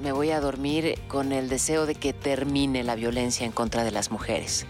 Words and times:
me 0.00 0.12
voy 0.12 0.30
a 0.30 0.38
dormir 0.38 1.00
con 1.08 1.32
el 1.32 1.48
deseo 1.48 1.84
de 1.84 1.96
que 1.96 2.12
termine 2.12 2.84
la 2.84 2.94
violencia 2.94 3.44
en 3.44 3.50
contra 3.50 3.82
de 3.82 3.90
las 3.90 4.12
mujeres, 4.12 4.66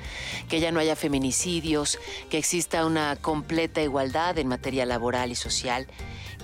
que 0.49 0.61
ya 0.61 0.73
no 0.73 0.81
haya 0.81 0.97
feminicidios, 0.97 1.99
que 2.31 2.39
exista 2.39 2.87
una 2.87 3.15
completa 3.17 3.83
igualdad 3.83 4.39
en 4.39 4.48
materia 4.48 4.87
laboral 4.87 5.31
y 5.31 5.35
social, 5.35 5.89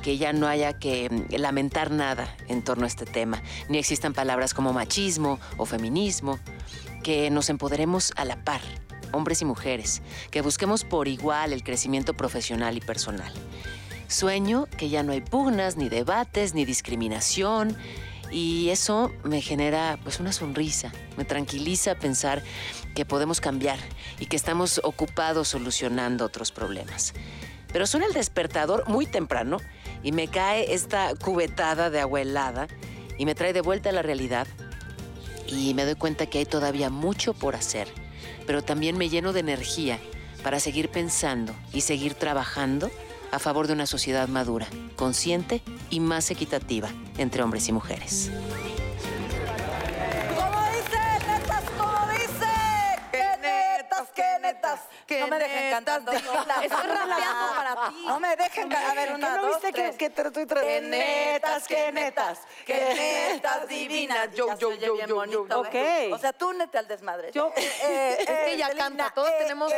que 0.02 0.18
ya 0.18 0.34
no 0.34 0.46
haya 0.46 0.74
que 0.74 1.09
mm, 1.09 1.37
lamentar 1.37 1.91
nada 1.91 2.37
en 2.48 2.62
torno 2.62 2.84
a 2.84 2.88
este 2.88 3.06
tema, 3.06 3.42
ni 3.70 3.78
existan 3.78 4.12
palabras 4.12 4.52
como 4.52 4.74
machismo 4.74 5.40
o 5.56 5.65
feminismo, 5.65 6.38
que 7.02 7.30
nos 7.30 7.48
empoderemos 7.48 8.12
a 8.16 8.27
la 8.27 8.45
par, 8.45 8.60
hombres 9.12 9.40
y 9.40 9.46
mujeres, 9.46 10.02
que 10.30 10.42
busquemos 10.42 10.84
por 10.84 11.09
igual 11.09 11.54
el 11.54 11.65
crecimiento 11.65 12.12
profesional 12.12 12.77
y 12.77 12.82
personal. 12.82 13.32
Sueño 14.06 14.66
que 14.77 14.90
ya 14.90 15.02
no 15.02 15.12
hay 15.12 15.23
pugnas, 15.23 15.79
ni 15.79 15.88
debates, 15.88 16.52
ni 16.52 16.66
discriminación. 16.66 17.74
Y 18.30 18.68
eso 18.70 19.12
me 19.24 19.40
genera 19.40 19.98
pues 20.02 20.20
una 20.20 20.32
sonrisa, 20.32 20.92
me 21.16 21.24
tranquiliza 21.24 21.96
pensar 21.96 22.42
que 22.95 23.04
podemos 23.04 23.40
cambiar 23.40 23.78
y 24.18 24.26
que 24.26 24.37
estamos 24.37 24.80
ocupados 24.84 25.48
solucionando 25.48 26.24
otros 26.24 26.52
problemas. 26.52 27.12
Pero 27.72 27.87
suena 27.87 28.06
el 28.06 28.12
despertador 28.12 28.88
muy 28.88 29.06
temprano 29.06 29.59
y 30.02 30.12
me 30.12 30.28
cae 30.28 30.72
esta 30.74 31.14
cubetada 31.14 31.90
de 31.90 32.00
agua 32.00 32.20
helada 32.20 32.68
y 33.18 33.26
me 33.26 33.34
trae 33.34 33.52
de 33.52 33.60
vuelta 33.60 33.90
a 33.90 33.92
la 33.92 34.02
realidad 34.02 34.46
y 35.46 35.74
me 35.74 35.84
doy 35.84 35.94
cuenta 35.94 36.26
que 36.26 36.38
hay 36.38 36.46
todavía 36.46 36.90
mucho 36.90 37.34
por 37.34 37.56
hacer, 37.56 37.88
pero 38.46 38.62
también 38.62 38.96
me 38.96 39.09
lleno 39.09 39.32
de 39.32 39.40
energía 39.40 39.98
para 40.42 40.60
seguir 40.60 40.88
pensando 40.88 41.54
y 41.72 41.82
seguir 41.82 42.15
trabajando 42.15 42.90
a 43.32 43.38
favor 43.38 43.66
de 43.66 43.73
una 43.73 43.86
sociedad 43.86 44.28
madura, 44.28 44.68
consciente 44.96 45.62
y 45.90 46.00
más 46.00 46.30
equitativa 46.30 46.88
entre 47.18 47.42
hombres 47.42 47.68
y 47.68 47.72
mujeres. 47.72 48.30
No 55.18 55.26
me 55.26 55.38
dejen 55.38 55.70
cantando. 55.70 56.12
Estoy 56.12 56.68
rapeando 56.68 57.54
para 57.56 57.88
ti. 57.88 58.04
No 58.06 58.20
me 58.20 58.36
dejen 58.36 58.68
cantar. 58.68 58.90
A 58.90 58.94
ver, 58.94 59.12
una, 59.14 59.36
¿No 59.36 59.42
dos, 59.42 59.50
viste 59.56 59.72
que- 59.72 59.82
tres. 59.82 59.96
que 59.96 60.10
te 60.10 60.22
estoy 60.22 60.42
¡Qué 60.42 60.46
tratando? 60.54 60.88
netas, 60.88 61.66
qué 61.68 61.92
netas! 61.92 62.38
¡Qué 62.66 63.30
netas 63.32 63.68
divinas! 63.68 64.28
Yo, 64.34 64.56
yo, 64.58 64.75
yo, 64.75 64.97
yo, 65.06 65.25
yo. 65.47 65.62
¿ves? 65.72 66.12
O 66.12 66.19
sea, 66.19 66.32
tú 66.32 66.53
nete 66.53 66.78
al 66.78 66.86
desmadre. 66.86 67.32
Yo- 67.32 67.53
Eh, 67.56 68.16
Es 68.20 68.26
que 68.26 68.32
eh, 68.32 68.53
ella 68.54 68.66
Celina, 68.69 68.84
canta, 68.84 69.10
todos 69.14 69.31
eh, 69.31 69.34
tenemos 69.38 69.72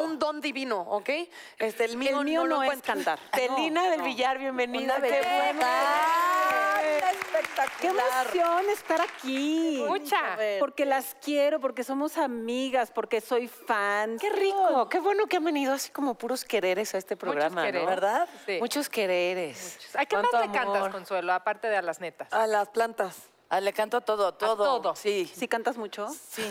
un, 0.00 0.18
don 0.18 0.40
divino, 0.40 0.80
¿ok? 0.80 1.10
Este, 1.58 1.84
el 1.84 1.96
mío, 1.96 2.18
El 2.20 2.24
mío 2.24 2.40
no, 2.44 2.46
lo 2.46 2.62
es 2.62 2.80
cantar. 2.82 3.18
Celina 3.34 3.90
del 3.90 4.02
Villar, 4.02 4.38
bienvenida. 4.38 4.96
Qué 4.96 5.02
belleza. 5.02 6.68
¡Ay, 7.02 7.16
¡Qué 7.16 7.38
espectacular! 7.38 8.26
emoción 8.26 8.70
estar 8.70 9.00
aquí! 9.00 9.84
Mucha. 9.86 10.36
Porque 10.58 10.84
las 10.84 11.16
quiero, 11.22 11.60
porque 11.60 11.84
somos 11.84 12.18
amigas, 12.18 12.90
porque 12.90 13.20
soy 13.20 13.48
fan. 13.48 14.18
Qué 14.18 14.30
rico, 14.30 14.88
qué 14.88 15.00
bueno 15.00 15.26
que 15.26 15.36
han 15.36 15.44
venido 15.44 15.72
así 15.72 15.90
como 15.90 16.14
puros 16.14 16.44
quereres 16.44 16.94
a 16.94 16.98
este 16.98 17.16
programa, 17.16 17.62
quereres. 17.64 17.82
¿no? 17.82 17.90
¿Verdad? 17.90 18.28
Sí. 18.46 18.58
Muchos 18.60 18.88
quereres. 18.88 19.78
¿A 19.94 20.04
qué 20.06 20.16
más 20.16 20.26
le 20.32 20.52
cantas. 20.52 20.92
Consuelo, 20.92 21.32
aparte 21.32 21.68
de 21.68 21.76
a 21.76 21.82
las 21.82 22.00
netas? 22.00 22.32
A 22.32 22.46
las 22.46 22.68
plantas. 22.68 23.16
Ah, 23.48 23.60
le 23.60 23.72
canto 23.72 23.96
a 23.96 24.00
todo, 24.00 24.32
todo. 24.34 24.56
todo. 24.56 24.94
Sí. 24.94 25.30
¿Sí 25.34 25.48
cantas 25.48 25.76
mucho? 25.76 26.08
Sí. 26.08 26.42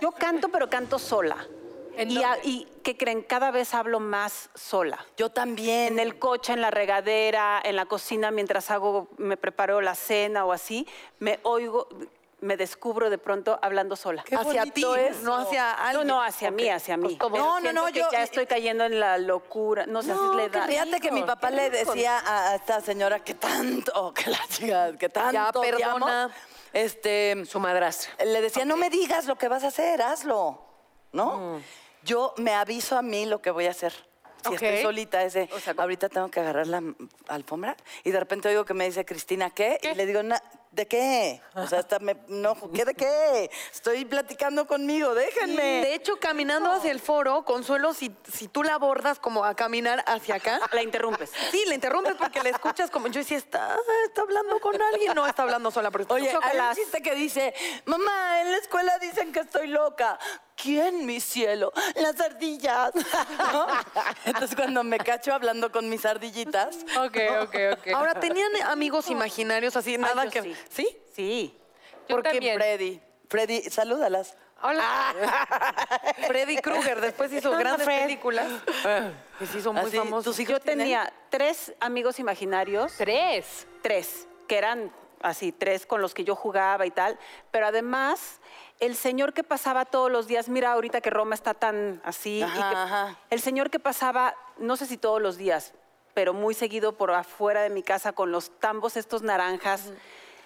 Yo 0.00 0.12
canto, 0.12 0.48
pero 0.48 0.70
canto 0.70 0.98
sola. 0.98 1.44
¿En 2.02 2.10
Y, 2.10 2.22
a- 2.22 2.38
y 2.42 2.66
¿qué 2.82 2.96
creen? 2.96 3.22
Cada 3.22 3.50
vez 3.50 3.74
hablo 3.74 4.00
más 4.00 4.50
sola. 4.54 5.04
Yo 5.16 5.30
también. 5.30 5.94
En 5.94 5.98
el 5.98 6.18
coche, 6.18 6.52
en 6.52 6.60
la 6.60 6.70
regadera, 6.70 7.60
en 7.64 7.76
la 7.76 7.86
cocina, 7.86 8.30
mientras 8.30 8.70
hago, 8.70 9.08
me 9.18 9.36
preparo 9.36 9.80
la 9.80 9.94
cena 9.94 10.44
o 10.44 10.52
así, 10.52 10.86
me 11.18 11.40
oigo, 11.42 11.88
me 12.40 12.56
descubro 12.56 13.10
de 13.10 13.18
pronto 13.18 13.58
hablando 13.60 13.96
sola. 13.96 14.24
hacia 14.32 14.64
ti, 14.64 14.82
no 15.22 15.36
hacia 15.36 15.72
No, 15.74 15.78
alguien. 15.84 16.06
no, 16.08 16.22
hacia 16.22 16.50
mí, 16.50 16.68
hacia 16.70 16.96
mí. 16.96 17.18
como- 17.18 17.34
Pero 17.34 17.44
No, 17.44 17.60
no, 17.60 17.72
no, 17.74 17.86
que 17.86 17.98
yo- 18.00 18.08
ya 18.10 18.22
estoy 18.22 18.46
cayendo 18.46 18.84
en 18.84 18.98
la 18.98 19.18
locura. 19.18 19.84
No 19.86 20.02
sé, 20.02 20.12
así 20.12 20.22
le 20.36 20.48
da. 20.48 20.66
Fíjate 20.66 21.00
que 21.00 21.10
mi 21.12 21.22
papá 21.22 21.50
le 21.50 21.68
decía 21.68 22.22
a 22.24 22.54
esta 22.54 22.80
señora 22.80 23.22
que 23.22 23.34
tanto, 23.34 24.14
que 24.14 24.30
la 24.30 24.40
chica, 24.48 24.96
que 24.96 25.10
tanto 25.10 25.32
Ya, 25.34 25.52
perdona. 25.52 26.30
este, 26.72 27.44
Su 27.44 27.60
madrastra. 27.60 28.24
le 28.24 28.40
decía, 28.40 28.64
no 28.64 28.78
me 28.78 28.88
digas 28.88 29.26
lo 29.26 29.36
que 29.36 29.48
vas 29.48 29.62
a 29.64 29.66
hacer, 29.68 30.00
hazlo, 30.00 30.62
¿no? 31.12 31.36
Mm. 31.58 31.62
Yo 32.04 32.34
me 32.38 32.54
aviso 32.54 32.96
a 32.96 33.02
mí 33.02 33.26
lo 33.26 33.40
que 33.42 33.50
voy 33.50 33.66
a 33.66 33.70
hacer. 33.70 33.92
Si 34.48 34.54
estoy 34.54 34.80
solita, 34.82 35.22
es 35.22 35.34
de, 35.34 35.50
ahorita 35.76 36.08
tengo 36.08 36.30
que 36.30 36.40
agarrar 36.40 36.66
la 36.66 36.82
alfombra 37.28 37.76
y 38.04 38.10
de 38.10 38.18
repente 38.18 38.48
oigo 38.48 38.64
que 38.64 38.72
me 38.72 38.86
dice 38.86 39.04
Cristina, 39.04 39.50
¿qué? 39.50 39.78
Y 39.82 39.94
le 39.94 40.06
digo, 40.06 40.22
"Na- 40.22 40.42
¿de 40.70 40.86
qué? 40.88 41.42
O 41.54 41.66
sea, 41.66 41.80
hasta 41.80 41.98
me, 41.98 42.16
no, 42.28 42.56
¿qué 42.72 42.86
de 42.86 42.94
qué? 42.94 43.50
Estoy 43.70 44.06
platicando 44.06 44.66
conmigo, 44.66 45.14
déjenme. 45.14 45.82
De 45.82 45.94
hecho, 45.94 46.18
caminando 46.18 46.72
hacia 46.72 46.90
el 46.90 47.00
foro, 47.00 47.44
Consuelo, 47.44 47.92
si, 47.92 48.16
si 48.32 48.48
tú 48.48 48.62
la 48.62 48.74
abordas 48.76 49.18
como 49.18 49.44
a 49.44 49.54
caminar 49.54 50.02
hacia 50.06 50.36
acá, 50.36 50.58
La 50.72 50.82
interrumpes. 50.82 51.30
sí, 51.50 51.62
la 51.66 51.74
interrumpes 51.74 52.14
porque 52.14 52.42
la 52.42 52.48
escuchas 52.48 52.90
como 52.90 53.08
yo 53.08 53.20
decía, 53.20 53.36
está, 53.36 53.76
está 54.06 54.22
hablando 54.22 54.58
con 54.60 54.80
alguien, 54.80 55.12
no 55.14 55.26
está 55.26 55.42
hablando 55.42 55.70
sola, 55.70 55.90
pero 55.90 56.06
Oye, 56.14 56.30
hay 56.42 56.58
un 56.58 56.74
chiste 56.74 57.02
que 57.02 57.14
dice, 57.14 57.52
mamá, 57.84 58.40
en 58.40 58.52
la 58.52 58.56
escuela 58.56 58.96
dicen 58.98 59.32
que 59.32 59.40
estoy 59.40 59.66
loca. 59.66 60.18
¿Quién, 60.62 61.06
mi 61.06 61.20
cielo? 61.20 61.72
Las 61.96 62.20
ardillas. 62.20 62.92
¿No? 63.52 63.66
Entonces, 64.24 64.56
cuando 64.56 64.82
me 64.84 64.98
cacho 64.98 65.32
hablando 65.32 65.70
con 65.72 65.88
mis 65.88 66.04
ardillitas, 66.04 66.76
Ok, 66.98 67.16
ok, 67.42 67.56
ok. 67.78 67.88
Ahora, 67.94 68.14
¿tenían 68.18 68.50
amigos 68.66 69.08
imaginarios 69.10 69.76
así, 69.76 69.96
nada 69.98 70.24
yo 70.24 70.30
que... 70.30 70.42
sí. 70.42 70.56
¿Sí? 70.70 70.98
Sí. 71.14 71.58
Yo 72.08 72.16
porque 72.16 72.30
también. 72.30 72.56
Freddy, 72.56 73.00
Freddy, 73.28 73.62
salúdalas. 73.70 74.36
Hola. 74.62 75.14
Freddy 76.26 76.58
Krueger, 76.58 77.00
después 77.00 77.32
hizo 77.32 77.50
grandes 77.52 77.86
películas. 77.86 78.46
Que 79.38 79.46
se 79.46 79.58
hizo 79.58 79.72
muy 79.72 79.82
Así, 79.86 79.96
famoso. 79.96 80.30
tus 80.30 80.38
hijos 80.40 80.52
Yo 80.54 80.60
tienen- 80.60 80.84
tenía 80.84 81.12
tres 81.30 81.72
amigos 81.80 82.18
imaginarios. 82.18 82.92
Tres. 82.98 83.66
tres, 83.82 84.26
que 84.46 84.58
eran 84.58 84.92
así, 85.22 85.52
tres 85.52 85.86
con 85.86 86.02
los 86.02 86.12
que 86.14 86.24
yo 86.24 86.34
jugaba 86.36 86.84
y 86.86 86.90
tal, 86.90 87.18
pero 87.50 87.66
además 87.66 88.40
el 88.80 88.96
señor 88.96 89.32
que 89.32 89.44
pasaba 89.44 89.84
todos 89.84 90.10
los 90.10 90.26
días, 90.26 90.48
mira 90.48 90.72
ahorita 90.72 91.00
que 91.00 91.10
Roma 91.10 91.34
está 91.34 91.54
tan 91.54 92.00
así, 92.04 92.38
y 92.40 92.44
que- 92.44 92.58
ajá. 92.60 93.16
el 93.30 93.40
señor 93.40 93.70
que 93.70 93.78
pasaba, 93.78 94.34
no 94.58 94.76
sé 94.76 94.86
si 94.86 94.96
todos 94.96 95.20
los 95.22 95.36
días, 95.36 95.72
pero 96.14 96.32
muy 96.34 96.54
seguido 96.54 96.96
por 96.96 97.10
afuera 97.12 97.62
de 97.62 97.70
mi 97.70 97.82
casa 97.82 98.12
con 98.12 98.32
los 98.32 98.50
tambos 98.58 98.96
estos 98.96 99.22
naranjas. 99.22 99.92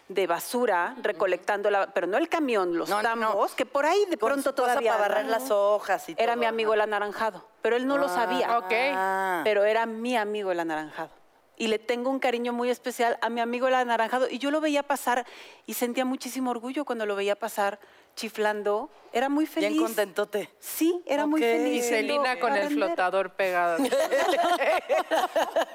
De 0.07 0.27
basura, 0.27 0.95
recolectando 1.01 1.71
la, 1.71 1.87
pero 1.95 2.07
no 2.07 2.19
el 2.19 2.29
camión, 2.29 2.77
los 2.77 2.91
No, 2.91 3.01
no, 3.03 3.17
no. 3.17 3.29
tambos, 3.29 3.55
que 3.55 3.65
por 3.65 3.87
ahí 3.87 4.05
de 4.11 4.19
Con 4.19 4.29
pronto 4.33 4.51
cosa 4.51 4.55
todavía. 4.73 4.93
para 4.99 5.09
barrer 5.09 5.25
las 5.31 5.51
hojas 5.51 6.07
y 6.11 6.13
Era 6.19 6.35
todo, 6.35 6.41
mi 6.41 6.45
amigo 6.45 6.75
el 6.75 6.83
anaranjado, 6.83 7.49
pero 7.63 7.77
él 7.77 7.87
no 7.87 7.97
lo 7.97 8.11
sabía. 8.11 8.59
ok. 8.59 8.73
Ah. 8.95 9.41
Pero 9.45 9.65
era 9.65 9.87
mi 9.87 10.15
amigo 10.15 10.53
el 10.53 10.61
anaranjado. 10.61 11.09
Y 11.57 11.69
le 11.69 11.79
tengo 11.79 12.11
un 12.11 12.19
cariño 12.19 12.53
muy 12.53 12.69
especial 12.71 13.19
a 13.21 13.29
mi 13.31 13.41
amigo 13.41 13.69
el 13.69 13.75
anaranjado. 13.75 14.29
Y 14.29 14.39
yo 14.39 14.51
lo 14.51 14.61
veía 14.61 14.83
pasar 14.83 15.25
y 15.67 15.75
sentía 15.75 16.05
muchísimo 16.05 16.51
orgullo 16.51 16.85
cuando 16.85 17.07
lo 17.07 17.15
veía 17.17 17.37
pasar 17.37 17.79
chiflando. 18.17 18.91
Era 19.13 19.29
muy 19.29 19.47
feliz. 19.47 19.71
Bien 19.71 19.83
contentote. 19.83 20.51
Sí, 20.59 21.01
era 21.07 21.27
muy 21.27 21.41
feliz. 21.41 21.85
Y 21.85 21.89
Celina 21.89 22.39
con 22.41 22.55
el 22.57 22.69
flotador 22.71 23.31
pegado. 23.35 23.79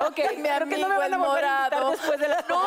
Ok, 0.01 0.17
Mi 0.37 0.43
creo 0.43 0.67
que 0.67 0.77
no 0.77 0.87
me 0.87 0.87
amigo 0.87 0.87
van 0.89 1.01
a 1.13 1.15
el 1.15 1.17
morado. 1.17 1.91
después 1.91 2.19
de 2.19 2.27
las 2.27 2.41
No, 2.49 2.61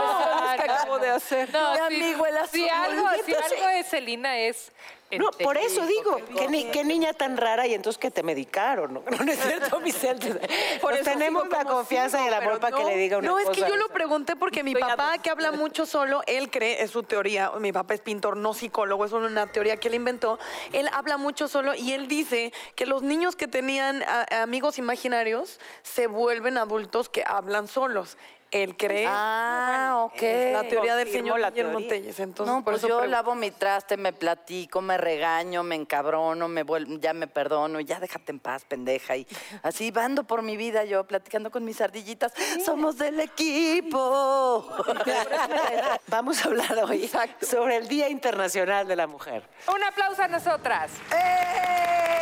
que 0.56 0.66
no, 0.66 0.74
acabo 0.74 0.96
no. 0.96 1.02
de 1.02 1.08
hacer. 1.10 1.52
No, 1.52 1.70
Mi 1.72 1.76
sí, 1.76 2.02
amigo 2.02 2.26
el 2.26 2.36
azul. 2.36 2.50
Si 2.60 2.68
algo, 2.68 3.06
si 3.24 3.34
algo 3.34 3.66
de 3.76 3.84
Celina 3.84 4.38
es. 4.38 4.72
No, 5.18 5.30
por 5.30 5.58
eso 5.58 5.86
digo, 5.86 6.16
qué, 6.38 6.48
ni- 6.48 6.64
qué 6.70 6.84
niña 6.84 7.12
tan 7.12 7.36
rara 7.36 7.66
y 7.66 7.74
entonces 7.74 7.98
que 7.98 8.10
te 8.10 8.22
medicaron, 8.22 8.94
¿no? 8.94 9.02
No, 9.10 9.24
no 9.24 9.30
es 9.32 9.38
cierto, 9.40 9.78
mi 9.80 9.92
Celso. 9.92 10.28
Por 10.80 10.94
eso 10.94 11.04
tenemos 11.04 11.48
la 11.48 11.64
confianza 11.64 12.18
sigo, 12.18 12.24
y 12.30 12.34
el 12.34 12.34
amor 12.42 12.60
para 12.60 12.76
que 12.76 12.82
no. 12.82 12.88
le 12.88 12.96
diga 12.96 13.18
una 13.18 13.28
No, 13.28 13.38
es 13.38 13.46
cosa. 13.46 13.60
que 13.64 13.68
yo 13.70 13.76
lo 13.76 13.88
pregunté 13.88 14.36
porque 14.36 14.62
mi 14.62 14.74
papá, 14.74 15.18
que 15.18 15.30
habla 15.30 15.52
mucho 15.52 15.84
solo, 15.86 16.22
él 16.26 16.50
cree, 16.50 16.82
es 16.82 16.90
su 16.90 17.02
teoría, 17.02 17.50
mi 17.60 17.72
papá 17.72 17.94
es 17.94 18.00
pintor, 18.00 18.36
no 18.36 18.54
psicólogo, 18.54 19.04
es 19.04 19.12
una 19.12 19.46
teoría 19.46 19.76
que 19.76 19.88
él 19.88 19.94
inventó, 19.94 20.38
él 20.72 20.88
habla 20.92 21.16
mucho 21.18 21.46
solo 21.48 21.74
y 21.74 21.92
él 21.92 22.08
dice 22.08 22.52
que 22.74 22.86
los 22.86 23.02
niños 23.02 23.36
que 23.36 23.46
tenían 23.48 24.02
a- 24.04 24.42
amigos 24.42 24.78
imaginarios 24.78 25.60
se 25.82 26.06
vuelven 26.06 26.56
adultos 26.58 27.08
que 27.08 27.22
hablan 27.26 27.68
solos. 27.68 28.16
Él 28.52 28.76
cree, 28.76 29.06
Ah, 29.08 30.02
ok. 30.04 30.22
es 30.22 30.52
la 30.52 30.62
teoría 30.68 30.94
del 30.94 31.06
confirmo 31.06 31.24
señor 31.28 31.40
la 31.40 31.50
teoría. 31.50 31.88
Entonces, 32.18 32.46
No, 32.46 32.62
pues 32.62 32.82
yo 32.82 32.88
pregunto. 32.88 33.06
lavo 33.06 33.34
mi 33.34 33.50
traste, 33.50 33.96
me 33.96 34.12
platico, 34.12 34.82
me 34.82 34.98
regaño, 34.98 35.62
me 35.62 35.74
encabrono, 35.74 36.48
me 36.48 36.62
vuelvo, 36.62 36.98
ya 36.98 37.14
me 37.14 37.26
perdono, 37.26 37.80
ya 37.80 37.98
déjate 37.98 38.30
en 38.30 38.40
paz, 38.40 38.64
pendeja. 38.66 39.16
Y 39.16 39.26
así 39.62 39.90
vando 39.90 40.24
por 40.24 40.42
mi 40.42 40.58
vida 40.58 40.84
yo, 40.84 41.04
platicando 41.04 41.50
con 41.50 41.64
mis 41.64 41.80
ardillitas. 41.80 42.32
Somos 42.64 42.98
del 42.98 43.20
equipo. 43.20 44.66
Vamos 46.08 46.44
a 46.44 46.48
hablar 46.48 46.78
hoy 46.84 47.10
sobre 47.40 47.76
el 47.76 47.88
Día 47.88 48.10
Internacional 48.10 48.86
de 48.86 48.96
la 48.96 49.06
Mujer. 49.06 49.48
Un 49.74 49.82
aplauso 49.82 50.22
a 50.22 50.28
nosotras. 50.28 50.90
¡Eh! 51.10 52.21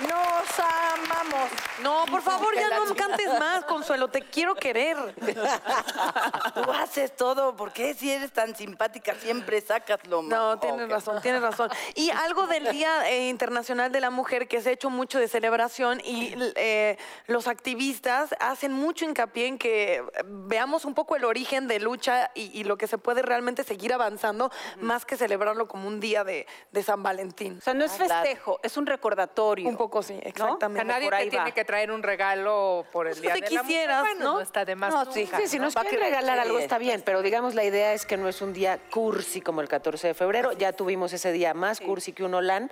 Nos 0.00 0.58
amamos. 0.58 1.50
No, 1.82 2.04
por 2.10 2.20
favor, 2.22 2.54
ya 2.54 2.68
no 2.78 2.94
cantes 2.94 3.28
más, 3.38 3.64
Consuelo. 3.64 4.08
Te 4.08 4.22
quiero 4.22 4.54
querer. 4.54 4.96
Tú 6.54 6.70
haces 6.72 7.14
todo. 7.16 7.54
¿Por 7.56 7.72
qué 7.72 7.94
si 7.94 8.10
eres 8.10 8.32
tan 8.32 8.56
simpática 8.56 9.14
siempre 9.14 9.60
sacas 9.60 10.00
lo 10.08 10.22
No, 10.22 10.54
mejor? 10.56 10.60
tienes 10.60 10.88
razón, 10.88 11.22
tienes 11.22 11.40
razón. 11.42 11.70
Y 11.94 12.10
algo 12.10 12.46
del 12.46 12.70
Día 12.72 13.08
eh, 13.10 13.28
Internacional 13.28 13.92
de 13.92 14.00
la 14.00 14.10
Mujer 14.10 14.48
que 14.48 14.60
se 14.60 14.70
ha 14.70 14.72
hecho 14.72 14.90
mucho 14.90 15.18
de 15.18 15.28
celebración 15.28 16.00
y 16.04 16.34
eh, 16.56 16.98
los 17.26 17.46
activistas 17.46 18.34
hacen 18.40 18.72
mucho 18.72 19.04
hincapié 19.04 19.46
en 19.46 19.58
que 19.58 20.02
veamos 20.24 20.84
un 20.84 20.94
poco 20.94 21.16
el 21.16 21.24
origen 21.24 21.68
de 21.68 21.78
lucha 21.80 22.30
y, 22.34 22.50
y 22.58 22.64
lo 22.64 22.76
que 22.76 22.86
se 22.88 22.98
puede 22.98 23.22
realmente 23.22 23.62
seguir 23.64 23.92
avanzando, 23.92 24.50
más 24.80 25.04
que 25.04 25.16
celebrarlo 25.16 25.68
como 25.68 25.86
un 25.86 26.00
día 26.00 26.24
de, 26.24 26.46
de 26.72 26.82
San 26.82 27.02
Valentín. 27.02 27.58
O 27.58 27.60
sea, 27.60 27.74
no 27.74 27.84
es 27.84 27.92
Ah, 27.94 28.22
festejo, 28.22 28.58
es 28.62 28.76
un 28.76 28.86
recordatorio. 28.86 29.68
Un 29.68 29.76
poco 29.84 30.02
sí, 30.02 30.18
exactamente. 30.22 30.80
A 30.80 30.84
nadie 30.84 31.06
por 31.06 31.14
ahí 31.14 31.24
te 31.26 31.30
tiene 31.36 31.52
que 31.52 31.64
traer 31.64 31.90
un 31.90 32.02
regalo 32.02 32.86
por 32.92 33.06
el 33.06 33.12
Pues 33.12 33.22
día 33.22 33.34
te 33.34 33.40
de 33.40 33.50
la 33.50 33.62
mujer. 33.62 33.66
quisieras, 33.76 34.00
Bueno, 34.00 34.24
¿no? 34.24 34.32
no 34.34 34.40
está 34.40 34.64
de 34.64 34.76
más. 34.76 34.92
No, 34.94 35.12
sí, 35.12 35.22
hija. 35.22 35.38
Sí, 35.38 35.48
si 35.48 35.58
nos 35.58 35.74
¿Para 35.74 35.88
quieren 35.88 36.08
regalar 36.08 36.38
algo 36.38 36.58
está 36.58 36.78
bien, 36.78 37.02
pero 37.04 37.22
digamos 37.22 37.54
la 37.54 37.64
idea 37.64 37.92
es 37.92 38.06
que 38.06 38.16
no 38.16 38.28
es 38.28 38.40
un 38.42 38.52
día 38.52 38.78
cursi 38.90 39.40
como 39.40 39.60
el 39.60 39.68
14 39.68 40.08
de 40.08 40.14
febrero. 40.14 40.52
Ya 40.52 40.72
tuvimos 40.72 41.12
ese 41.12 41.32
día 41.32 41.54
más 41.54 41.80
cursi 41.80 42.12
que 42.12 42.24
un 42.24 42.34
Holán 42.34 42.70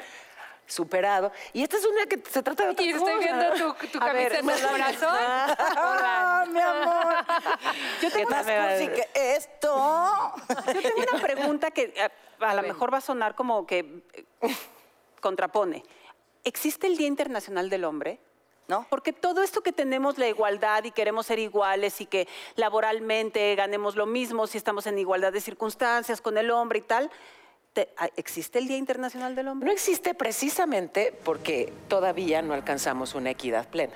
superado. 0.66 1.32
Y 1.52 1.62
este 1.62 1.76
es 1.76 1.84
un 1.84 1.94
día 1.96 2.06
que 2.06 2.22
se 2.30 2.42
trata 2.42 2.64
de 2.64 2.70
otra 2.70 2.84
Y 2.84 2.90
estoy 2.90 3.14
cosa. 3.14 3.18
viendo 3.18 3.74
tu, 3.74 3.86
tu 3.88 3.98
camisa 3.98 4.38
en 4.38 4.48
el 4.50 4.60
corazón. 4.62 5.18
Ah, 5.58 6.44
mi 6.48 6.60
amor. 6.60 7.14
Yo 8.00 8.10
tengo 8.10 8.30
Más 8.30 8.46
cursi 8.46 8.88
que 8.88 9.08
esto. 9.36 10.32
Yo 10.74 10.80
tengo 10.82 11.02
una 11.12 11.20
pregunta 11.22 11.70
que 11.70 11.92
eh, 11.94 12.08
a, 12.40 12.54
lo 12.54 12.62
mejor 12.62 12.92
va 12.92 12.98
a 12.98 13.02
sonar 13.02 13.34
como 13.34 13.66
que 13.66 14.02
eh, 14.40 14.56
contrapone. 15.20 15.82
¿Existe 16.44 16.86
el 16.86 16.96
Día 16.96 17.06
Internacional 17.06 17.70
del 17.70 17.84
Hombre? 17.84 18.18
¿No? 18.68 18.86
Porque 18.90 19.12
todo 19.12 19.42
esto 19.42 19.60
que 19.60 19.72
tenemos 19.72 20.18
la 20.18 20.28
igualdad 20.28 20.84
y 20.84 20.92
queremos 20.92 21.26
ser 21.26 21.38
iguales 21.38 22.00
y 22.00 22.06
que 22.06 22.28
laboralmente 22.54 23.54
ganemos 23.54 23.96
lo 23.96 24.06
mismo 24.06 24.46
si 24.46 24.56
estamos 24.56 24.86
en 24.86 24.98
igualdad 24.98 25.32
de 25.32 25.40
circunstancias 25.40 26.20
con 26.20 26.38
el 26.38 26.50
hombre 26.50 26.78
y 26.78 26.82
tal, 26.82 27.10
ah, 27.96 28.08
¿existe 28.16 28.60
el 28.60 28.68
Día 28.68 28.76
Internacional 28.76 29.34
del 29.34 29.48
Hombre? 29.48 29.66
No 29.66 29.72
existe 29.72 30.14
precisamente 30.14 31.12
porque 31.24 31.72
todavía 31.88 32.40
no 32.40 32.54
alcanzamos 32.54 33.14
una 33.14 33.30
equidad 33.30 33.68
plena. 33.68 33.94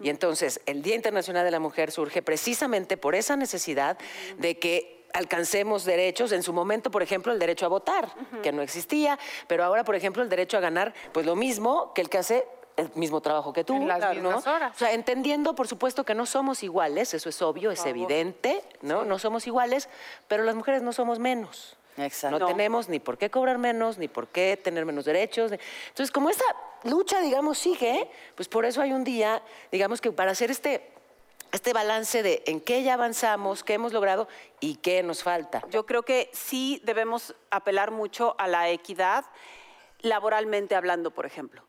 Y 0.00 0.10
entonces 0.10 0.60
el 0.66 0.82
Día 0.82 0.96
Internacional 0.96 1.44
de 1.44 1.52
la 1.52 1.60
Mujer 1.60 1.92
surge 1.92 2.20
precisamente 2.20 2.96
por 2.96 3.14
esa 3.14 3.36
necesidad 3.36 3.98
de 4.38 4.58
que 4.58 4.97
alcancemos 5.12 5.84
derechos, 5.84 6.32
en 6.32 6.42
su 6.42 6.52
momento, 6.52 6.90
por 6.90 7.02
ejemplo, 7.02 7.32
el 7.32 7.38
derecho 7.38 7.66
a 7.66 7.68
votar, 7.68 8.08
que 8.42 8.52
no 8.52 8.62
existía, 8.62 9.18
pero 9.46 9.64
ahora, 9.64 9.84
por 9.84 9.94
ejemplo, 9.94 10.22
el 10.22 10.28
derecho 10.28 10.56
a 10.56 10.60
ganar, 10.60 10.94
pues 11.12 11.26
lo 11.26 11.36
mismo 11.36 11.92
que 11.94 12.02
el 12.02 12.08
que 12.08 12.18
hace 12.18 12.46
el 12.76 12.90
mismo 12.94 13.20
trabajo 13.20 13.52
que 13.52 13.64
tú. 13.64 13.74
En 13.74 13.88
las 13.88 14.00
¿no? 14.00 14.10
mismas 14.14 14.46
horas. 14.46 14.72
O 14.74 14.78
sea, 14.78 14.92
entendiendo, 14.92 15.54
por 15.54 15.66
supuesto, 15.66 16.04
que 16.04 16.14
no 16.14 16.26
somos 16.26 16.62
iguales, 16.62 17.12
eso 17.12 17.28
es 17.28 17.42
obvio, 17.42 17.72
es 17.72 17.84
evidente, 17.84 18.62
¿no? 18.82 19.04
No 19.04 19.18
somos 19.18 19.46
iguales, 19.48 19.88
pero 20.28 20.44
las 20.44 20.54
mujeres 20.54 20.82
no 20.82 20.92
somos 20.92 21.18
menos. 21.18 21.76
Exacto. 21.96 22.38
No, 22.38 22.46
tenemos 22.46 22.88
ni 22.88 23.00
por 23.00 23.18
qué 23.18 23.30
cobrar 23.30 23.58
menos, 23.58 23.98
ni 23.98 24.06
por 24.06 24.28
qué 24.28 24.56
tener 24.62 24.86
menos 24.86 25.04
derechos. 25.04 25.50
Entonces, 25.50 26.12
como 26.12 26.30
esta 26.30 26.44
lucha, 26.84 27.20
digamos, 27.20 27.58
sigue, 27.58 28.08
pues 28.36 28.48
por 28.48 28.64
eso 28.64 28.80
hay 28.80 28.92
un 28.92 29.02
día, 29.02 29.42
digamos 29.72 30.00
que 30.00 30.12
para 30.12 30.30
hacer 30.30 30.52
este, 30.52 30.92
este 31.52 31.72
balance 31.72 32.22
de 32.22 32.42
en 32.46 32.60
qué 32.60 32.82
ya 32.82 32.94
avanzamos, 32.94 33.64
qué 33.64 33.74
hemos 33.74 33.92
logrado 33.92 34.28
y 34.60 34.76
qué 34.76 35.02
nos 35.02 35.22
falta. 35.22 35.62
Yo 35.70 35.86
creo 35.86 36.02
que 36.02 36.30
sí 36.32 36.80
debemos 36.84 37.34
apelar 37.50 37.90
mucho 37.90 38.34
a 38.38 38.46
la 38.46 38.68
equidad, 38.70 39.24
laboralmente 40.00 40.74
hablando, 40.74 41.10
por 41.10 41.26
ejemplo. 41.26 41.62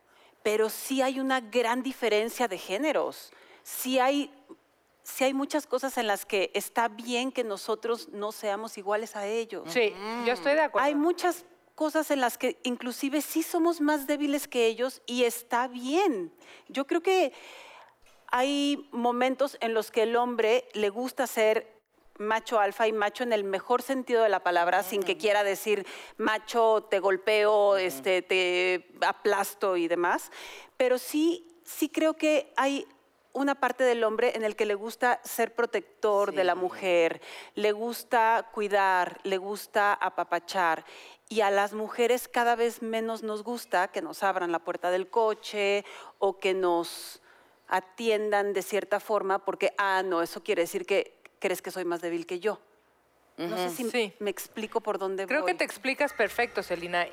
Pero 0.44 0.70
sí 0.70 1.02
hay 1.02 1.20
una 1.20 1.42
gran 1.42 1.84
diferencia 1.84 2.48
de 2.48 2.58
géneros. 2.58 3.31
Sí 3.64 4.00
hay, 4.00 4.34
sí 5.04 5.24
hay 5.24 5.34
muchas 5.34 5.68
cosas 5.68 5.98
en 5.98 6.08
las 6.08 6.26
que 6.26 6.52
está 6.54 6.88
bien 6.88 7.31
que 7.31 7.44
nosotros 7.44 8.10
no 8.10 8.31
seamos 8.31 8.78
iguales 8.78 9.16
a 9.16 9.28
ellos. 9.28 9.64
Sí, 9.72 9.94
yo 10.26 10.34
estoy 10.34 10.54
de 10.54 10.62
acuerdo. 10.62 10.86
Hay 10.86 10.96
muchas 10.96 11.46
cosas 11.76 12.12
en 12.12 12.20
las 12.20 12.38
que 12.38 12.60
inclusive 12.64 13.22
sí 13.22 13.42
somos 13.42 13.80
más 13.80 14.06
débiles 14.06 14.50
que 14.50 14.66
ellos 14.66 15.02
y 15.06 15.24
está 15.24 15.70
bien. 15.70 16.34
Yo 16.68 16.86
creo 16.86 17.02
que 17.02 17.31
hay 18.31 18.90
momentos 18.92 19.58
en 19.62 19.74
los 19.74 19.92
que 19.92 20.04
el 20.04 20.16
hombre 20.16 20.68
le 20.74 20.90
gusta 20.90 21.28
ser 21.28 21.80
macho 22.18 22.60
alfa 22.60 22.88
y 22.88 22.92
macho 22.92 23.24
en 23.24 23.34
el 23.34 23.44
mejor 23.44 23.81
sentido 23.81 24.24
de 24.24 24.30
la 24.30 24.44
palabra, 24.44 24.84
sin 24.84 25.02
que 25.02 25.18
quiera 25.18 25.44
decir 25.44 25.88
macho, 26.18 26.88
te 26.90 27.00
golpeo, 27.00 27.78
este, 27.78 28.22
te 28.22 28.90
aplasto 29.02 29.78
y 29.78 29.88
demás. 29.88 30.31
Pero 30.78 30.98
sí, 30.98 31.48
sí 31.64 31.90
creo 31.90 32.16
que 32.16 32.54
hay 32.58 32.86
una 33.31 33.56
parte 33.56 33.84
del 33.84 34.04
hombre 34.04 34.34
en 34.36 34.44
el 34.44 34.56
que 34.56 34.66
le 34.66 34.76
gusta 34.76 35.22
ser 35.24 35.56
protector 35.56 36.34
de 36.34 36.44
la 36.44 36.56
mujer, 36.56 37.22
le 37.56 37.72
gusta 37.72 38.50
cuidar, 38.54 39.20
le 39.24 39.38
gusta 39.38 39.94
apapachar. 39.94 40.84
Y 41.30 41.42
a 41.42 41.52
las 41.52 41.74
mujeres 41.74 42.28
cada 42.28 42.56
vez 42.56 42.81
menos 42.81 43.24
nos 43.24 43.44
gusta 43.44 43.90
que 43.90 44.02
nos 44.02 44.24
abran 44.24 44.52
la 44.52 44.60
puerta 44.60 44.92
del 44.92 45.10
coche 45.10 45.86
o 46.18 46.40
que 46.40 46.54
nos 46.54 47.22
atiendan 47.69 48.54
de 48.54 48.62
cierta 48.62 49.00
forma 49.00 49.39
porque, 49.39 49.74
ah, 49.77 50.01
no, 50.04 50.21
eso 50.21 50.44
quiere 50.44 50.63
decir 50.63 50.86
que 50.86 51.13
crees 51.39 51.62
que 51.62 51.71
soy 51.71 51.86
más 51.86 52.01
débil 52.01 52.25
que 52.25 52.39
yo. 52.39 52.60
No 53.38 53.56
sé 53.56 53.69
si 53.69 53.89
Sí. 53.89 54.13
me 54.19 54.30
explico 54.30 54.81
por 54.81 54.98
dónde 54.98 55.25
Creo 55.25 55.44
voy. 55.44 55.51
que 55.54 55.57
te 55.57 55.63
explicas 55.63 56.12
perfecto, 56.12 56.62
Celina. 56.62 57.07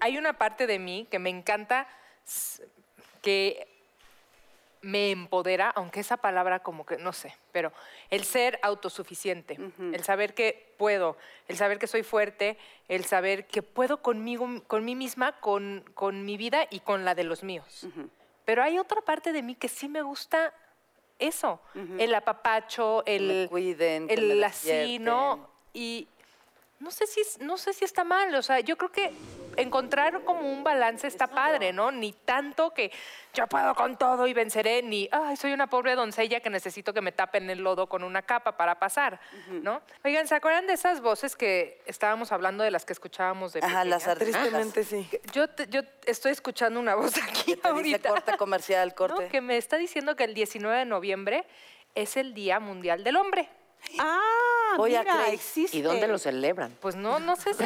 Hay 0.00 0.18
una 0.18 0.32
parte 0.32 0.66
de 0.66 0.78
mí 0.80 1.06
que 1.10 1.18
me 1.20 1.30
encanta, 1.30 1.86
que 3.22 3.68
me 4.82 5.10
empodera, 5.10 5.70
aunque 5.70 6.00
esa 6.00 6.16
palabra 6.16 6.60
como 6.60 6.84
que 6.86 6.96
no 6.96 7.12
sé, 7.12 7.34
pero 7.52 7.72
el 8.10 8.24
ser 8.24 8.58
autosuficiente, 8.62 9.58
el 9.78 10.02
saber 10.04 10.34
que 10.34 10.74
puedo, 10.76 11.16
el 11.48 11.56
saber 11.56 11.78
que 11.78 11.86
soy 11.86 12.02
fuerte, 12.02 12.56
el 12.88 13.04
saber 13.04 13.46
que 13.46 13.62
puedo 13.62 14.02
conmigo, 14.02 14.62
con 14.66 14.84
mí 14.84 14.94
misma, 14.94 15.40
con, 15.40 15.84
con 15.94 16.24
mi 16.24 16.36
vida 16.36 16.66
y 16.70 16.80
con 16.80 17.04
la 17.04 17.14
de 17.14 17.24
los 17.24 17.42
míos. 17.42 17.86
Pero 18.46 18.62
hay 18.62 18.78
otra 18.78 19.02
parte 19.02 19.32
de 19.32 19.42
mí 19.42 19.54
que 19.56 19.68
sí 19.68 19.88
me 19.88 20.00
gusta 20.00 20.54
eso, 21.18 21.60
el 21.98 22.14
apapacho, 22.14 23.02
el 23.04 23.26
me 23.26 23.48
cuiden, 23.48 24.08
que 24.08 24.16
me 24.16 24.32
el 24.32 24.44
así, 24.44 24.98
¿no? 24.98 25.50
Y 25.74 26.08
no 26.78 26.90
sé 26.90 27.06
si 27.06 27.20
es- 27.20 27.38
no 27.40 27.56
sé 27.56 27.72
si 27.72 27.84
está 27.84 28.04
mal, 28.04 28.34
o 28.34 28.42
sea, 28.42 28.60
yo 28.60 28.76
creo 28.76 28.92
que 28.92 29.12
encontrar 29.56 30.22
como 30.24 30.40
un 30.52 30.62
balance 30.62 31.06
está 31.06 31.26
padre, 31.26 31.72
¿no? 31.72 31.90
Ni 31.90 32.12
tanto 32.12 32.74
que 32.74 32.92
yo 33.32 33.46
puedo 33.46 33.74
con 33.74 33.96
todo 33.96 34.26
y 34.26 34.34
venceré, 34.34 34.82
ni 34.82 35.08
ay, 35.10 35.36
soy 35.36 35.52
una 35.54 35.66
pobre 35.68 35.94
doncella 35.94 36.40
que 36.40 36.50
necesito 36.50 36.92
que 36.92 37.00
me 37.00 37.10
tapen 37.12 37.48
el 37.48 37.60
lodo 37.60 37.86
con 37.88 38.04
una 38.04 38.20
capa 38.20 38.56
para 38.58 38.78
pasar, 38.78 39.18
¿no? 39.48 39.80
Oigan, 40.04 40.28
¿se 40.28 40.34
acuerdan 40.34 40.66
de 40.66 40.74
esas 40.74 41.00
voces 41.00 41.36
que 41.36 41.80
estábamos 41.86 42.32
hablando 42.32 42.62
de 42.64 42.70
las 42.70 42.84
que 42.84 42.92
escuchábamos 42.92 43.54
de 43.54 43.60
Ajá, 43.62 43.84
las 43.84 44.04
pequeñas? 44.04 44.18
Tristemente 44.42 44.84
sí. 44.84 45.08
yo, 45.32 45.48
te- 45.48 45.66
yo 45.68 45.80
estoy 46.04 46.32
escuchando 46.32 46.78
una 46.78 46.94
voz 46.94 47.16
aquí 47.16 47.52
Te 47.56 47.56
dice 47.56 47.68
ahorita. 47.68 48.08
corte 48.10 48.36
comercial, 48.36 48.94
corte. 48.94 49.22
¿no? 49.24 49.28
que 49.30 49.40
me 49.40 49.56
está 49.56 49.78
diciendo 49.78 50.16
que 50.16 50.24
el 50.24 50.34
19 50.34 50.80
de 50.80 50.84
noviembre 50.84 51.46
es 51.94 52.18
el 52.18 52.34
Día 52.34 52.60
Mundial 52.60 53.02
del 53.04 53.16
Hombre. 53.16 53.48
Ah, 53.98 54.74
Voy 54.76 54.94
a 54.94 55.00
mira, 55.00 55.14
creer. 55.16 55.34
existe. 55.34 55.76
¿Y 55.76 55.80
dónde 55.82 56.06
lo 56.08 56.18
celebran? 56.18 56.76
Pues 56.80 56.96
no, 56.96 57.18
no 57.18 57.36
sé 57.36 57.54
si... 57.54 57.64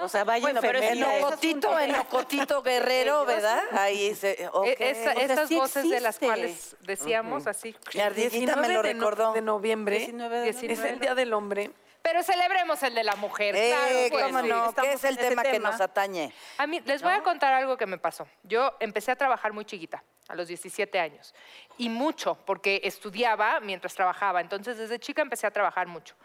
O 0.00 0.08
sea, 0.08 0.24
vaya 0.24 0.42
Bueno, 0.42 0.60
pero 0.60 0.78
En 0.80 1.02
es 1.02 1.22
Ocotito, 1.24 1.78
en 1.78 1.94
Ocotito 1.94 2.62
Guerrero, 2.62 3.24
¿verdad? 3.24 3.60
Ahí 3.72 4.14
se. 4.14 4.32
E- 4.32 4.76
esa- 4.78 5.12
O 5.12 5.14
sea, 5.14 5.24
esas 5.24 5.48
sí 5.48 5.56
voces 5.56 5.88
de 5.88 6.00
las 6.00 6.16
existe. 6.16 6.26
cuales 6.26 6.76
decíamos 6.80 7.46
así. 7.46 7.74
Mi 7.94 8.00
ardillita 8.00 8.56
me 8.56 8.68
lo 8.68 8.82
19 8.82 8.88
de 8.88 8.94
no- 8.94 9.10
recordó. 9.10 9.32
de 9.34 9.42
noviembre 9.42 9.98
19 9.98 10.40
de 10.40 10.48
es 10.48 10.56
noviembre. 10.56 10.90
el 10.90 10.98
Día 11.00 11.14
del 11.14 11.32
Hombre. 11.32 11.70
Pero 12.02 12.22
celebremos 12.22 12.82
el 12.82 12.94
de 12.94 13.04
la 13.04 13.14
mujer. 13.16 13.54
Eh, 13.56 13.68
claro, 13.70 14.08
pues, 14.10 14.24
¿Cómo 14.24 14.42
sí. 14.42 14.48
no? 14.48 14.74
¿Qué 14.74 14.92
es 14.92 15.04
el 15.04 15.16
tema 15.16 15.42
que 15.42 15.52
tema. 15.52 15.70
nos 15.70 15.80
atañe? 15.80 16.32
A 16.58 16.66
mí, 16.66 16.80
les 16.84 17.02
voy 17.02 17.12
a 17.12 17.22
contar 17.22 17.54
algo 17.54 17.76
que 17.76 17.86
me 17.86 17.98
pasó. 17.98 18.26
Yo 18.42 18.76
empecé 18.80 19.12
a 19.12 19.16
trabajar 19.16 19.52
muy 19.52 19.64
chiquita, 19.64 20.02
a 20.28 20.34
los 20.34 20.48
17 20.48 20.98
años. 20.98 21.34
Y 21.78 21.88
mucho, 21.88 22.36
porque 22.44 22.80
estudiaba 22.84 23.60
mientras 23.60 23.94
trabajaba. 23.94 24.40
Entonces, 24.40 24.78
desde 24.78 24.98
chica 24.98 25.22
empecé 25.22 25.46
a 25.46 25.52
trabajar 25.52 25.86
mucho. 25.86 26.16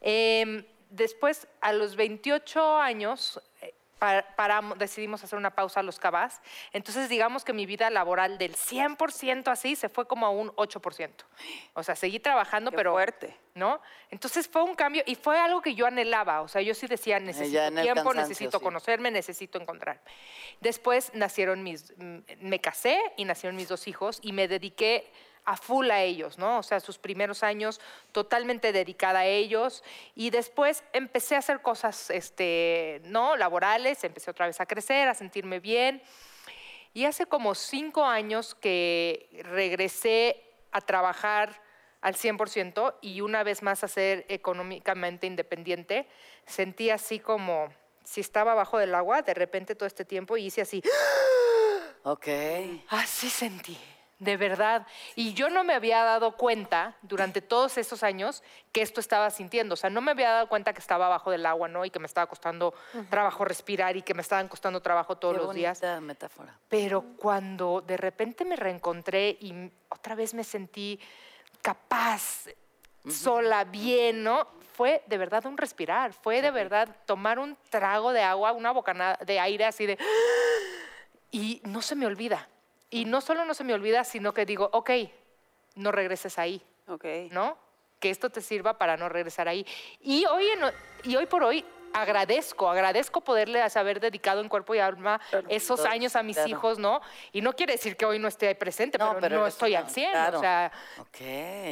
Em, 0.00 0.64
después, 0.88 1.46
a 1.60 1.72
los 1.72 1.96
28 1.96 2.78
años, 2.78 3.38
eh, 3.38 3.49
paramos- 4.00 4.78
decidimos 4.78 5.22
hacer 5.22 5.38
una 5.38 5.54
pausa 5.54 5.80
a 5.80 5.82
los 5.82 5.98
cabás. 5.98 6.40
Entonces, 6.72 7.08
digamos 7.08 7.44
que 7.44 7.52
mi 7.52 7.66
vida 7.66 7.90
laboral 7.90 8.38
del 8.38 8.56
100% 8.56 9.48
así 9.48 9.76
se 9.76 9.88
fue 9.88 10.06
como 10.08 10.26
a 10.26 10.30
un 10.30 10.50
8%. 10.56 11.24
O 11.74 11.82
sea, 11.82 11.94
seguí 11.94 12.18
trabajando, 12.18 12.70
Qué 12.70 12.76
pero... 12.78 12.92
fuerte. 12.92 13.36
¿No? 13.52 13.80
Entonces 14.10 14.48
fue 14.48 14.62
un 14.62 14.76
cambio 14.76 15.02
y 15.06 15.16
fue 15.16 15.36
algo 15.36 15.60
que 15.60 15.74
yo 15.74 15.84
anhelaba. 15.84 16.40
O 16.40 16.46
sea, 16.48 16.62
yo 16.62 16.72
sí 16.72 16.86
decía, 16.86 17.18
necesito 17.18 17.60
tiempo, 17.82 18.14
necesito 18.14 18.58
sí. 18.58 18.64
conocerme, 18.64 19.10
necesito 19.10 19.60
encontrarme. 19.60 20.00
Después 20.60 21.10
nacieron 21.14 21.62
mis, 21.64 21.92
me 21.98 22.60
casé 22.60 22.96
y 23.16 23.24
nacieron 23.24 23.56
mis 23.56 23.68
dos 23.68 23.88
hijos 23.88 24.20
y 24.22 24.32
me 24.32 24.46
dediqué 24.46 25.12
a 25.44 25.56
full 25.56 25.90
a 25.90 26.02
ellos, 26.02 26.38
¿no? 26.38 26.58
O 26.58 26.62
sea, 26.62 26.80
sus 26.80 26.98
primeros 26.98 27.42
años 27.42 27.80
totalmente 28.12 28.72
dedicada 28.72 29.20
a 29.20 29.26
ellos 29.26 29.82
y 30.14 30.30
después 30.30 30.84
empecé 30.92 31.36
a 31.36 31.38
hacer 31.38 31.62
cosas, 31.62 32.10
este, 32.10 33.00
¿no? 33.04 33.36
Laborales, 33.36 34.02
empecé 34.04 34.30
otra 34.30 34.46
vez 34.46 34.60
a 34.60 34.66
crecer, 34.66 35.08
a 35.08 35.14
sentirme 35.14 35.60
bien 35.60 36.02
Y 36.92 37.04
hace 37.04 37.26
como 37.26 37.54
cinco 37.54 38.04
años 38.04 38.54
que 38.54 39.28
regresé 39.44 40.42
a 40.72 40.80
trabajar 40.80 41.62
al 42.00 42.14
100% 42.14 42.96
y 43.00 43.20
una 43.20 43.42
vez 43.42 43.62
más 43.62 43.84
a 43.84 43.88
ser 43.88 44.24
económicamente 44.28 45.26
independiente, 45.26 46.08
sentí 46.46 46.90
así 46.90 47.18
como 47.18 47.68
si 48.04 48.20
estaba 48.20 48.52
abajo 48.52 48.78
del 48.78 48.94
agua 48.94 49.22
de 49.22 49.34
repente 49.34 49.74
todo 49.74 49.86
este 49.86 50.04
tiempo 50.04 50.36
y 50.36 50.46
hice 50.46 50.62
así. 50.62 50.82
Ok. 52.02 52.28
Así 52.88 53.28
sentí, 53.28 53.78
de 54.20 54.36
verdad. 54.36 54.86
Y 55.16 55.34
yo 55.34 55.50
no 55.50 55.64
me 55.64 55.74
había 55.74 56.04
dado 56.04 56.36
cuenta 56.36 56.94
durante 57.02 57.40
todos 57.40 57.76
estos 57.78 58.02
años 58.04 58.44
que 58.70 58.82
esto 58.82 59.00
estaba 59.00 59.30
sintiendo. 59.30 59.74
O 59.74 59.76
sea, 59.76 59.90
no 59.90 60.00
me 60.00 60.12
había 60.12 60.30
dado 60.30 60.48
cuenta 60.48 60.72
que 60.72 60.78
estaba 60.78 61.06
abajo 61.06 61.30
del 61.30 61.44
agua, 61.46 61.66
¿no? 61.66 61.84
Y 61.84 61.90
que 61.90 61.98
me 61.98 62.06
estaba 62.06 62.28
costando 62.28 62.74
trabajo 63.08 63.44
respirar 63.44 63.96
y 63.96 64.02
que 64.02 64.14
me 64.14 64.22
estaban 64.22 64.46
costando 64.46 64.80
trabajo 64.80 65.16
todos 65.16 65.34
Qué 65.34 65.42
los 65.42 65.54
días. 65.54 65.82
metáfora. 66.02 66.56
Pero 66.68 67.02
cuando 67.16 67.80
de 67.80 67.96
repente 67.96 68.44
me 68.44 68.56
reencontré 68.56 69.36
y 69.40 69.72
otra 69.88 70.14
vez 70.14 70.34
me 70.34 70.44
sentí 70.44 71.00
capaz, 71.62 72.44
sola, 73.08 73.64
bien, 73.64 74.22
¿no? 74.22 74.46
Fue 74.74 75.02
de 75.06 75.18
verdad 75.18 75.44
un 75.46 75.56
respirar, 75.56 76.12
fue 76.12 76.42
de 76.42 76.50
verdad 76.50 76.94
tomar 77.06 77.38
un 77.38 77.56
trago 77.70 78.12
de 78.12 78.22
agua, 78.22 78.52
una 78.52 78.70
bocanada 78.70 79.18
de 79.24 79.40
aire 79.40 79.64
así 79.64 79.86
de... 79.86 79.98
Y 81.30 81.62
no 81.64 81.80
se 81.80 81.94
me 81.94 82.06
olvida. 82.06 82.48
Y 82.90 83.04
no 83.04 83.20
solo 83.20 83.44
no 83.44 83.54
se 83.54 83.64
me 83.64 83.72
olvida, 83.74 84.04
sino 84.04 84.34
que 84.34 84.44
digo, 84.44 84.68
ok, 84.72 84.90
no 85.76 85.92
regreses 85.92 86.38
ahí, 86.38 86.60
Ok. 86.88 87.04
¿no? 87.30 87.56
Que 88.00 88.10
esto 88.10 88.30
te 88.30 88.40
sirva 88.40 88.78
para 88.78 88.96
no 88.96 89.08
regresar 89.08 89.46
ahí. 89.48 89.64
Y 90.00 90.24
hoy, 90.26 90.44
en- 90.48 90.72
y 91.10 91.16
hoy 91.16 91.26
por 91.26 91.44
hoy 91.44 91.64
agradezco, 91.92 92.68
agradezco 92.68 93.20
poderle 93.20 93.60
haber 93.62 93.98
dedicado 94.00 94.40
en 94.40 94.48
cuerpo 94.48 94.74
y 94.74 94.78
alma 94.78 95.20
esos 95.48 95.80
Todo, 95.82 95.88
años 95.90 96.14
a 96.16 96.22
mis 96.22 96.36
claro. 96.36 96.48
hijos, 96.50 96.78
¿no? 96.78 97.00
Y 97.32 97.40
no 97.42 97.52
quiere 97.52 97.72
decir 97.74 97.96
que 97.96 98.06
hoy 98.06 98.18
no 98.18 98.28
esté 98.28 98.54
presente, 98.54 98.96
No, 98.96 99.08
pero, 99.08 99.20
pero 99.20 99.40
no 99.40 99.46
estoy 99.46 99.74
al 99.74 99.88
100, 99.90 100.10
claro. 100.12 100.38
o 100.38 100.40
sea, 100.40 100.72
Ok. 101.00 101.20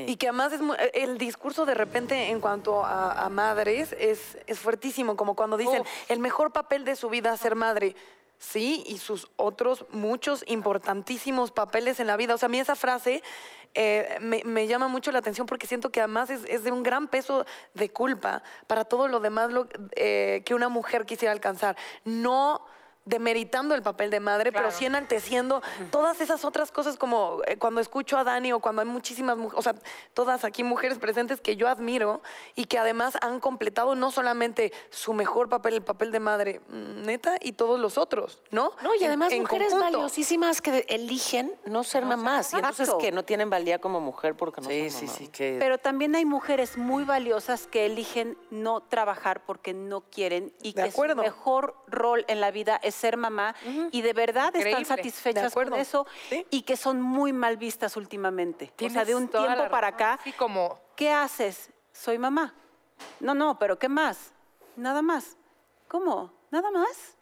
Y 0.08 0.16
que 0.16 0.28
además 0.28 0.52
es 0.52 0.60
el 0.94 1.18
discurso 1.18 1.64
de 1.64 1.74
repente 1.74 2.30
en 2.30 2.40
cuanto 2.40 2.84
a, 2.84 3.12
a 3.24 3.28
madres 3.28 3.92
es, 3.98 4.36
es 4.46 4.58
fuertísimo, 4.58 5.16
como 5.16 5.34
cuando 5.36 5.56
dicen, 5.56 5.82
el 6.08 6.18
mejor 6.18 6.52
papel 6.52 6.84
de 6.84 6.96
su 6.96 7.08
vida 7.08 7.34
es 7.34 7.40
ser 7.40 7.54
madre. 7.54 7.94
Sí, 8.38 8.84
y 8.86 8.98
sus 8.98 9.28
otros 9.36 9.84
muchos 9.90 10.44
importantísimos 10.46 11.50
papeles 11.50 11.98
en 11.98 12.06
la 12.06 12.16
vida. 12.16 12.34
O 12.34 12.38
sea, 12.38 12.46
a 12.46 12.50
mí 12.50 12.60
esa 12.60 12.76
frase 12.76 13.22
eh, 13.74 14.18
me, 14.20 14.66
llama 14.66 14.88
mucho 14.88 15.12
la 15.12 15.18
atención 15.18 15.46
porque 15.46 15.66
siento 15.66 15.90
que 15.90 16.00
además 16.00 16.30
es, 16.30 16.44
es 16.44 16.64
de 16.64 16.72
un 16.72 16.82
gran 16.82 17.08
peso 17.08 17.44
de 17.74 17.90
culpa 17.90 18.42
para 18.66 18.84
todo 18.84 19.08
lo 19.08 19.20
demás 19.20 19.52
lo, 19.52 19.68
eh, 19.96 20.42
que 20.44 20.54
una 20.54 20.68
mujer 20.68 21.04
quisiera 21.04 21.32
alcanzar. 21.32 21.76
No 22.04 22.64
demeritando 23.08 23.74
el 23.74 23.82
papel 23.82 24.10
de 24.10 24.20
madre, 24.20 24.52
pero 24.52 24.70
sí 24.70 24.84
enalteciendo 24.86 25.62
todas 25.90 26.20
esas 26.20 26.44
otras 26.44 26.70
cosas 26.70 26.96
como 26.96 27.40
eh, 27.46 27.56
cuando 27.56 27.80
escucho 27.80 28.18
a 28.18 28.24
Dani 28.24 28.52
o 28.52 28.60
cuando 28.60 28.82
hay 28.82 28.88
muchísimas 28.88 29.36
mujeres, 29.36 29.58
o 29.58 29.62
sea, 29.62 29.74
todas 30.14 30.44
aquí 30.44 30.62
mujeres 30.64 30.98
presentes 30.98 31.40
que 31.40 31.56
yo 31.56 31.68
admiro 31.68 32.20
y 32.54 32.66
que 32.66 32.78
además 32.78 33.16
han 33.22 33.40
completado 33.40 33.94
no 33.94 34.10
solamente 34.10 34.72
su 34.90 35.12
mejor 35.14 35.48
papel, 35.48 35.74
el 35.74 35.82
papel 35.82 36.12
de 36.12 36.20
madre, 36.20 36.60
mm, 36.68 37.02
neta, 37.06 37.36
y 37.40 37.52
todos 37.52 37.80
los 37.80 37.96
otros, 37.98 38.42
¿no? 38.50 38.72
No, 38.82 38.94
y 38.94 39.04
además 39.04 39.32
en 39.32 39.42
mujeres 39.42 39.72
valiosísimas 39.72 40.60
que 40.60 40.84
eligen 40.88 41.52
no 41.64 41.84
ser 41.84 42.04
mamás. 42.04 42.52
Y 42.52 42.56
entonces 42.56 42.90
que 43.00 43.12
no 43.12 43.24
tienen 43.24 43.48
valía 43.50 43.78
como 43.78 44.00
mujer 44.00 44.34
porque 44.36 44.60
no 44.60 44.68
Sí, 44.68 44.90
son 44.90 45.00
sí, 45.00 45.06
mamás. 45.06 45.18
sí. 45.18 45.28
Que... 45.28 45.56
Pero 45.58 45.78
también 45.78 46.14
hay 46.14 46.24
mujeres 46.24 46.76
muy 46.76 47.04
valiosas 47.04 47.66
que 47.66 47.86
eligen 47.86 48.36
no 48.50 48.80
trabajar 48.82 49.44
porque 49.44 49.72
no 49.72 50.02
quieren 50.02 50.52
y 50.62 50.72
De 50.72 50.82
que 50.82 50.88
acuerdo. 50.90 51.16
su 51.16 51.22
mejor 51.22 51.74
rol 51.86 52.24
en 52.28 52.40
la 52.40 52.50
vida 52.50 52.78
es 52.82 52.97
ser 52.98 53.16
mamá 53.16 53.54
y 53.92 54.02
de 54.02 54.12
verdad 54.12 54.48
Increíble. 54.48 54.82
están 54.82 54.96
satisfechas 54.98 55.54
con 55.54 55.72
eso 55.74 56.06
Sí. 56.28 56.46
y 56.50 56.62
que 56.62 56.76
son 56.76 57.00
muy 57.00 57.32
mal 57.32 57.56
vistas 57.56 57.96
últimamente. 57.96 58.72
O 58.84 58.90
sea, 58.90 59.04
de 59.04 59.14
un 59.14 59.28
tiempo 59.28 59.68
para 59.70 59.88
acá, 59.88 60.18
Sí, 60.24 60.32
como... 60.32 60.78
¿qué 60.96 61.10
haces? 61.12 61.70
Soy 61.92 62.18
mamá. 62.18 62.54
No, 63.20 63.34
no, 63.34 63.58
pero 63.58 63.78
¿qué 63.78 63.88
más? 63.88 64.32
Nada 64.76 65.02
más. 65.02 65.36
¿Cómo? 65.88 66.32
¿Nada 66.50 66.70
más? 66.70 67.16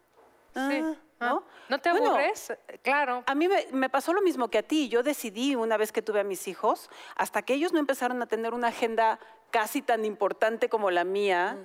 Sí. 0.54 0.80
Ah, 0.82 0.94
Ah, 1.18 1.28
¿No? 1.30 1.44
¿No 1.70 1.78
te 1.80 1.90
Bueno, 1.92 2.10
aburres? 2.10 2.52
Claro. 2.82 3.22
a 3.26 3.34
mí 3.34 3.48
me, 3.48 3.66
me 3.72 3.88
pasó 3.88 4.12
lo 4.12 4.20
mismo 4.20 4.48
que 4.48 4.58
a 4.58 4.62
ti. 4.62 4.90
Yo 4.90 5.02
decidí 5.02 5.54
una 5.54 5.78
vez 5.78 5.90
que 5.90 6.02
tuve 6.02 6.20
a 6.20 6.24
mis 6.24 6.46
hijos, 6.46 6.90
hasta 7.16 7.40
que 7.40 7.54
ellos 7.54 7.72
no 7.72 7.78
empezaron 7.78 8.20
a 8.20 8.26
tener 8.26 8.52
una 8.52 8.68
agenda 8.68 9.18
casi 9.50 9.80
tan 9.80 10.04
importante 10.04 10.68
como 10.68 10.90
la 10.90 11.04
mía, 11.04 11.56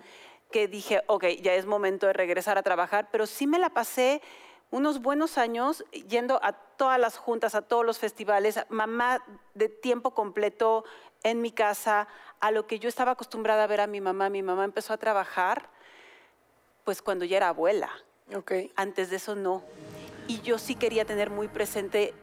que 0.51 0.67
dije, 0.67 1.01
ok, 1.07 1.25
ya 1.41 1.53
es 1.53 1.65
momento 1.65 2.07
de 2.07 2.13
regresar 2.13 2.57
a 2.57 2.63
trabajar, 2.63 3.09
pero 3.11 3.25
sí 3.25 3.47
me 3.47 3.59
la 3.59 3.69
pasé 3.69 4.21
unos 4.69 5.01
buenos 5.01 5.37
años 5.37 5.83
yendo 6.07 6.39
a 6.43 6.53
todas 6.53 6.99
las 6.99 7.17
juntas, 7.17 7.55
a 7.55 7.61
todos 7.61 7.85
los 7.85 7.99
festivales, 7.99 8.59
mamá 8.69 9.23
de 9.53 9.69
tiempo 9.69 10.11
completo 10.11 10.85
en 11.23 11.41
mi 11.41 11.51
casa, 11.51 12.07
a 12.39 12.51
lo 12.51 12.67
que 12.67 12.79
yo 12.79 12.89
estaba 12.89 13.11
acostumbrada 13.11 13.63
a 13.63 13.67
ver 13.67 13.81
a 13.81 13.87
mi 13.87 14.01
mamá. 14.01 14.29
Mi 14.29 14.41
mamá 14.41 14.63
empezó 14.63 14.93
a 14.93 14.97
trabajar 14.97 15.69
pues 16.83 17.01
cuando 17.01 17.25
ya 17.25 17.37
era 17.37 17.49
abuela. 17.49 17.89
Ok. 18.35 18.53
Antes 18.75 19.09
de 19.09 19.17
eso 19.17 19.35
no. 19.35 19.61
Y 20.27 20.41
yo 20.41 20.57
sí 20.57 20.75
quería 20.75 21.05
tener 21.05 21.29
muy 21.29 21.47
presente 21.47 22.13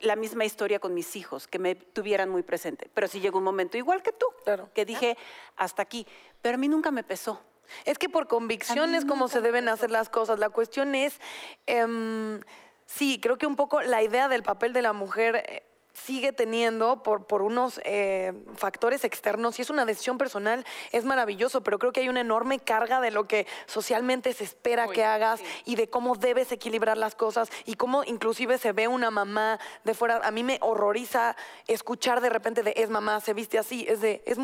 la 0.00 0.16
misma 0.16 0.44
historia 0.44 0.78
con 0.78 0.94
mis 0.94 1.16
hijos, 1.16 1.46
que 1.48 1.58
me 1.58 1.74
tuvieran 1.74 2.28
muy 2.28 2.42
presente. 2.42 2.90
Pero 2.94 3.08
sí 3.08 3.20
llegó 3.20 3.38
un 3.38 3.44
momento 3.44 3.76
igual 3.76 4.02
que 4.02 4.12
tú, 4.12 4.26
Claro. 4.44 4.68
que 4.74 4.84
dije 4.84 5.16
hasta 5.56 5.82
aquí. 5.82 6.06
Pero 6.42 6.56
a 6.56 6.58
mí 6.58 6.68
nunca 6.68 6.90
me 6.90 7.04
pesó. 7.04 7.40
Es 7.84 7.98
que 7.98 8.08
por 8.08 8.28
convicción 8.28 8.94
es 8.94 9.04
como 9.04 9.28
se 9.28 9.40
deben 9.40 9.68
hacer 9.68 9.90
las 9.90 10.10
cosas. 10.10 10.38
La 10.38 10.50
cuestión 10.50 10.94
es, 10.94 11.18
em, 11.66 12.40
sí, 12.84 13.18
creo 13.20 13.38
que 13.38 13.46
un 13.46 13.56
poco 13.56 13.80
la 13.80 14.02
idea 14.02 14.28
del 14.28 14.42
papel 14.42 14.72
de 14.74 14.82
la 14.82 14.92
mujer 14.92 15.36
eh, 15.48 15.62
sigue 15.94 16.32
teniendo 16.32 17.02
por, 17.02 17.26
por 17.26 17.42
unos 17.42 17.80
eh, 17.84 18.32
factores 18.56 19.04
externos 19.04 19.58
y 19.58 19.62
es 19.62 19.70
una 19.70 19.84
decisión 19.84 20.18
personal, 20.18 20.64
es 20.92 21.04
maravilloso, 21.04 21.62
pero 21.62 21.78
creo 21.78 21.92
que 21.92 22.00
hay 22.00 22.08
una 22.08 22.20
enorme 22.20 22.58
carga 22.58 23.00
de 23.00 23.10
lo 23.10 23.26
que 23.26 23.46
socialmente 23.66 24.32
se 24.32 24.44
espera 24.44 24.88
que 24.88 25.04
hagas 25.04 25.40
y 25.64 25.76
de 25.76 25.88
cómo 25.88 26.16
debes 26.16 26.52
equilibrar 26.52 26.98
las 26.98 27.14
cosas 27.14 27.48
y 27.64 27.76
cómo 27.76 28.04
inclusive 28.04 28.58
se 28.58 28.72
ve 28.72 28.88
una 28.88 29.10
mamá 29.10 29.58
de 29.84 29.94
fuera. 29.94 30.20
A 30.24 30.30
mí 30.30 30.42
me 30.42 30.58
horroriza 30.60 31.36
escuchar 31.68 32.20
de 32.20 32.30
repente 32.30 32.62
de 32.62 32.74
es 32.76 32.90
mamá, 32.90 33.20
se 33.20 33.32
viste 33.32 33.58
así, 33.58 33.86
es 33.88 34.00
de 34.00 34.22
es 34.26 34.38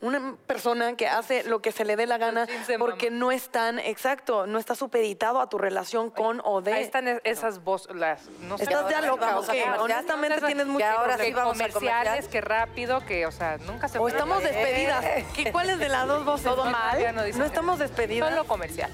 una 0.00 0.36
persona 0.46 0.94
que 0.96 1.08
hace 1.08 1.42
lo 1.44 1.60
que 1.60 1.72
se 1.72 1.84
le 1.84 1.96
dé 1.96 2.06
la 2.06 2.18
gana 2.18 2.46
porque 2.78 3.10
no 3.10 3.32
están, 3.32 3.78
exacto, 3.80 4.46
no 4.46 4.58
está 4.58 4.74
supeditado 4.74 5.40
a 5.40 5.48
tu 5.48 5.58
relación 5.58 6.10
con 6.10 6.40
o 6.44 6.60
de. 6.60 6.72
Ahí 6.74 6.84
están 6.84 7.20
esas 7.24 7.64
voces, 7.64 7.94
las... 7.96 8.28
No 8.42 8.56
sé, 8.58 8.64
Estás 8.64 8.88
ya 8.88 9.00
loca. 9.00 9.40
Honestamente 9.80 10.40
tienes 10.40 10.66
Que 10.66 10.70
mucho 10.72 10.86
ahora 10.86 11.16
problema. 11.16 11.24
sí 11.24 11.32
vamos 11.32 11.48
a 11.48 11.52
comerciales, 11.58 12.08
comercial. 12.10 12.30
que 12.30 12.40
rápido, 12.40 13.06
que, 13.06 13.26
o 13.26 13.32
sea, 13.32 13.58
nunca 13.58 13.88
se 13.88 13.98
O 13.98 14.06
estamos 14.08 14.42
despedidas. 14.42 15.04
¿Qué, 15.34 15.50
¿Cuáles 15.50 15.78
de 15.78 15.88
las 15.88 16.06
dos 16.06 16.24
voces? 16.24 16.44
Todo 16.44 16.64
mal. 16.66 16.98
No 17.14 17.44
estamos 17.44 17.78
despedidas. 17.78 18.30
Solo 18.30 18.46
comercial. 18.46 18.92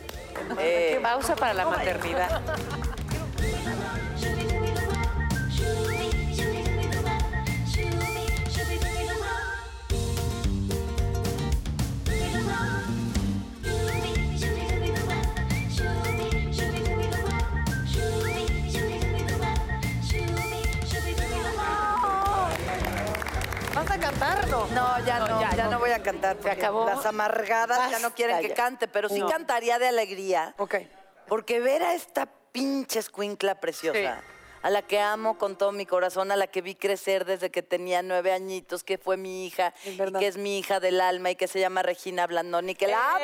Eh, 0.58 0.98
Pausa 1.02 1.36
para 1.36 1.54
la 1.54 1.66
maternidad. 1.66 2.40
No. 24.94 25.00
No, 25.00 25.06
ya 25.06 25.18
no, 25.18 25.56
ya, 25.56 25.68
no 25.68 25.78
voy 25.78 25.90
a 25.90 26.02
cantar. 26.02 26.36
porque 26.36 26.52
acabó? 26.52 26.86
Las 26.86 27.04
amargadas 27.04 27.90
ya 27.90 27.98
no 27.98 28.14
quieren 28.14 28.40
que 28.40 28.50
ya. 28.50 28.54
cante, 28.54 28.86
pero 28.88 29.08
sí 29.08 29.20
cantaría 29.28 29.78
de 29.78 29.88
alegría. 29.88 30.54
Ok. 30.58 30.76
Porque 31.26 31.60
ver 31.60 31.82
a 31.82 31.94
esta 31.94 32.26
pinche 32.52 33.00
escuincla 33.00 33.60
preciosa, 33.60 34.22
a 34.64 34.70
la 34.70 34.80
que 34.80 34.98
amo 34.98 35.36
con 35.36 35.56
todo 35.56 35.72
mi 35.72 35.84
corazón, 35.84 36.32
a 36.32 36.36
la 36.36 36.46
que 36.46 36.62
vi 36.62 36.74
crecer 36.74 37.26
desde 37.26 37.50
que 37.50 37.62
tenía 37.62 38.00
nueve 38.00 38.32
añitos, 38.32 38.82
que 38.82 38.96
fue 38.96 39.18
mi 39.18 39.46
hija, 39.46 39.74
y 39.84 39.98
que 40.18 40.26
es 40.26 40.38
mi 40.38 40.58
hija 40.58 40.80
del 40.80 41.02
alma 41.02 41.30
y 41.32 41.36
que 41.36 41.48
se 41.48 41.60
llama 41.60 41.82
Regina 41.82 42.26
Blandoni, 42.26 42.74
que 42.74 42.86
la 42.86 43.10
amo. 43.16 43.18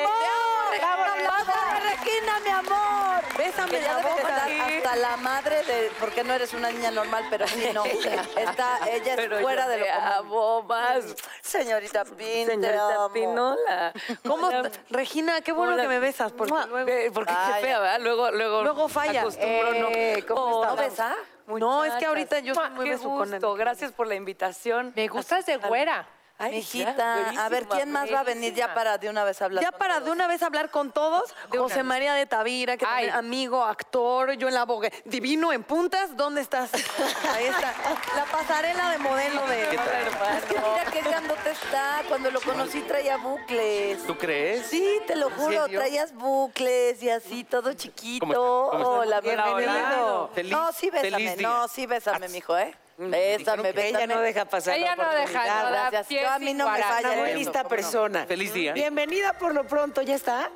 Regina 0.70 0.96
¡Bravo, 0.96 1.80
Regina, 1.82 2.40
mi 2.44 2.50
amor! 2.50 3.24
Bésame 3.38 3.80
ya 3.80 3.96
debe 3.96 4.10
estar 4.10 4.50
hasta 4.50 4.96
la 4.96 5.16
madre 5.16 5.62
de, 5.64 5.90
porque 5.98 6.22
no 6.24 6.34
eres 6.34 6.52
una 6.52 6.70
niña 6.70 6.90
normal, 6.90 7.24
pero 7.30 7.48
sí, 7.48 7.70
no. 7.72 7.84
Está, 8.36 8.78
ella 8.90 9.14
es 9.14 9.40
fuera 9.40 9.66
de 9.66 9.78
lo 9.78 9.86
común. 10.18 10.66
más. 10.68 11.04
Señorita 11.40 12.04
Pin, 12.04 12.46
Señorita. 12.46 13.08
Pinola. 13.14 13.92
¿Cómo? 14.26 14.50
Regina, 14.90 15.40
qué 15.40 15.52
bueno 15.52 15.72
Hola. 15.72 15.82
que 15.84 15.88
me 15.88 15.98
besas, 16.00 16.32
porque 16.32 16.52
luego... 16.68 16.90
Eh, 16.90 17.10
Porque 17.12 17.32
qué 17.32 17.60
fea, 17.62 17.78
¿verdad? 17.80 18.00
Luego, 18.00 18.30
luego, 18.30 18.62
Luego 18.62 18.88
falla. 18.88 19.22
acostumbro, 19.22 19.72
no. 19.74 19.88
Eh, 19.90 20.22
¿cómo 20.28 20.58
Hola. 20.60 20.84
estás? 20.86 21.10
¿No 21.10 21.16
besa? 21.16 21.16
No, 21.58 21.84
es 21.84 21.94
que 21.94 22.06
ahorita 22.06 22.40
yo 22.40 22.54
Mua, 22.54 22.70
muy 22.70 22.88
besucona. 22.88 23.38
gracias 23.56 23.92
por 23.92 24.06
la 24.06 24.14
invitación. 24.14 24.92
Me 24.94 25.08
gustas 25.08 25.46
de 25.46 25.56
güera. 25.56 26.06
Ay, 26.42 26.52
Mijita, 26.52 27.32
ya, 27.34 27.44
a 27.44 27.48
ver, 27.50 27.66
¿quién 27.66 27.92
más 27.92 28.10
va 28.10 28.20
a 28.20 28.22
venir 28.22 28.54
ya 28.54 28.72
para 28.72 28.96
de 28.96 29.10
una 29.10 29.24
vez 29.24 29.42
hablar? 29.42 29.62
Ya 29.62 29.70
con 29.72 29.78
para 29.78 29.94
todos? 29.96 30.06
de 30.06 30.10
una 30.12 30.26
vez 30.26 30.42
hablar 30.42 30.70
con 30.70 30.90
todos, 30.90 31.34
José 31.50 31.82
María 31.82 32.14
de 32.14 32.24
Tavira, 32.24 32.78
que 32.78 32.86
también 32.86 33.10
amigo, 33.10 33.62
actor, 33.62 34.32
yo 34.32 34.48
en 34.48 34.54
la 34.54 34.64
bogue, 34.64 34.90
divino 35.04 35.52
en 35.52 35.62
puntas, 35.62 36.16
¿dónde 36.16 36.40
estás? 36.40 36.70
Ahí 37.34 37.44
está, 37.44 37.74
la 38.16 38.24
pasarela 38.24 38.90
de 38.90 38.98
modelo 38.98 39.46
de... 39.48 39.64
Es 39.64 39.68
que 39.68 40.54
mira 40.54 40.84
qué 40.90 41.02
grandote 41.02 41.50
está. 41.50 42.02
Cuando 42.08 42.30
lo 42.30 42.40
conocí 42.40 42.80
traía 42.82 43.18
bucles. 43.18 44.06
¿Tú 44.06 44.16
crees? 44.16 44.66
Sí, 44.66 44.98
te 45.06 45.16
lo 45.16 45.28
juro, 45.30 45.68
traías 45.68 46.14
bucles 46.14 47.02
y 47.02 47.10
así, 47.10 47.44
todo 47.44 47.74
chiquito. 47.74 48.26
¿Cómo 48.26 48.32
está? 48.32 48.78
¿Cómo 48.84 49.02
está? 49.02 49.18
Hola, 49.18 49.20
Bienvenido. 49.20 50.30
Feliz- 50.34 50.52
no, 50.52 50.72
sí, 50.72 50.88
bésame, 50.90 51.10
feliz 51.10 51.36
día. 51.36 51.48
no, 51.48 51.68
sí, 51.68 51.86
bésame, 51.86 52.28
mijo, 52.28 52.56
¿eh? 52.56 52.74
Bésame, 53.08 53.72
bésame. 53.72 53.88
Ella 53.88 54.06
no 54.06 54.20
deja 54.20 54.44
pasar 54.44 54.76
Ella 54.76 54.94
la 54.94 55.04
no 55.04 55.10
deja, 55.10 55.22
oportunidad. 55.22 55.62
no 55.64 55.70
da 55.70 55.80
gracias. 55.90 56.06
pie 56.06 56.20
Yo 56.22 56.28
a 56.30 56.38
mí 56.38 56.54
no 56.54 56.68
me 56.70 56.82
falla 56.82 57.08
Una 57.12 57.16
muy 57.20 57.32
lista 57.34 57.52
¿cómo 57.52 57.62
no? 57.62 57.68
persona. 57.68 58.26
Feliz 58.26 58.52
día. 58.52 58.72
Bienvenida 58.74 59.32
por 59.32 59.54
lo 59.54 59.64
pronto, 59.66 60.02
¿ya 60.02 60.14
está? 60.14 60.50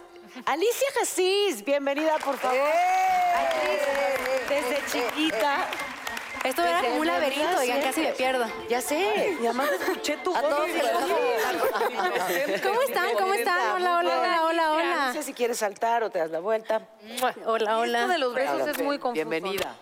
Alicia 0.46 0.88
Jasís, 0.98 1.64
bienvenida 1.64 2.18
por 2.18 2.36
favor. 2.36 2.58
Desde 4.48 4.82
chiquita. 4.90 5.66
Esto 6.44 6.62
era 6.62 6.80
como 6.82 6.96
un 6.96 7.06
laberinto, 7.06 7.58
oigan, 7.58 7.80
casi 7.80 8.02
me 8.02 8.12
pierdo. 8.12 8.44
Ya 8.68 8.82
sé. 8.82 9.38
Y 9.40 9.46
además 9.46 9.70
escuché 9.80 10.18
tu 10.18 10.34
A 10.36 10.42
voz. 10.42 10.50
¿Cómo 12.62 12.82
están? 12.82 13.14
¿Cómo 13.18 13.32
están? 13.32 13.70
Hola, 13.76 13.98
hola, 13.98 14.20
hola, 14.20 14.42
hola, 14.44 14.62
No 14.66 14.74
hola. 14.74 15.12
sé 15.14 15.22
si 15.22 15.32
quieres 15.32 15.56
saltar 15.58 16.02
o 16.02 16.10
te 16.10 16.18
das 16.18 16.30
la 16.30 16.40
vuelta. 16.40 16.82
Hola, 17.46 17.64
Esto 17.70 17.78
hola. 17.78 18.06
de 18.08 18.18
los 18.18 18.34
besos 18.34 18.66
es 18.68 18.82
muy 18.82 18.98
confuso. 18.98 19.14
Bienvenida. 19.14 19.74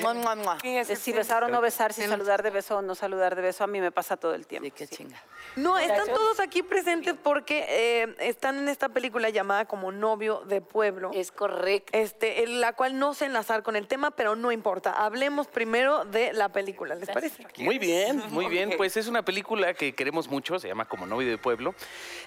Mua, 0.00 0.14
mua, 0.14 0.34
mua. 0.34 0.58
De 0.62 0.96
si 0.96 1.12
besar 1.12 1.44
o 1.44 1.48
no 1.48 1.60
besar, 1.60 1.92
si 1.92 2.02
saludar 2.02 2.42
de 2.42 2.50
beso 2.50 2.78
o 2.78 2.82
no 2.82 2.94
saludar 2.94 3.36
de 3.36 3.42
beso, 3.42 3.62
a 3.62 3.66
mí 3.68 3.80
me 3.80 3.92
pasa 3.92 4.16
todo 4.16 4.34
el 4.34 4.46
tiempo. 4.46 4.64
Sí, 4.66 4.72
qué 4.72 4.88
chinga. 4.88 5.22
No, 5.56 5.78
están 5.78 6.06
todos 6.08 6.40
aquí 6.40 6.62
presentes 6.64 7.14
porque 7.22 7.64
eh, 7.68 8.16
están 8.18 8.58
en 8.58 8.68
esta 8.68 8.88
película 8.88 9.30
llamada 9.30 9.66
como 9.66 9.92
Novio 9.92 10.42
de 10.46 10.60
Pueblo. 10.60 11.10
Es 11.14 11.30
correcto. 11.30 11.96
Este, 11.96 12.42
en 12.42 12.60
la 12.60 12.72
cual 12.72 12.98
no 12.98 13.14
sé 13.14 13.26
enlazar 13.26 13.62
con 13.62 13.76
el 13.76 13.86
tema, 13.86 14.10
pero 14.10 14.34
no 14.34 14.50
importa. 14.50 14.90
Hablemos 14.90 15.46
primero 15.46 16.04
de 16.04 16.32
la 16.32 16.50
película, 16.50 16.96
¿les 16.96 17.08
parece? 17.08 17.46
Muy 17.58 17.78
bien, 17.78 18.22
muy 18.30 18.46
bien. 18.46 18.74
Pues 18.76 18.96
es 18.96 19.06
una 19.06 19.24
película 19.24 19.74
que 19.74 19.94
queremos 19.94 20.28
mucho, 20.28 20.58
se 20.58 20.68
llama 20.68 20.86
Como 20.86 21.06
novio 21.06 21.28
de 21.28 21.38
pueblo, 21.38 21.74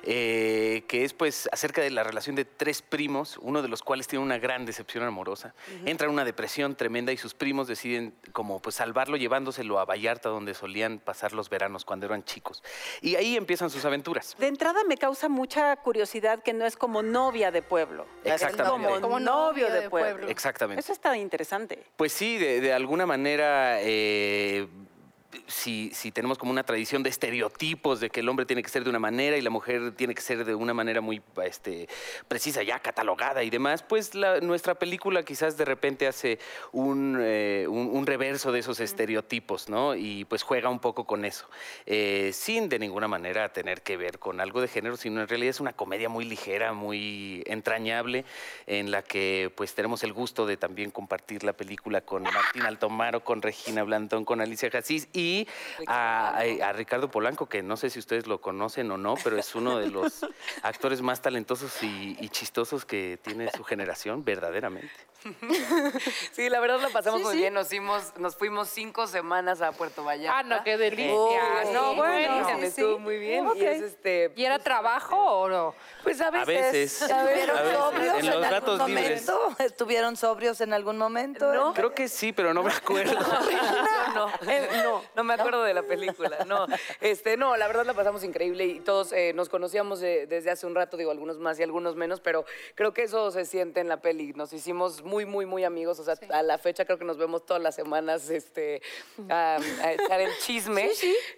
eh, 0.03 0.83
que 0.88 1.03
es 1.03 1.13
pues 1.13 1.50
acerca 1.51 1.81
de 1.81 1.89
la 1.89 2.03
relación 2.03 2.36
de 2.36 2.45
tres 2.45 2.81
primos, 2.81 3.38
uno 3.41 3.62
de 3.62 3.67
los 3.67 3.81
cuales 3.81 4.07
tiene 4.07 4.24
una 4.24 4.38
gran 4.38 4.65
decepción 4.65 5.03
amorosa. 5.03 5.53
Entra 5.86 6.07
en 6.07 6.13
una 6.13 6.24
depresión 6.24 6.75
tremenda 6.75 7.12
y 7.12 7.17
sus 7.17 7.33
primos 7.33 7.56
deciden 7.65 8.13
como 8.33 8.61
pues 8.61 8.75
salvarlo 8.75 9.17
llevándoselo 9.17 9.79
a 9.79 9.85
Vallarta 9.85 10.29
donde 10.29 10.53
solían 10.53 10.99
pasar 10.99 11.33
los 11.33 11.49
veranos 11.49 11.85
cuando 11.85 12.05
eran 12.05 12.23
chicos. 12.23 12.61
Y 13.01 13.15
ahí 13.15 13.35
empiezan 13.35 13.71
sus 13.71 13.83
aventuras. 13.85 14.35
De 14.37 14.45
entrada 14.45 14.83
me 14.87 14.97
causa 14.97 15.29
mucha 15.29 15.75
curiosidad 15.77 16.43
que 16.43 16.53
no 16.53 16.65
es 16.65 16.75
como 16.77 17.01
novia 17.01 17.49
de 17.49 17.63
pueblo. 17.63 18.05
Exactamente. 18.23 18.63
Es 18.63 18.69
como, 18.69 19.01
Como 19.01 19.19
novio 19.19 19.71
de 19.71 19.89
pueblo. 19.89 20.11
pueblo. 20.11 20.27
Exactamente. 20.29 20.81
Eso 20.81 20.91
está 20.93 21.17
interesante. 21.17 21.83
Pues 21.95 22.11
sí, 22.11 22.37
de, 22.37 22.61
de 22.61 22.73
alguna 22.73 23.05
manera, 23.05 23.81
eh, 23.81 24.67
si, 25.48 25.91
si 25.93 26.12
tenemos 26.12 26.38
como 26.38 26.51
una 26.51 26.63
tradición 26.63 27.03
de 27.03 27.10
estereotipos 27.10 28.00
de 28.00 28.09
que 28.09 28.22
el 28.22 28.29
hombre 28.29 28.46
tiene 28.46 28.63
que 28.63 28.70
ser 28.70 28.83
de 28.83 28.90
una 28.90 29.00
manera 29.00 29.37
y 29.37 29.42
la 29.42 29.50
mujer 29.50 29.92
tiene 29.96 30.16
que 30.16 30.22
ser 30.22 30.46
de 30.46 30.55
una 30.55 30.74
manera 30.74 31.01
muy 31.01 31.22
este, 31.44 31.87
precisa, 32.27 32.63
ya 32.63 32.79
catalogada 32.79 33.44
y 33.44 33.50
demás, 33.50 33.83
pues 33.83 34.16
la- 34.16 34.40
nuestra 34.40 34.75
película 34.75 35.24
quizás 35.24 35.57
de 35.57 35.66
repente 35.66 36.07
hace 36.07 36.40
un, 36.72 37.18
eh, 37.20 37.66
un- 37.70 37.90
un 37.94 38.05
reverso 38.05 38.51
de 38.51 38.59
esos 38.59 38.79
estereotipos, 38.79 39.70
¿no? 39.70 39.96
Y 39.96 40.25
pues 40.25 40.44
juega 40.44 40.70
un 40.70 40.79
poco 40.79 41.05
con 41.05 41.25
eso, 41.25 41.50
eh, 41.85 42.31
sin 42.33 42.70
de 42.70 42.79
ninguna 42.79 43.07
manera 43.07 43.51
tener 43.51 43.81
que 43.81 43.98
ver 43.98 44.20
con 44.20 44.40
algo 44.40 44.61
de 44.61 44.68
género, 44.68 44.96
sino 44.98 45.22
en 45.22 45.27
realidad 45.27 45.50
es 45.51 45.59
una 45.59 45.74
comedia 45.74 46.09
muy 46.09 46.25
ligera, 46.25 46.74
muy 46.74 47.44
entrañable, 47.48 48.24
en 48.66 48.92
la 48.92 49.01
que 49.01 49.51
pues 49.55 49.74
tenemos 49.74 50.03
el 50.03 50.13
gusto 50.13 50.46
de 50.46 50.57
también 50.57 50.92
compartir 50.92 51.44
la 51.44 51.53
película 51.53 52.01
con 52.01 52.24
Martín 52.24 52.63
Altomaro, 52.63 53.24
con 53.24 53.42
Regina 53.42 53.83
Blantón, 53.83 54.24
con 54.25 54.42
Alicia 54.42 54.70
Jasís 54.72 55.07
y 55.18 55.48
a, 55.88 56.74
Ricardo 56.74 57.10
Polanco, 57.10 57.48
que 57.48 57.64
no 57.64 57.77
sé 57.77 57.90
si 57.90 58.00
ustedes 58.00 58.27
lo 58.27 58.40
conocen 58.40 58.92
o 58.92 58.98
no, 58.98 59.16
pero 59.24 59.38
es 59.38 59.56
uno 59.56 59.77
de 59.77 59.90
los 59.90 60.25
actores 60.64 61.01
más 61.01 61.22
talentosos 61.22 61.82
y, 61.84 62.18
y 62.20 62.30
chistosos 62.30 62.86
que 62.86 63.20
tiene 63.22 63.50
su 63.51 63.64
generación, 63.64 64.24
verdaderamente. 64.24 65.08
Sí, 66.32 66.50
la 66.50 66.60
verdad 66.60 66.80
la 66.82 66.90
pasamos 66.90 67.22
muy 67.22 67.38
bien. 67.38 67.53
Nos 67.53 67.68
fuimos, 67.70 68.14
nos 68.18 68.36
fuimos 68.36 68.70
cinco 68.70 69.08
semanas 69.08 69.62
a 69.62 69.72
Puerto 69.72 70.03
Vallarta. 70.03 70.40
Ah, 70.40 70.44
no, 70.44 70.64
qué 70.64 70.77
delicia. 70.77 71.14
Oh, 71.14 71.74
no, 71.74 71.92
sí, 71.92 71.96
bueno. 71.98 72.34
buenísimo, 72.34 72.64
estuvo 72.64 73.00
muy 73.00 73.18
bien. 73.18 73.48
Y 73.56 73.64
es 73.64 73.82
este. 73.82 74.32
¿Y 74.36 74.46
era 74.46 74.60
trabajo 74.60 75.16
o 75.18 75.50
no? 75.50 75.75
Pues 76.03 76.22
a 76.22 76.27
A 76.27 76.46
veces. 76.46 77.01
¿Estuvieron 77.01 77.58
a 77.58 77.62
veces, 77.62 77.77
sobrios 77.77 78.14
en 78.18 78.25
en, 78.25 78.42
los 78.42 78.53
algún 78.53 78.96
libres. 78.96 79.27
momento? 79.27 79.64
¿Estuvieron 79.64 80.18
sobrios 80.18 80.62
en 80.62 80.74
algún 80.74 80.98
momento? 80.98 81.53
No. 81.53 81.74
Creo 81.74 81.94
que 81.94 82.08
sí, 82.08 82.34
pero 82.34 82.53
no 82.53 82.64
me 82.64 82.72
acuerdo. 82.72 83.14
no, 84.16 84.30
eh, 84.48 84.70
no, 84.84 85.01
no 85.18 85.24
me 85.24 85.34
acuerdo 85.34 85.64
de 85.64 85.74
la 85.74 85.84
película. 85.84 86.46
No, 86.46 86.66
este, 87.01 87.36
no, 87.36 87.58
la 87.58 87.68
verdad 87.68 87.86
la 87.86 87.94
pasamos 87.94 88.24
increíble 88.24 88.66
y 88.66 88.80
todos 88.80 89.12
eh, 89.12 89.34
nos 89.34 89.50
conocíamos 89.50 90.00
de- 90.00 90.27
desde 90.27 90.51
hace 90.51 90.66
un 90.68 90.75
rato, 90.75 90.96
digo, 90.96 91.12
algunos 91.12 91.40
más 91.40 91.60
y 91.60 91.64
algunos 91.64 91.96
menos, 91.96 92.22
pero 92.22 92.46
creo 92.75 92.94
que 92.94 93.03
eso 93.03 93.32
se 93.32 93.46
siente 93.46 93.80
en 93.82 93.90
la 93.90 94.00
peli. 94.01 94.34
Nos 94.34 94.53
hicimos 94.53 95.01
muy, 95.03 95.25
muy, 95.25 95.46
muy 95.46 95.64
amigos. 95.64 96.00
O 96.00 96.03
sea, 96.03 96.16
a 96.32 96.44
la 96.44 96.58
fecha 96.58 96.86
creo 96.86 96.98
que 97.00 97.06
nos 97.06 97.18
vemos 97.18 97.46
todas 97.46 97.62
las 97.62 97.75
semanas 97.75 98.30
este, 98.30 98.82
a, 99.30 99.58
a 99.82 99.94
echar 99.94 100.22
el 100.22 100.32
chisme. 100.40 100.90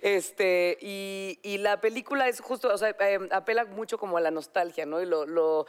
Este, 0.01 0.77
y, 0.81 1.39
y 1.43 1.57
la 1.59 1.79
película 1.81 2.27
es 2.27 2.41
justo, 2.41 2.73
o 2.73 2.77
sea, 2.77 2.89
eh, 2.99 3.19
apela 3.31 3.65
mucho 3.65 3.97
como 3.97 4.17
a 4.17 4.21
la 4.21 4.31
nostalgia, 4.31 4.85
¿no? 4.85 5.01
Y 5.01 5.05
lo, 5.05 5.25
lo, 5.25 5.65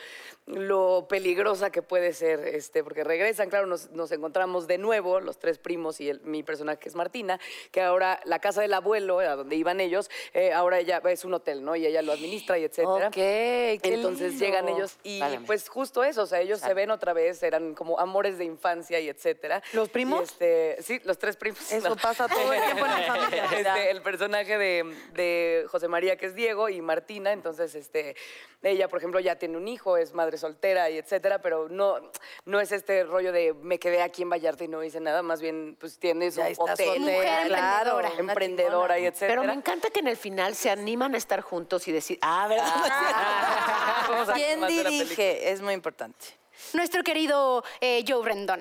lo 0.46 1.06
peligrosa 1.08 1.70
que 1.70 1.82
puede 1.82 2.12
ser, 2.12 2.40
este, 2.40 2.82
porque 2.82 3.04
regresan, 3.04 3.48
claro, 3.50 3.66
nos, 3.66 3.90
nos 3.90 4.10
encontramos 4.12 4.66
de 4.66 4.78
nuevo, 4.78 5.20
los 5.20 5.38
tres 5.38 5.58
primos 5.58 6.00
y 6.00 6.08
el- 6.10 6.20
mi 6.22 6.42
personaje 6.42 6.78
que 6.78 6.88
es 6.88 6.94
Martina, 6.94 7.38
que 7.70 7.80
ahora 7.82 7.99
la 8.00 8.38
casa 8.38 8.62
del 8.62 8.74
abuelo, 8.74 9.20
a 9.20 9.36
donde 9.36 9.56
iban 9.56 9.80
ellos, 9.80 10.10
eh, 10.32 10.52
ahora 10.52 10.78
ella 10.78 11.02
es 11.08 11.24
un 11.24 11.34
hotel, 11.34 11.64
¿no? 11.64 11.76
Y 11.76 11.86
ella 11.86 12.02
lo 12.02 12.12
administra 12.12 12.58
y 12.58 12.64
etcétera. 12.64 13.08
Ok, 13.08 13.14
qué 13.14 13.80
Entonces 13.82 14.32
lindo. 14.32 14.44
llegan 14.44 14.68
ellos 14.68 14.96
y 15.02 15.20
pues 15.46 15.68
justo 15.68 16.04
eso, 16.04 16.22
o 16.22 16.26
sea, 16.26 16.40
ellos 16.40 16.60
se 16.60 16.74
ven 16.74 16.90
otra 16.90 17.12
vez, 17.12 17.42
eran 17.42 17.74
como 17.74 17.98
amores 17.98 18.38
de 18.38 18.44
infancia 18.44 19.00
y 19.00 19.08
etcétera. 19.08 19.62
¿Los 19.72 19.88
primos? 19.88 20.20
Y, 20.20 20.24
este, 20.24 20.82
sí, 20.82 21.00
los 21.04 21.18
tres 21.18 21.36
primos. 21.36 21.70
Eso 21.70 21.96
pasa 21.96 22.28
todo 22.28 22.52
el 22.52 22.62
tiempo 22.62 22.86
en 22.86 22.92
la 22.92 23.02
familia. 23.02 23.46
Este, 23.60 23.90
el 23.90 24.02
personaje 24.02 24.56
de, 24.56 24.94
de 25.12 25.66
José 25.68 25.88
María, 25.88 26.16
que 26.16 26.26
es 26.26 26.34
Diego, 26.34 26.68
y 26.68 26.80
Martina, 26.80 27.32
entonces 27.32 27.74
este, 27.74 28.16
ella, 28.62 28.88
por 28.88 28.98
ejemplo, 28.98 29.20
ya 29.20 29.36
tiene 29.36 29.56
un 29.56 29.68
hijo, 29.68 29.96
es 29.96 30.12
madre 30.12 30.38
soltera 30.38 30.90
y 30.90 30.98
etcétera, 30.98 31.40
pero 31.40 31.68
no, 31.68 31.96
no 32.44 32.60
es 32.60 32.72
este 32.72 33.04
rollo 33.04 33.32
de 33.32 33.54
me 33.54 33.78
quedé 33.78 34.02
aquí 34.02 34.22
en 34.22 34.30
Vallarta 34.30 34.64
y 34.64 34.68
no 34.68 34.82
hice 34.84 35.00
nada, 35.00 35.22
más 35.22 35.40
bien 35.40 35.76
pues 35.80 35.98
tiene 35.98 36.30
su 36.30 36.40
Ya 36.40 36.48
está 36.48 36.64
hotel, 36.64 37.00
Mujer 37.00 37.48
claro, 37.48 37.89
emprendedora. 37.98 38.32
emprendedora 38.32 38.98
y 38.98 39.06
etcétera. 39.06 39.40
Pero 39.40 39.44
me 39.44 39.52
encanta 39.52 39.90
que 39.90 40.00
en 40.00 40.08
el 40.08 40.16
final 40.16 40.54
se 40.54 40.70
animan 40.70 41.14
a 41.14 41.18
estar 41.18 41.40
juntos 41.40 41.86
y 41.88 41.92
decir, 41.92 42.18
ah, 42.22 42.46
¿verdad? 42.48 42.66
Vamos 44.08 44.28
a 44.28 44.32
¿Quién 44.32 44.66
dirige? 44.66 45.50
Es 45.50 45.60
muy 45.60 45.74
importante. 45.74 46.26
Nuestro 46.74 47.02
querido 47.02 47.64
eh, 47.80 48.04
Joe 48.06 48.24
Rendón. 48.24 48.60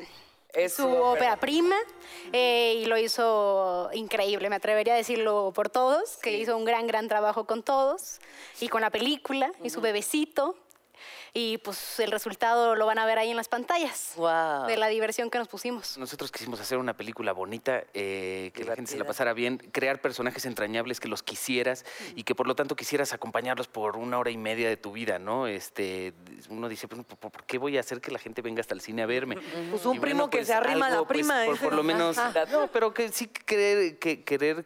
Es 0.53 0.73
su 0.73 0.87
ópera. 0.87 1.09
ópera 1.11 1.35
prima 1.37 1.75
eh, 2.33 2.79
y 2.81 2.85
lo 2.85 2.97
hizo 2.97 3.89
increíble, 3.93 4.49
me 4.49 4.55
atrevería 4.55 4.95
a 4.95 4.97
decirlo 4.97 5.51
por 5.53 5.69
todos, 5.69 6.17
que 6.17 6.37
hizo 6.37 6.57
un 6.57 6.65
gran, 6.65 6.87
gran 6.87 7.07
trabajo 7.07 7.45
con 7.45 7.61
todos 7.61 8.19
y 8.59 8.67
con 8.67 8.81
la 8.81 8.89
película 8.89 9.51
y 9.63 9.69
su 9.69 9.79
bebecito. 9.79 10.55
Y 11.33 11.57
pues 11.59 11.99
el 11.99 12.11
resultado 12.11 12.75
lo 12.75 12.85
van 12.85 12.99
a 12.99 13.05
ver 13.05 13.19
ahí 13.19 13.31
en 13.31 13.37
las 13.37 13.47
pantallas 13.47 14.13
Wow. 14.15 14.67
de 14.67 14.77
la 14.77 14.87
diversión 14.87 15.29
que 15.29 15.37
nos 15.37 15.47
pusimos. 15.47 15.97
Nosotros 15.97 16.31
quisimos 16.31 16.59
hacer 16.59 16.77
una 16.77 16.95
película 16.95 17.31
bonita, 17.33 17.83
eh, 17.93 18.51
que 18.53 18.63
la 18.63 18.75
gente 18.75 18.91
se 18.91 18.97
la 18.97 19.05
pasara 19.05 19.33
bien, 19.33 19.57
crear 19.57 20.01
personajes 20.01 20.45
entrañables 20.45 20.99
que 20.99 21.07
los 21.07 21.23
quisieras 21.23 21.85
y 22.15 22.23
que 22.23 22.35
por 22.35 22.47
lo 22.47 22.55
tanto 22.55 22.75
quisieras 22.75 23.13
acompañarlos 23.13 23.67
por 23.67 23.97
una 23.97 24.17
hora 24.19 24.31
y 24.31 24.37
media 24.37 24.69
de 24.69 24.77
tu 24.77 24.91
vida, 24.91 25.19
¿no? 25.19 25.47
Este, 25.47 26.13
uno 26.49 26.67
dice, 26.69 26.87
pues, 26.87 27.03
¿por, 27.05 27.43
qué 27.45 27.57
voy 27.57 27.77
a 27.77 27.81
hacer 27.81 28.01
que 28.01 28.11
la 28.11 28.19
gente 28.19 28.41
venga 28.41 28.61
hasta 28.61 28.73
el 28.73 28.81
cine 28.81 29.03
a 29.03 29.05
verme? 29.05 29.37
Pues 29.69 29.85
un 29.85 29.97
Y 29.97 29.99
primo 29.99 30.29
que 30.29 30.45
se 30.45 30.53
arrima 30.53 30.87
a 30.87 30.89
la 30.89 30.97
pues, 30.97 31.07
prima, 31.09 31.45
por 31.61 31.73
lo 31.73 31.83
menos, 31.83 32.17
no, 32.51 32.67
pero 32.67 32.93
que 32.93 33.09
sí 33.09 33.27
querer, 33.27 33.99
que, 33.99 34.23
querer 34.23 34.65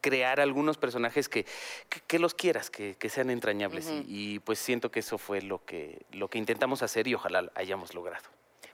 crear 0.00 0.40
algunos 0.40 0.78
personajes 0.78 1.28
que, 1.28 1.44
que, 1.88 2.00
que 2.06 2.18
los 2.18 2.34
quieras, 2.34 2.70
que, 2.70 2.96
que 2.96 3.08
sean 3.08 3.30
entrañables. 3.30 3.88
y, 3.88 4.04
y, 4.06 4.38
pues 4.38 4.58
siento 4.58 4.90
que 4.90 5.00
eso 5.00 5.18
fue 5.18 5.42
lo 5.42 5.64
que, 5.64 6.02
lo 6.12 6.28
que 6.28 6.38
intentamos 6.38 6.82
hacer 6.82 7.06
y 7.08 7.14
ojalá 7.14 7.50
hayamos 7.54 7.94
logrado. 7.94 8.24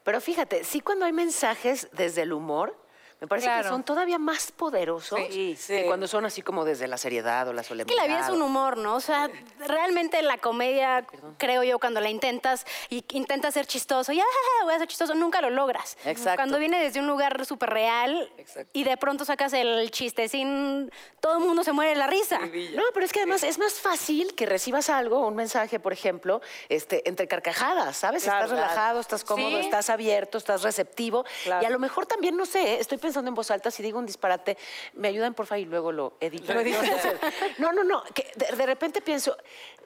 Pero 0.04 0.20
fíjate, 0.20 0.62
sí 0.64 0.80
cuando 0.80 1.04
hay 1.04 1.12
mensajes 1.12 1.88
desde 1.92 2.22
el 2.22 2.32
humor, 2.32 2.76
me 3.20 3.26
parece 3.26 3.48
que 3.48 3.64
son 3.68 3.82
todavía 3.82 4.18
más 4.18 4.52
poderosos 4.52 5.18
Sí, 5.30 5.56
que 5.66 5.86
cuando 5.86 6.06
son 6.06 6.26
así 6.26 6.42
como 6.42 6.64
desde 6.66 6.86
la 6.86 6.98
seriedad 6.98 7.48
o 7.48 7.52
la 7.54 7.62
Es 7.62 7.66
solemnidad. 7.68 7.94
que 7.96 8.00
la 8.00 8.06
vida 8.14 8.26
es 8.26 8.30
un 8.32 8.42
humor, 8.42 8.76
¿no? 8.76 8.94
O 8.94 9.00
sea, 9.00 9.30
realmente 9.66 10.20
la 10.22 10.36
comedia, 10.38 11.06
creo 11.38 11.62
yo, 11.62 11.78
cuando 11.78 12.00
la 12.00 12.10
intentas 12.10 12.66
y 12.90 13.04
intentas 13.12 13.54
ser 13.54 13.66
chistoso, 13.66 14.12
y 14.12 14.20
"Ah, 14.20 14.24
voy 14.64 14.74
a 14.74 14.78
ser 14.78 14.88
chistoso, 14.88 15.14
nunca 15.14 15.40
lo 15.40 15.48
logras. 15.50 15.96
Exacto. 16.04 16.36
Cuando 16.36 16.58
viene 16.58 16.78
desde 16.82 17.00
un 17.00 17.06
lugar 17.06 17.44
súper 17.46 17.70
real 17.70 18.30
y 18.72 18.84
de 18.84 18.96
pronto 18.96 19.24
sacas 19.24 19.52
el 19.54 19.90
chiste 19.90 20.28
sin. 20.28 20.90
Todo 21.20 21.38
el 21.38 21.44
mundo 21.44 21.64
se 21.64 21.72
muere 21.72 21.90
de 21.92 21.96
la 21.96 22.06
risa. 22.06 22.38
No, 22.38 22.82
pero 22.92 23.06
es 23.06 23.12
que 23.12 23.20
además 23.20 23.42
es 23.44 23.58
más 23.58 23.74
fácil 23.74 24.34
que 24.34 24.46
recibas 24.46 24.90
algo, 24.90 25.26
un 25.26 25.34
mensaje, 25.36 25.80
por 25.80 25.92
ejemplo, 25.92 26.40
este, 26.68 27.08
entre 27.08 27.26
carcajadas, 27.28 27.96
¿sabes? 27.96 28.24
estás 28.24 28.50
relajado, 28.50 29.00
estás 29.00 29.24
cómodo, 29.24 29.58
Sí. 29.58 29.64
estás 29.64 29.88
abierto, 29.90 30.38
estás 30.38 30.62
receptivo. 30.62 31.24
Claro. 31.44 31.62
Y 31.62 31.66
a 31.66 31.70
lo 31.70 31.78
mejor 31.78 32.06
también, 32.06 32.36
no 32.36 32.44
sé, 32.46 32.78
estoy 32.80 32.98
pensando 33.06 33.28
en 33.28 33.36
voz 33.36 33.52
alta, 33.52 33.70
si 33.70 33.84
digo 33.84 34.00
un 34.00 34.06
disparate, 34.06 34.58
me 34.94 35.06
ayudan, 35.06 35.32
porfa, 35.32 35.58
y 35.58 35.64
luego 35.64 35.92
lo 35.92 36.16
edito. 36.20 36.52
No, 37.58 37.72
no, 37.72 37.84
no, 37.84 38.02
que 38.14 38.32
de, 38.34 38.56
de 38.56 38.66
repente 38.66 39.00
pienso, 39.00 39.36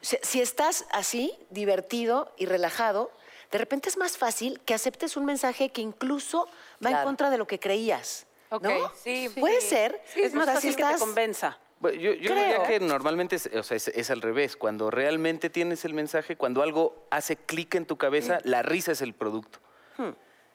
si, 0.01 0.17
si 0.23 0.41
estás 0.41 0.85
así, 0.91 1.37
divertido 1.51 2.33
y 2.37 2.47
relajado, 2.47 3.11
de 3.51 3.59
repente 3.59 3.89
es 3.89 3.97
más 3.97 4.17
fácil 4.17 4.59
que 4.65 4.73
aceptes 4.73 5.17
un 5.17 5.25
mensaje 5.25 5.69
que 5.69 5.81
incluso 5.81 6.47
va 6.83 6.89
en 6.89 7.03
contra 7.03 7.29
de 7.29 7.37
lo 7.37 7.45
que 7.45 7.59
creías. 7.59 8.25
Ok, 8.49 8.63
¿no? 8.63 8.91
sí. 8.95 9.29
Puede 9.39 9.61
ser. 9.61 10.01
Es 10.15 10.33
más 10.33 10.47
fácil 10.47 10.75
que 10.75 10.83
te 10.83 10.97
convenza. 10.97 11.59
Bueno, 11.79 11.99
Yo, 11.99 12.13
yo 12.13 12.31
Creo. 12.31 12.43
diría 12.43 12.63
que 12.63 12.79
normalmente 12.79 13.35
es, 13.35 13.47
o 13.47 13.63
sea, 13.63 13.77
es, 13.77 13.87
es 13.89 14.09
al 14.09 14.21
revés. 14.21 14.55
Cuando 14.55 14.89
realmente 14.89 15.49
tienes 15.49 15.85
el 15.85 15.93
mensaje, 15.93 16.35
cuando 16.37 16.61
algo 16.63 17.05
hace 17.11 17.35
clic 17.35 17.75
en 17.75 17.85
tu 17.85 17.97
cabeza, 17.97 18.39
la 18.43 18.61
risa 18.61 18.91
es 18.93 19.01
el 19.01 19.13
producto. 19.13 19.59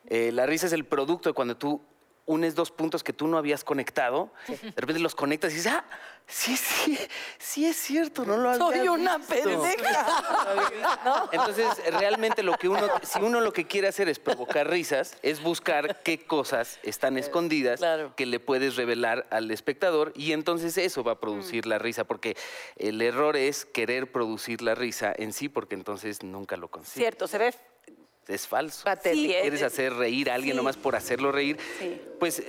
Eh, 0.09 0.31
la 0.33 0.47
risa 0.47 0.67
es 0.67 0.73
el 0.73 0.85
producto 0.85 1.29
de 1.29 1.33
cuando 1.35 1.57
tú 1.57 1.81
unes 2.27 2.55
dos 2.55 2.71
puntos 2.71 3.03
que 3.03 3.13
tú 3.13 3.27
no 3.29 3.39
habías 3.39 3.65
conectado, 3.65 4.33
de 4.49 4.73
repente 4.77 5.01
los 5.01 5.15
conectas 5.15 5.53
y 5.53 5.57
dices, 5.57 5.73
ah, 5.73 5.85
sí, 6.27 6.57
sí, 6.57 6.99
sí 7.39 7.67
es 7.67 7.77
cierto, 7.77 8.25
no 8.25 8.37
lo 8.37 8.51
había 8.51 8.59
Soy 8.59 8.89
una 8.89 9.19
visto". 9.19 9.35
pendeja. 9.35 11.29
Entonces, 11.33 11.67
realmente 11.93 12.43
lo 12.43 12.59
que 12.59 12.69
uno, 12.69 12.89
si 13.03 13.21
uno 13.21 13.41
lo 13.41 13.53
que 13.53 13.67
quiere 13.67 13.89
hacer 13.89 14.09
es 14.09 14.19
provocar 14.19 14.69
risas, 14.69 15.17
es 15.23 15.43
buscar 15.43 16.03
qué 16.03 16.27
cosas 16.27 16.81
están 16.83 17.17
escondidas 17.17 17.79
claro. 17.79 18.13
que 18.17 18.27
le 18.27 18.41
puedes 18.41 18.77
revelar 18.77 19.27
al 19.31 19.51
espectador 19.53 20.13
y 20.17 20.33
entonces 20.33 20.77
eso 20.79 21.05
va 21.05 21.13
a 21.13 21.21
producir 21.21 21.67
la 21.67 21.79
risa, 21.79 22.05
porque 22.05 22.37
el 22.77 23.01
error 23.03 23.37
es 23.37 23.65
querer 23.65 24.11
producir 24.11 24.63
la 24.63 24.75
risa 24.75 25.13
en 25.17 25.33
sí, 25.33 25.49
porque 25.49 25.77
entonces 25.77 26.25
nunca 26.25 26.57
lo 26.57 26.69
consigues. 26.69 26.99
Cierto, 26.99 27.29
se 27.29 27.39
ve 27.39 27.55
Es 28.29 28.47
falso. 28.49 28.85
Patético. 28.85 29.33
Sí, 29.33 29.39
¿Quieres 29.41 29.63
hacer 29.63 29.93
reír 29.95 30.31
a 30.31 30.35
alguien 30.35 30.55
sí. 30.55 30.57
nomás 30.57 30.77
por 30.77 30.97
hacerlo 30.97 31.31
reír? 31.31 31.59
Sí. 31.79 32.01
Pues 32.19 32.43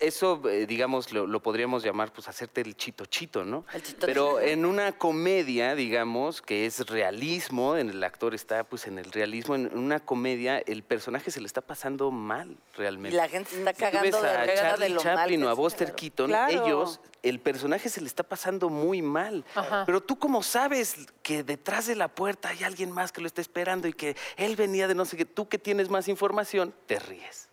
eso, 0.00 0.40
eh, 0.48 0.66
digamos, 0.66 1.12
lo, 1.12 1.26
lo 1.26 1.40
podríamos 1.40 1.84
llamar, 1.84 2.12
pues, 2.12 2.26
hacerte 2.28 2.62
el 2.62 2.76
chito 2.76 3.04
chito, 3.06 3.44
¿no? 3.44 3.64
El 3.72 3.82
chito 3.82 4.06
Pero 4.06 4.40
en 4.40 4.64
una 4.64 4.92
comedia, 4.92 5.74
digamos, 5.74 6.42
que 6.42 6.66
es 6.66 6.86
realismo, 6.86 7.76
en 7.76 7.90
el 7.90 8.02
actor 8.02 8.34
está, 8.34 8.64
pues, 8.64 8.86
en 8.86 8.98
el 8.98 9.12
realismo, 9.12 9.54
en 9.54 9.76
una 9.76 10.00
comedia, 10.00 10.58
el 10.58 10.82
personaje 10.82 11.30
se 11.30 11.40
le 11.40 11.46
está 11.46 11.60
pasando 11.60 12.10
mal, 12.10 12.56
realmente. 12.76 13.14
Y 13.14 13.18
la 13.18 13.28
gente 13.28 13.50
se 13.50 13.58
está 13.58 13.72
Si 13.72 13.76
tú 13.76 13.82
ves 13.84 13.92
cagando 13.92 14.22
de 14.22 14.28
a 14.28 14.46
de 14.46 14.54
Charlie 14.54 14.88
lo 14.88 15.00
Chaplin 15.00 15.44
o 15.44 15.48
a. 15.48 15.54
Buster 15.54 15.94
Keaton, 15.94 16.28
Claro. 16.28 16.64
ellos, 16.64 17.00
el 17.24 17.40
personaje 17.40 17.88
se 17.88 18.00
le 18.00 18.06
está 18.06 18.22
pasando 18.22 18.68
muy 18.68 19.02
mal. 19.02 19.44
Pero 19.86 20.02
tú 20.02 20.18
como 20.18 20.42
sabes 20.42 20.96
que 21.22 21.42
detrás 21.42 21.86
de 21.86 21.96
la 21.96 22.08
puerta 22.08 22.50
hay 22.50 22.62
alguien 22.64 22.92
más 22.92 23.12
que 23.12 23.20
lo 23.20 23.26
está 23.26 23.40
esperando 23.40 23.88
y 23.88 23.94
que 23.94 24.16
él 24.36 24.56
venía 24.56 24.86
de 24.86 24.94
no 24.94 25.04
sé 25.06 25.16
qué, 25.16 25.24
tú 25.24 25.48
que 25.48 25.58
tienes 25.58 25.88
más 25.88 26.06
información, 26.08 26.74
te 26.86 26.98
ríes 26.98 27.48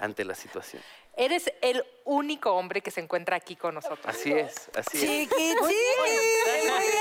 ante 0.00 0.24
la 0.24 0.34
situación. 0.34 0.82
Eres 1.16 1.50
el 1.62 1.82
único 2.04 2.52
hombre 2.52 2.82
que 2.82 2.90
se 2.90 3.00
encuentra 3.00 3.36
aquí 3.36 3.56
con 3.56 3.74
nosotros. 3.74 4.04
Así 4.06 4.32
es, 4.32 4.70
así 4.76 4.98
es. 5.02 5.28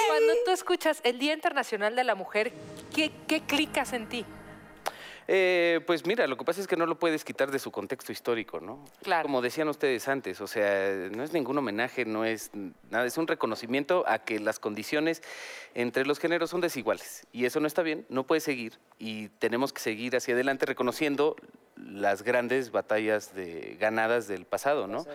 Cuando 0.08 0.34
tú 0.46 0.52
escuchas 0.52 1.02
el 1.04 1.20
Día 1.20 1.34
Internacional 1.34 1.96
de 1.96 2.04
la 2.06 2.16
Mujer, 2.16 2.54
¿qué, 2.94 3.12
qué 3.28 3.42
clicas 3.42 3.94
en 3.94 4.08
ti? 4.08 4.26
Eh, 5.28 5.82
pues 5.88 6.06
mira, 6.06 6.28
lo 6.28 6.38
que 6.38 6.46
pasa 6.46 6.62
es 6.62 6.68
que 6.68 6.76
no 6.76 6.86
lo 6.86 7.00
puedes 7.00 7.24
quitar 7.24 7.50
de 7.50 7.58
su 7.60 7.72
contexto 7.72 8.12
histórico, 8.12 8.60
¿no? 8.60 8.84
Claro. 9.02 9.24
Como 9.24 9.42
decían 9.42 9.68
ustedes 9.70 10.08
antes, 10.08 10.40
o 10.42 10.48
sea, 10.48 11.10
no 11.12 11.24
es 11.24 11.34
ningún 11.34 11.58
homenaje, 11.58 12.06
no 12.06 12.26
es 12.26 12.52
nada, 12.90 13.06
es 13.06 13.18
un 13.18 13.28
reconocimiento 13.28 14.04
a 14.08 14.20
que 14.20 14.40
las 14.40 14.60
condiciones 14.60 15.24
entre 15.74 16.06
los 16.06 16.20
géneros 16.20 16.52
son 16.52 16.62
desiguales 16.62 17.26
y 17.32 17.46
eso 17.46 17.60
no 17.60 17.68
está 17.68 17.82
bien, 17.82 18.06
no 18.10 18.26
puede 18.26 18.42
seguir 18.42 18.78
y 19.00 19.30
tenemos 19.30 19.74
que 19.74 19.82
seguir 19.82 20.16
hacia 20.16 20.36
adelante 20.36 20.66
reconociendo 20.66 21.36
las 21.76 22.24
grandes 22.24 22.72
batallas 22.72 23.34
de, 23.34 23.78
ganadas 23.80 24.28
del 24.28 24.46
pasado, 24.46 24.88
¿no? 24.88 25.06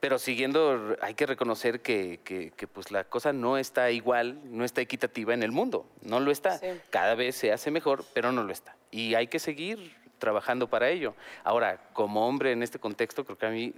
Pero 0.00 0.18
siguiendo, 0.18 0.96
hay 1.02 1.12
que 1.14 1.26
reconocer 1.26 1.82
que, 1.82 2.20
que- 2.24 2.52
que, 2.52 2.66
pues 2.66 2.90
la 2.90 3.04
cosa 3.04 3.32
no 3.34 3.58
está 3.58 3.90
igual, 3.90 4.40
no 4.44 4.64
está 4.64 4.80
equitativa 4.80 5.34
en 5.34 5.42
el 5.42 5.52
mundo, 5.52 5.86
no 6.02 6.20
lo 6.20 6.30
está. 6.30 6.58
Cada 6.90 7.14
vez 7.14 7.36
se 7.36 7.52
hace 7.52 7.70
mejor, 7.70 8.04
pero 8.14 8.32
no 8.32 8.42
lo 8.42 8.50
está. 8.52 8.74
Y 8.90 9.14
hay 9.14 9.26
que 9.26 9.38
seguir 9.38 9.94
trabajando 10.18 10.68
para 10.68 10.88
ello. 10.88 11.14
Ahora, 11.44 11.80
como 11.92 12.26
hombre 12.26 12.52
en 12.52 12.62
este 12.62 12.78
contexto, 12.78 13.24
creo 13.24 13.36
que 13.38 13.46
a 13.46 13.50
mí, 13.50 13.74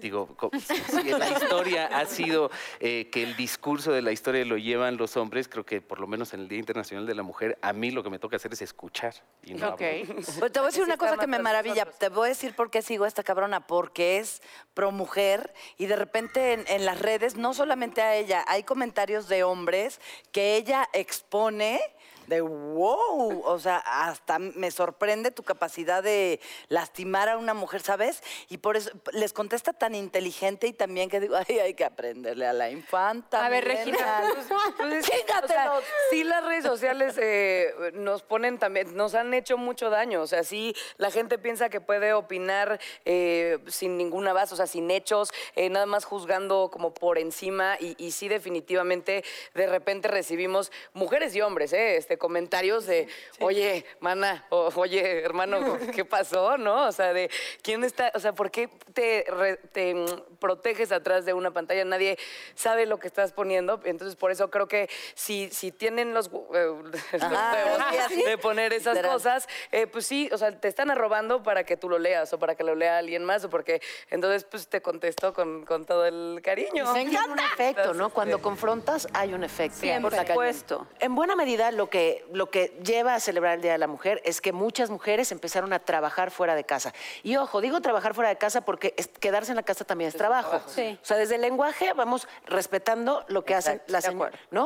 digo, 0.00 0.36
si 0.58 1.10
la 1.10 1.28
historia 1.30 1.86
ha 1.86 2.06
sido 2.06 2.50
eh, 2.80 3.08
que 3.10 3.22
el 3.22 3.36
discurso 3.36 3.92
de 3.92 4.02
la 4.02 4.12
historia 4.12 4.44
lo 4.44 4.56
llevan 4.56 4.96
los 4.96 5.16
hombres, 5.16 5.48
creo 5.48 5.64
que 5.64 5.80
por 5.80 6.00
lo 6.00 6.06
menos 6.06 6.32
en 6.34 6.40
el 6.40 6.48
Día 6.48 6.58
Internacional 6.58 7.06
de 7.06 7.14
la 7.14 7.22
Mujer, 7.22 7.58
a 7.62 7.72
mí 7.72 7.90
lo 7.90 8.02
que 8.02 8.10
me 8.10 8.18
toca 8.18 8.36
hacer 8.36 8.52
es 8.52 8.62
escuchar. 8.62 9.14
Y 9.42 9.54
no 9.54 9.68
Ok. 9.70 9.82
hablar. 9.82 10.06
Pues 10.38 10.52
te 10.52 10.58
voy 10.60 10.66
a 10.66 10.70
decir 10.70 10.82
una 10.84 10.96
cosa 10.96 11.16
que 11.16 11.26
me 11.26 11.38
maravilla. 11.38 11.84
nosotros. 11.84 11.98
Te 11.98 12.08
voy 12.08 12.26
a 12.26 12.28
decir 12.30 12.54
por 12.54 12.70
qué 12.70 12.82
sigo 12.82 13.04
a 13.04 13.08
esta 13.08 13.22
cabrona. 13.22 13.66
Porque 13.66 14.18
es 14.18 14.42
pro 14.74 14.90
mujer 14.92 15.52
y 15.76 15.86
de 15.86 15.96
repente 15.96 16.52
en, 16.52 16.64
en 16.68 16.84
las 16.84 16.98
redes, 17.00 17.36
no 17.36 17.54
solamente 17.54 18.02
a 18.02 18.14
ella, 18.16 18.44
hay 18.48 18.62
comentarios 18.62 19.28
de 19.28 19.42
hombres 19.44 20.00
que 20.32 20.56
ella 20.56 20.88
expone 20.92 21.80
de 22.28 22.42
wow. 22.42 23.42
O 23.44 23.58
sea, 23.58 23.78
hasta 23.78 24.38
me 24.38 24.70
sorprende 24.70 25.30
tu 25.30 25.42
capacidad 25.42 26.02
de 26.02 26.40
lastimar 26.68 27.28
a 27.28 27.38
una 27.38 27.54
mujer, 27.54 27.80
¿sabes? 27.80 28.22
Y 28.48 28.58
por 28.58 28.76
eso 28.76 28.90
les 29.12 29.32
contesta 29.32 29.72
tan 29.72 29.94
inteligente 29.94 30.66
y 30.66 30.72
también 30.72 31.08
que 31.08 31.20
digo, 31.20 31.36
ay, 31.36 31.58
hay 31.58 31.74
que 31.74 31.84
aprenderle 31.84 32.46
a 32.46 32.52
la 32.52 32.70
infanta. 32.70 33.44
A 33.44 33.48
ver, 33.48 33.66
millennial". 33.66 34.24
Regina, 34.24 34.34
Pues, 34.78 35.08
pues 35.08 35.44
o 35.44 35.48
sea, 35.48 35.72
sí 36.10 36.24
las 36.24 36.44
redes 36.44 36.64
sociales 36.64 37.16
eh, 37.18 37.72
nos 37.94 38.22
ponen 38.22 38.58
también, 38.58 38.94
nos 38.94 39.14
han 39.14 39.32
hecho 39.32 39.56
mucho 39.56 39.90
daño. 39.90 40.20
O 40.20 40.26
sea, 40.26 40.44
sí 40.44 40.74
la 40.98 41.10
gente 41.10 41.38
piensa 41.38 41.70
que 41.70 41.80
puede 41.80 42.12
opinar 42.12 42.78
eh, 43.04 43.58
sin 43.66 43.96
ninguna 43.96 44.32
base, 44.32 44.54
o 44.54 44.56
sea, 44.56 44.66
sin 44.66 44.90
hechos, 44.90 45.30
eh, 45.56 45.70
nada 45.70 45.86
más 45.86 46.04
juzgando 46.04 46.70
como 46.70 46.92
por 46.92 47.18
encima. 47.18 47.76
Y, 47.80 47.94
y 47.98 48.10
sí, 48.10 48.28
definitivamente, 48.28 49.24
de 49.54 49.66
repente 49.66 50.08
recibimos 50.08 50.70
mujeres 50.92 51.34
y 51.34 51.40
hombres, 51.40 51.72
¿eh? 51.72 51.96
Este, 51.96 52.17
comentarios 52.18 52.86
de, 52.86 53.08
oye, 53.40 53.84
mana, 54.00 54.44
o, 54.50 54.70
oye, 54.76 55.22
hermano, 55.22 55.78
¿qué 55.94 56.04
pasó? 56.04 56.58
¿No? 56.58 56.86
O 56.88 56.92
sea, 56.92 57.12
de 57.12 57.30
quién 57.62 57.84
está, 57.84 58.12
o 58.14 58.20
sea, 58.20 58.32
¿por 58.34 58.50
qué 58.50 58.68
te, 58.92 59.24
re- 59.28 59.56
te 59.56 59.94
mm, 59.94 60.06
proteges 60.38 60.92
atrás 60.92 61.24
de 61.24 61.32
una 61.32 61.50
pantalla? 61.52 61.84
Nadie 61.84 62.18
sabe 62.54 62.86
lo 62.86 62.98
que 62.98 63.06
estás 63.06 63.32
poniendo. 63.32 63.80
Entonces, 63.84 64.16
por 64.16 64.30
eso 64.30 64.50
creo 64.50 64.68
que 64.68 64.88
si, 65.14 65.48
si 65.50 65.72
tienen 65.72 66.12
los, 66.14 66.26
eh, 66.26 66.30
los 67.12 67.22
Ajá, 67.22 67.52
huevos 67.54 67.82
sí, 67.90 67.96
así. 67.98 68.22
de 68.24 68.38
poner 68.38 68.72
esas 68.72 68.94
Literal. 68.96 69.12
cosas, 69.14 69.48
eh, 69.72 69.86
pues 69.86 70.06
sí, 70.06 70.28
o 70.32 70.38
sea, 70.38 70.52
te 70.58 70.68
están 70.68 70.90
arrobando 70.90 71.42
para 71.42 71.64
que 71.64 71.76
tú 71.76 71.88
lo 71.88 71.98
leas 71.98 72.32
o 72.32 72.38
para 72.38 72.54
que 72.54 72.64
lo 72.64 72.74
lea 72.74 72.98
alguien 72.98 73.24
más 73.24 73.44
o 73.44 73.50
porque 73.50 73.80
entonces 74.10 74.44
pues 74.44 74.68
te 74.68 74.80
contesto 74.82 75.32
con, 75.32 75.64
con 75.64 75.84
todo 75.84 76.06
el 76.06 76.40
cariño. 76.42 76.92
Tiene 76.92 77.18
un 77.28 77.38
efecto, 77.38 77.94
¿no? 77.94 78.10
Cuando 78.10 78.40
confrontas 78.42 79.06
hay 79.12 79.34
un 79.34 79.44
efecto. 79.44 79.78
Siempre. 79.78 80.16
Por 80.16 80.26
supuesto. 80.26 80.86
En 81.00 81.14
buena 81.14 81.36
medida, 81.36 81.70
lo 81.70 81.88
que, 81.90 82.07
lo 82.32 82.50
que 82.50 82.78
lleva 82.84 83.14
a 83.14 83.20
celebrar 83.20 83.54
el 83.56 83.62
Día 83.62 83.72
de 83.72 83.78
la 83.78 83.86
Mujer 83.86 84.20
es 84.24 84.40
que 84.40 84.52
muchas 84.52 84.90
mujeres 84.90 85.32
empezaron 85.32 85.72
a 85.72 85.78
trabajar 85.78 86.30
fuera 86.30 86.54
de 86.54 86.64
casa. 86.64 86.92
Y 87.22 87.36
ojo, 87.36 87.60
digo 87.60 87.80
trabajar 87.80 88.14
fuera 88.14 88.28
de 88.30 88.36
casa 88.36 88.60
porque 88.62 88.94
es- 88.96 89.08
quedarse 89.08 89.52
en 89.52 89.56
la 89.56 89.62
casa 89.62 89.84
también 89.84 90.08
es 90.08 90.16
trabajo. 90.16 90.60
Sí. 90.66 90.98
O 91.02 91.04
sea, 91.04 91.16
desde 91.16 91.36
el 91.36 91.40
lenguaje 91.40 91.92
vamos 91.94 92.28
respetando 92.46 93.24
lo 93.28 93.44
que 93.44 93.54
hacen 93.54 93.82
las. 93.86 94.04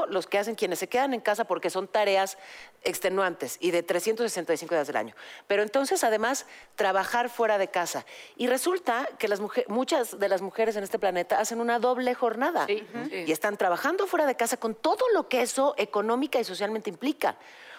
Los 0.09 0.27
que 0.27 0.39
hacen 0.39 0.55
quienes 0.55 0.79
se 0.79 0.89
quedan 0.89 1.15
en 1.15 1.21
casa 1.21 1.45
porque 1.45 1.71
son 1.71 1.89
tareas 1.89 2.39
extenuantes 2.85 3.59
y 3.61 3.71
de 3.71 3.83
365 3.83 4.75
días 4.75 4.87
del 4.87 4.97
año. 4.97 5.15
Pero 5.47 5.63
entonces, 5.63 6.03
además, 6.05 6.47
trabajar 6.77 7.29
fuera 7.31 7.59
de 7.59 7.69
casa. 7.69 8.05
Y 8.37 8.47
resulta 8.49 9.09
que 9.19 9.29
las 9.29 9.41
mujeres, 9.41 9.69
muchas 9.69 10.19
de 10.19 10.29
las 10.29 10.43
mujeres 10.43 10.77
en 10.77 10.83
este 10.85 10.99
planeta 10.99 11.39
hacen 11.39 11.61
una 11.61 11.79
doble 11.79 12.15
jornada. 12.15 12.67
Y 12.69 13.31
están 13.31 13.57
trabajando 13.57 14.07
fuera 14.07 14.27
de 14.27 14.35
casa 14.35 14.57
con 14.57 14.75
todo 14.75 15.05
lo 15.15 15.29
que 15.29 15.43
eso 15.43 15.75
económica 15.79 16.41
y 16.41 16.45
socialmente 16.45 16.91
implica. 16.91 17.32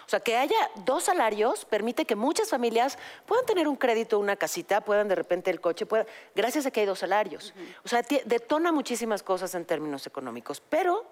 O 0.06 0.08
sea, 0.08 0.20
que 0.20 0.36
haya 0.36 0.70
dos 0.84 1.04
salarios 1.04 1.64
permite 1.64 2.04
que 2.04 2.14
muchas 2.14 2.50
familias 2.50 2.98
puedan 3.24 3.46
tener 3.46 3.66
un 3.66 3.76
crédito, 3.76 4.18
una 4.18 4.36
casita, 4.36 4.82
puedan 4.82 5.08
de 5.08 5.14
repente 5.14 5.50
el 5.50 5.62
coche, 5.62 5.86
puedan, 5.86 6.06
gracias 6.34 6.66
a 6.66 6.70
que 6.70 6.80
hay 6.80 6.86
dos 6.86 6.98
salarios. 6.98 7.54
O 7.84 7.88
sea, 7.88 8.02
detona 8.02 8.70
muchísimas 8.70 9.22
cosas 9.22 9.54
en 9.54 9.64
términos 9.64 10.06
económicos. 10.06 10.60
Pero 10.60 11.06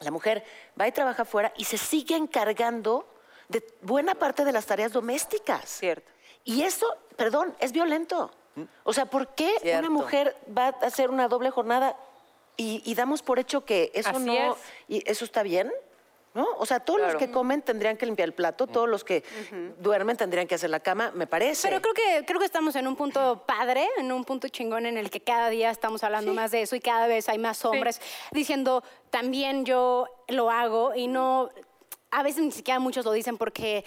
la 0.00 0.12
mujer 0.12 0.44
va 0.80 0.86
y 0.86 0.92
trabaja 0.92 1.24
fuera 1.24 1.52
y 1.56 1.64
se 1.64 1.78
sigue 1.78 2.14
encargando 2.16 3.08
de 3.48 3.66
buena 3.82 4.14
parte 4.14 4.44
de 4.44 4.52
las 4.52 4.66
tareas 4.66 4.92
domésticas. 4.92 5.68
Cierto. 5.68 6.10
Y 6.44 6.62
eso, 6.62 6.86
perdón, 7.16 7.54
es 7.58 7.72
violento. 7.72 8.30
O 8.84 8.92
sea, 8.92 9.06
¿por 9.06 9.28
qué 9.34 9.52
Cierto. 9.60 9.80
una 9.80 9.90
mujer 9.90 10.36
va 10.56 10.66
a 10.66 10.86
hacer 10.86 11.10
una 11.10 11.26
doble 11.26 11.50
jornada 11.50 11.96
y, 12.56 12.82
y 12.84 12.94
damos 12.94 13.22
por 13.22 13.38
hecho 13.38 13.64
que 13.64 13.90
eso 13.94 14.10
Así 14.10 14.24
no 14.24 14.32
es. 14.32 14.58
y 14.88 15.10
eso 15.10 15.24
está 15.24 15.42
bien? 15.42 15.72
¿No? 16.34 16.46
O 16.58 16.64
sea, 16.64 16.80
todos 16.80 17.00
los 17.00 17.16
que 17.16 17.30
comen 17.30 17.60
tendrían 17.60 17.98
que 17.98 18.06
limpiar 18.06 18.26
el 18.28 18.34
plato, 18.34 18.66
todos 18.66 18.88
los 18.88 19.04
que 19.04 19.22
duermen 19.78 20.16
tendrían 20.16 20.46
que 20.46 20.54
hacer 20.54 20.70
la 20.70 20.80
cama, 20.80 21.10
me 21.14 21.26
parece. 21.26 21.68
Pero 21.68 21.82
creo 21.82 21.92
que, 21.92 22.24
creo 22.24 22.38
que 22.38 22.46
estamos 22.46 22.74
en 22.76 22.86
un 22.86 22.96
punto 22.96 23.44
padre, 23.46 23.86
en 23.98 24.10
un 24.12 24.24
punto 24.24 24.48
chingón 24.48 24.86
en 24.86 24.96
el 24.96 25.10
que 25.10 25.20
cada 25.20 25.50
día 25.50 25.70
estamos 25.70 26.02
hablando 26.04 26.32
más 26.32 26.50
de 26.50 26.62
eso 26.62 26.74
y 26.74 26.80
cada 26.80 27.06
vez 27.06 27.28
hay 27.28 27.38
más 27.38 27.64
hombres 27.66 28.00
diciendo, 28.30 28.82
también 29.10 29.66
yo 29.66 30.08
lo 30.28 30.50
hago 30.50 30.94
y 30.94 31.06
no, 31.06 31.50
a 32.10 32.22
veces 32.22 32.42
ni 32.42 32.50
siquiera 32.52 32.80
muchos 32.80 33.04
lo 33.04 33.12
dicen 33.12 33.36
porque 33.36 33.84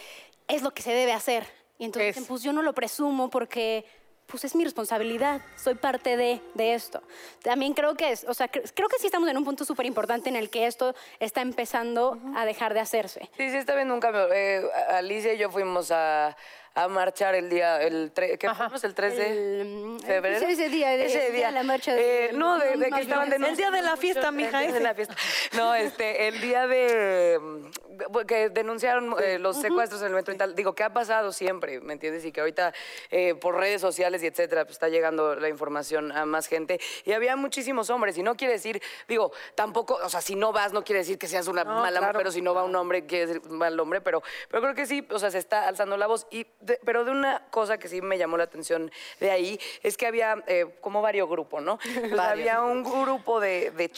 es 0.47 0.61
lo 0.61 0.71
que 0.71 0.83
se 0.83 0.91
debe 0.91 1.13
hacer. 1.13 1.47
Y 1.77 1.85
entonces, 1.85 2.09
Es. 2.09 2.15
dicen, 2.15 2.27
pues 2.27 2.43
yo 2.43 2.53
no 2.53 2.61
lo 2.61 2.73
presumo 2.73 3.29
porque 3.29 3.85
pues 4.27 4.43
es 4.43 4.55
mi 4.55 4.63
responsabilidad, 4.63 5.41
soy 5.55 5.75
parte 5.75 6.17
de, 6.17 6.41
de 6.55 6.73
esto. 6.73 7.01
También 7.43 7.73
creo 7.73 7.95
que 7.95 8.11
es, 8.11 8.25
o 8.27 8.33
sea, 8.33 8.51
cre- 8.51 8.71
creo 8.75 8.89
que 8.89 8.97
sí 8.99 9.05
estamos 9.05 9.29
en 9.29 9.37
un 9.37 9.45
punto 9.45 9.65
súper 9.65 9.85
importante 9.85 10.29
en 10.29 10.35
el 10.35 10.49
que 10.49 10.65
esto 10.67 10.95
está 11.19 11.41
empezando 11.41 12.19
a 12.35 12.45
dejar 12.45 12.73
de 12.73 12.79
hacerse. 12.79 13.29
Sí, 13.37 13.49
sí, 13.51 13.57
está 13.57 13.75
bien 13.75 13.91
un 13.91 13.99
cambio. 13.99 14.31
Eh, 14.33 14.63
Alicia 14.89 15.33
y 15.33 15.37
yo 15.37 15.49
fuimos 15.51 15.91
a, 15.91 16.35
a 16.77 16.89
marchar 16.89 17.35
el 17.35 17.49
día, 17.49 17.81
el 17.81 18.13
tre- 18.13 18.37
¿qué 18.37 18.49
fuimos? 18.53 18.83
¿El 18.83 18.93
3 18.93 19.15
de 19.15 19.61
El- 19.61 19.97
febrero? 20.05 20.39
sí, 20.39 20.45
ese 20.51 20.67
día, 20.67 20.89
de- 20.89 21.05
Ese 21.05 21.19
día 21.19 21.31
día. 21.31 21.47
de 21.47 21.53
la 21.53 21.63
marcha 21.63 21.93
de- 21.95 22.25
Eh, 22.25 22.31
no, 22.33 22.59
de, 22.59 22.75
de 22.75 22.89
que 22.91 23.01
estaban 23.01 23.29
denunciando. 23.29 23.47
El 23.47 23.55
día 23.57 23.71
de 23.71 23.81
la 23.81 23.95
fiesta, 23.95 24.31
mija, 24.31 24.59
El 24.61 24.67
día 24.67 24.73
de 24.79 24.83
la 24.83 24.93
fiesta. 24.93 25.15
No, 25.53 25.73
este, 25.73 26.27
el 26.27 26.41
día 26.41 26.67
de... 26.67 27.39
mm, 27.41 28.25
que 28.27 28.49
denunciaron 28.49 29.15
eh, 29.23 29.39
los 29.39 29.61
secuestros 29.61 30.01
en 30.01 30.07
el 30.07 30.13
metro 30.15 30.33
y 30.33 30.37
tal. 30.37 30.53
Digo, 30.53 30.75
¿qué 30.75 30.83
ha 30.83 30.91
pasado 30.91 31.31
siempre? 31.31 31.79
¿Me 31.79 31.93
entiendes? 31.93 32.25
Y 32.25 32.33
que 32.33 32.41
ahorita 32.41 32.73
eh, 33.09 33.35
por 33.35 33.55
redes 33.55 33.79
sociales 33.79 34.21
y 34.21 34.27
etcétera 34.27 34.65
pues, 34.65 34.73
está 34.75 34.89
llegando 34.89 35.35
la 35.35 35.47
información 35.47 36.11
a 36.11 36.25
más 36.25 36.47
gente. 36.47 36.79
Y 37.05 37.13
había 37.13 37.37
muchísimos 37.37 37.89
hombres. 37.89 38.17
Y 38.17 38.23
no 38.23 38.35
quiere 38.35 38.51
decir, 38.53 38.81
digo, 39.07 39.31
tampoco, 39.55 39.97
o 40.03 40.09
sea, 40.09 40.19
si 40.19 40.35
no 40.35 40.51
vas, 40.51 40.73
no 40.73 40.83
quiere 40.83 40.99
decir 40.99 41.17
que 41.17 41.27
seas 41.27 41.47
una 41.47 41.63
mala 41.63 42.01
mujer, 42.01 42.17
pero 42.17 42.31
si 42.33 42.41
no 42.41 42.53
va 42.53 42.63
un 42.65 42.75
hombre, 42.75 43.05
quiere 43.05 43.27
decir 43.27 43.49
mal 43.49 43.79
hombre. 43.79 44.01
Pero, 44.01 44.21
pero 44.49 44.61
creo 44.61 44.75
que 44.75 44.85
sí, 44.85 45.07
o 45.09 45.17
sea, 45.17 45.31
se 45.31 45.37
está 45.37 45.65
alzando 45.69 45.95
la 45.95 46.07
voz. 46.07 46.27
Y 46.31 46.45
de- 46.65 46.79
pero 46.83 47.05
de 47.05 47.11
una 47.11 47.41
cosa 47.49 47.77
que 47.77 47.87
sí 47.87 48.01
me 48.01 48.17
llamó 48.17 48.37
la 48.37 48.43
atención 48.45 48.91
de 49.19 49.31
ahí 49.31 49.59
es 49.83 49.97
que 49.97 50.07
había 50.07 50.43
eh, 50.47 50.65
como 50.81 51.01
varios 51.01 51.29
grupos, 51.29 51.61
¿no? 51.61 51.79
Entonces, 51.85 52.19
había 52.19 52.61
un 52.61 52.83
grupo 52.83 53.39
de, 53.39 53.71
de 53.71 53.89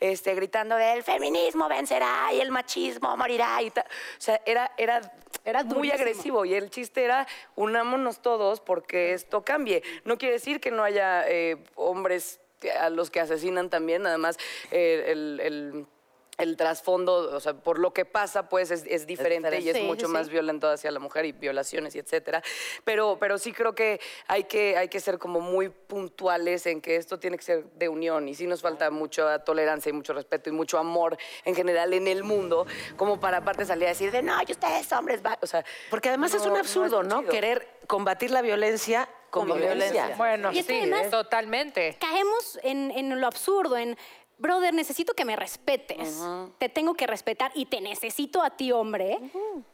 este, 0.00 0.34
gritando 0.34 0.78
el 0.78 1.02
feminismo 1.02 1.68
vencerá 1.68 2.32
y 2.32 2.40
el 2.40 2.50
machismo 2.50 3.16
morirá 3.16 3.60
y 3.62 3.70
tal. 3.70 3.84
O 3.84 4.20
sea, 4.20 4.40
era, 4.46 4.70
era, 4.76 5.00
Era 5.44 5.62
muy 5.64 5.74
durísimo. 5.88 5.94
agresivo 6.00 6.44
y 6.44 6.54
el 6.54 6.70
chiste 6.70 7.04
era 7.04 7.26
unámonos 7.56 8.20
todos 8.20 8.60
porque 8.60 9.12
esto 9.12 9.42
cambie. 9.44 9.82
No 10.04 10.18
quiere 10.18 10.34
decir 10.34 10.60
que 10.60 10.70
no 10.70 10.82
haya 10.84 11.24
eh, 11.28 11.56
hombres 11.76 12.40
a 12.78 12.90
los 12.90 13.10
que 13.10 13.20
asesinan 13.20 13.70
también, 13.70 14.02
nada 14.02 14.18
más 14.18 14.36
eh, 14.70 15.04
el... 15.08 15.40
el- 15.42 15.86
el 16.40 16.56
trasfondo, 16.56 17.34
o 17.36 17.40
sea, 17.40 17.54
por 17.54 17.78
lo 17.78 17.92
que 17.92 18.04
pasa, 18.04 18.48
pues 18.48 18.70
es, 18.70 18.84
es 18.86 19.06
diferente 19.06 19.60
y 19.60 19.68
es 19.68 19.76
Sí, 19.76 19.82
mucho 19.82 20.06
sí, 20.06 20.12
más 20.12 20.26
sí. 20.26 20.32
violento 20.32 20.68
hacia 20.68 20.90
la 20.90 20.98
mujer 20.98 21.24
y 21.26 21.32
violaciones 21.32 21.94
y 21.94 21.98
etcétera. 21.98 22.42
Pero, 22.84 23.18
pero 23.20 23.38
sí 23.38 23.52
creo 23.52 23.74
que 23.74 24.00
hay, 24.26 24.44
que 24.44 24.76
hay 24.76 24.88
que 24.88 25.00
ser 25.00 25.18
como 25.18 25.40
muy 25.40 25.68
puntuales 25.68 26.66
en 26.66 26.80
que 26.80 26.96
esto 26.96 27.18
tiene 27.18 27.36
que 27.36 27.42
ser 27.44 27.64
de 27.74 27.88
unión 27.88 28.28
y 28.28 28.34
sí 28.34 28.46
nos 28.46 28.62
falta 28.62 28.90
mucha 28.90 29.38
tolerancia 29.44 29.90
y 29.90 29.92
mucho 29.92 30.12
respeto 30.12 30.48
y 30.50 30.52
mucho 30.52 30.78
amor 30.78 31.16
en 31.44 31.54
general 31.54 31.92
en 31.92 32.06
el 32.08 32.24
mundo, 32.24 32.66
como 32.96 33.20
para 33.20 33.38
aparte 33.38 33.64
salir 33.64 33.86
a 33.86 33.88
decir 33.90 34.10
de 34.10 34.22
no, 34.22 34.36
y 34.46 34.52
ustedes 34.52 34.90
hombres, 34.92 35.20
va-". 35.24 35.38
o 35.42 35.46
sea, 35.46 35.64
Porque 35.90 36.08
además 36.08 36.34
es 36.34 36.46
un 36.46 36.56
absurdo, 36.56 37.02
¿no? 37.02 37.24
Querer 37.26 37.68
combatir 37.86 38.30
la 38.30 38.42
violencia 38.42 39.08
con, 39.30 39.46
Con 39.48 39.58
violencia. 39.58 39.90
violencia. 39.90 40.16
Bueno, 40.16 40.52
Y 40.52 40.62
sí, 40.62 40.76
además- 40.80 41.10
totalmente. 41.10 41.96
caemos 42.00 42.58
en, 42.64 42.90
en 42.90 43.20
lo 43.20 43.26
absurdo, 43.28 43.76
en, 43.76 43.96
brother, 44.40 44.74
necesito 44.74 45.14
que 45.14 45.24
me 45.24 45.36
respetes. 45.36 46.20
Te 46.58 46.68
tengo 46.68 46.94
que 46.94 47.06
respetar 47.06 47.52
y 47.54 47.66
te 47.66 47.80
necesito 47.80 48.42
a 48.42 48.50
ti, 48.50 48.72
hombre, 48.72 49.18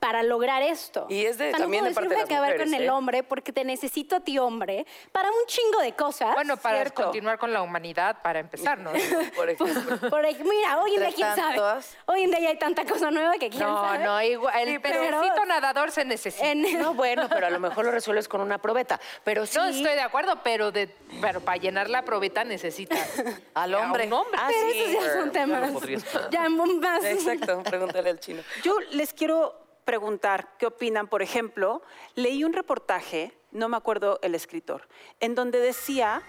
para 0.00 0.22
lograr 0.22 0.62
esto. 0.62 1.06
Y 1.08 1.24
es 1.24 1.38
de- 1.38 1.48
O 1.48 1.50
sea, 1.50 1.58
también 1.60 1.84
no 1.84 1.88
de 1.90 1.94
parte 1.94 2.08
de 2.10 2.14
a 2.16 2.18
las 2.18 2.26
acabar 2.26 2.50
con 2.56 2.66
mujeres, 2.66 2.80
el 2.80 2.86
¿eh? 2.86 2.90
hombre 2.90 3.22
porque 3.22 3.52
te 3.52 3.64
necesito 3.64 4.16
a 4.16 4.20
ti, 4.20 4.38
hombre, 4.38 4.84
para 5.12 5.30
un 5.30 5.46
chingo 5.46 5.80
de 5.80 5.92
cosas. 5.94 6.34
Bueno, 6.34 6.56
para 6.56 6.76
Cierto. 6.78 7.04
continuar 7.04 7.38
con 7.38 7.52
la 7.52 7.62
humanidad, 7.62 8.20
para 8.22 8.40
empezar, 8.40 8.78
¿no? 8.78 8.90
Por 9.36 9.48
ejemplo. 9.50 10.10
Por 10.10 10.24
ahí- 10.26 10.36
mira, 10.42 10.78
hoy 10.80 10.94
en 10.94 11.00
día 11.00 11.12
quién 11.14 11.34
sabe. 11.34 11.60
Hoy 12.06 12.22
en 12.22 12.30
día 12.30 12.40
ya 12.40 12.48
hay 12.50 12.58
tanta 12.58 12.84
cosa 12.84 13.10
nueva 13.10 13.32
que 13.38 13.48
quién 13.50 13.62
No, 13.62 13.82
sabe. 13.84 14.04
no, 14.04 14.20
igual. 14.22 14.68
El 14.68 14.80
pero- 14.80 15.00
pedacito 15.00 15.44
nadador 15.46 15.90
se 15.90 16.04
necesita. 16.04 16.46
En- 16.50 16.78
No, 16.78 16.94
bueno, 16.94 17.28
pero 17.28 17.46
a 17.46 17.50
lo 17.50 17.60
mejor 17.60 17.84
lo 17.84 17.90
resuelves 17.92 18.28
con 18.28 18.40
una 18.40 18.58
probeta. 18.58 19.00
Pero 19.24 19.46
sí. 19.46 19.56
No 19.56 19.64
estoy 19.66 19.94
de 19.94 20.00
acuerdo, 20.02 20.40
pero, 20.42 20.72
de, 20.72 20.88
pero 21.20 21.40
para 21.40 21.56
llenar 21.56 21.88
la 21.88 22.02
probeta 22.02 22.44
necesitas 22.44 22.98
Al 23.54 23.74
a 23.74 23.78
hombre. 23.80 24.06
un 24.06 24.12
hombre. 24.14 24.40
Ah, 24.42 24.48
pero 24.60 24.72
sí. 24.72 24.78
esos 24.80 25.04
ya 25.04 25.12
son 25.20 25.32
temas. 25.32 25.72
podrías 25.72 26.04
Ya 26.30 26.48
más. 26.48 27.04
Exacto, 27.04 27.62
pregúntale 27.62 28.10
al 28.10 28.20
chino. 28.20 28.42
Yo 28.62 28.78
les 28.90 29.12
quiero 29.12 29.54
preguntar 29.84 30.48
qué 30.58 30.66
opinan. 30.66 31.08
Por 31.08 31.22
ejemplo, 31.22 31.82
leí 32.14 32.44
un 32.44 32.52
reportaje, 32.52 33.32
no 33.52 33.68
me 33.68 33.76
acuerdo 33.76 34.18
el 34.22 34.34
escritor, 34.34 34.88
en 35.20 35.34
donde 35.34 35.60
decía 35.60 36.22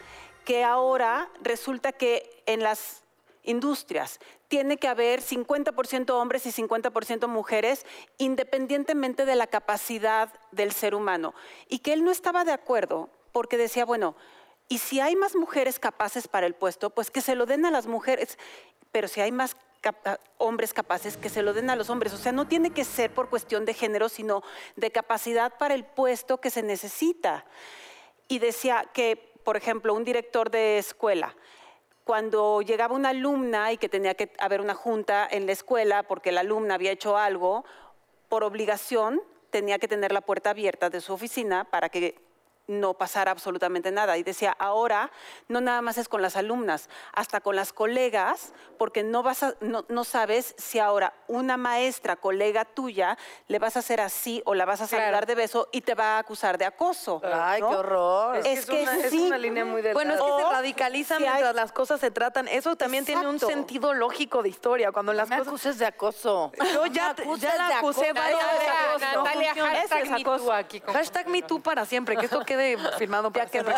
que 0.45 0.63
ahora 0.63 1.29
resulta 1.41 1.91
que 1.91 2.43
en 2.45 2.63
las 2.63 3.03
industrias 3.43 4.19
tiene 4.47 4.77
que 4.77 4.87
haber 4.87 5.21
50% 5.21 6.11
hombres 6.11 6.45
y 6.45 6.51
50% 6.51 7.27
mujeres, 7.27 7.85
independientemente 8.17 9.25
de 9.25 9.35
la 9.35 9.47
capacidad 9.47 10.31
del 10.51 10.71
ser 10.71 10.95
humano. 10.95 11.33
Y 11.67 11.79
que 11.79 11.93
él 11.93 12.03
no 12.03 12.11
estaba 12.11 12.45
de 12.45 12.53
acuerdo 12.53 13.09
porque 13.31 13.57
decía, 13.57 13.85
bueno, 13.85 14.15
y 14.69 14.79
si 14.79 14.99
hay 14.99 15.15
más 15.15 15.35
mujeres 15.35 15.79
capaces 15.79 16.27
para 16.27 16.45
el 16.45 16.53
puesto, 16.53 16.89
pues 16.89 17.11
que 17.11 17.21
se 17.21 17.35
lo 17.35 17.45
den 17.45 17.65
a 17.65 17.71
las 17.71 17.87
mujeres. 17.87 18.37
Pero 18.91 19.07
si 19.07 19.21
hay 19.21 19.31
más 19.31 19.55
hombres 20.37 20.73
capaces, 20.73 21.17
que 21.17 21.29
se 21.29 21.41
lo 21.41 21.53
den 21.53 21.69
a 21.69 21.75
los 21.75 21.89
hombres. 21.89 22.13
O 22.13 22.17
sea, 22.17 22.31
no 22.31 22.47
tiene 22.47 22.71
que 22.71 22.83
ser 22.83 23.11
por 23.11 23.29
cuestión 23.29 23.65
de 23.65 23.73
género, 23.73 24.09
sino 24.09 24.43
de 24.75 24.91
capacidad 24.91 25.57
para 25.57 25.75
el 25.75 25.85
puesto 25.85 26.39
que 26.39 26.49
se 26.49 26.63
necesita. 26.63 27.45
Y 28.27 28.39
decía 28.39 28.85
que, 28.93 29.33
por 29.43 29.57
ejemplo, 29.57 29.93
un 29.93 30.03
director 30.03 30.51
de 30.51 30.77
escuela, 30.77 31.35
cuando 32.03 32.61
llegaba 32.61 32.95
una 32.95 33.09
alumna 33.09 33.71
y 33.71 33.77
que 33.77 33.89
tenía 33.89 34.15
que 34.15 34.31
haber 34.39 34.61
una 34.61 34.73
junta 34.73 35.27
en 35.29 35.45
la 35.45 35.51
escuela 35.51 36.03
porque 36.03 36.31
la 36.31 36.41
alumna 36.41 36.75
había 36.75 36.91
hecho 36.91 37.17
algo, 37.17 37.65
por 38.29 38.43
obligación 38.43 39.21
tenía 39.49 39.79
que 39.79 39.87
tener 39.87 40.11
la 40.11 40.21
puerta 40.21 40.51
abierta 40.51 40.89
de 40.89 41.01
su 41.01 41.13
oficina 41.13 41.65
para 41.65 41.89
que 41.89 42.15
no 42.67 42.93
pasara 42.93 43.31
absolutamente 43.31 43.91
nada. 43.91 44.17
Y 44.17 44.23
decía, 44.23 44.55
ahora 44.59 45.09
no 45.47 45.61
nada 45.61 45.81
más 45.81 45.97
es 45.97 46.09
con 46.09 46.21
las 46.21 46.35
alumnas, 46.35 46.89
hasta 47.13 47.39
con 47.41 47.55
las 47.55 47.73
colegas, 47.73 48.53
porque 48.77 49.03
no, 49.03 49.23
vas 49.23 49.43
a- 49.43 49.55
no, 49.61 49.85
no 49.87 50.03
sabes 50.03 50.53
si 50.57 50.77
ahora 50.79 51.13
una 51.27 51.57
maestra, 51.57 52.15
colega 52.17 52.65
tuya, 52.65 53.17
le 53.47 53.59
vas 53.59 53.75
a 53.75 53.79
hacer 53.79 54.01
así 54.01 54.41
o 54.45 54.53
la 54.53 54.65
vas 54.65 54.81
a 54.81 54.87
saludar 54.87 55.25
de 55.25 55.35
beso 55.35 55.69
y 55.71 55.81
te 55.81 55.95
va 55.95 56.15
a 56.15 56.19
acusar 56.19 56.57
de 56.57 56.65
acoso. 56.65 57.21
Ay, 57.23 57.61
¿no? 57.61 57.69
qué 57.69 57.75
horror. 57.75 58.35
Es, 58.45 58.65
que, 58.65 58.81
una, 58.83 58.95
es 58.97 59.09
sí. 59.11 59.19
una 59.27 59.37
línea 59.37 59.65
muy 59.65 59.81
delgada. 59.81 59.93
Bueno, 59.93 60.13
es 60.13 60.19
que 60.21 60.27
se 60.27 60.43
O 60.47 60.51
radicaliza 60.51 61.17
si 61.17 61.23
hay- 61.23 61.29
mientras 61.31 61.55
las 61.55 61.71
cosas 61.71 61.99
se 61.99 62.11
tratan. 62.11 62.47
Eso 62.47 62.75
también 62.75 63.05
tiene 63.05 63.27
un 63.27 63.39
sentido 63.39 63.93
lógico 63.93 64.43
de 64.43 64.49
historia. 64.49 64.91
Cuando 64.91 65.13
las 65.13 65.29
me 65.29 65.37
cosas. 65.37 65.47
acuses 65.47 65.79
de 65.79 65.85
acoso. 65.85 66.51
Yo 66.73 66.85
ya, 66.87 67.15
ya 67.15 67.51
de 67.53 67.57
la 67.57 67.77
acusé 67.77 68.09
acoso. 68.09 68.13
varias 68.13 68.45
veces. 68.51 69.15
Natalia, 69.15 69.53
hashtag 69.55 70.09
me 70.09 70.21
acoso. 70.21 70.43
too 70.45 70.51
aquí 70.53 70.79
Hashtag 70.81 71.27
me 71.27 71.41
tú 71.41 71.61
para 71.61 71.85
siempre, 71.85 72.17
que 72.17 72.25
esto 72.25 72.43
quede 72.57 72.77
firmado 72.97 73.31
para 73.31 73.47
siempre. 73.47 73.75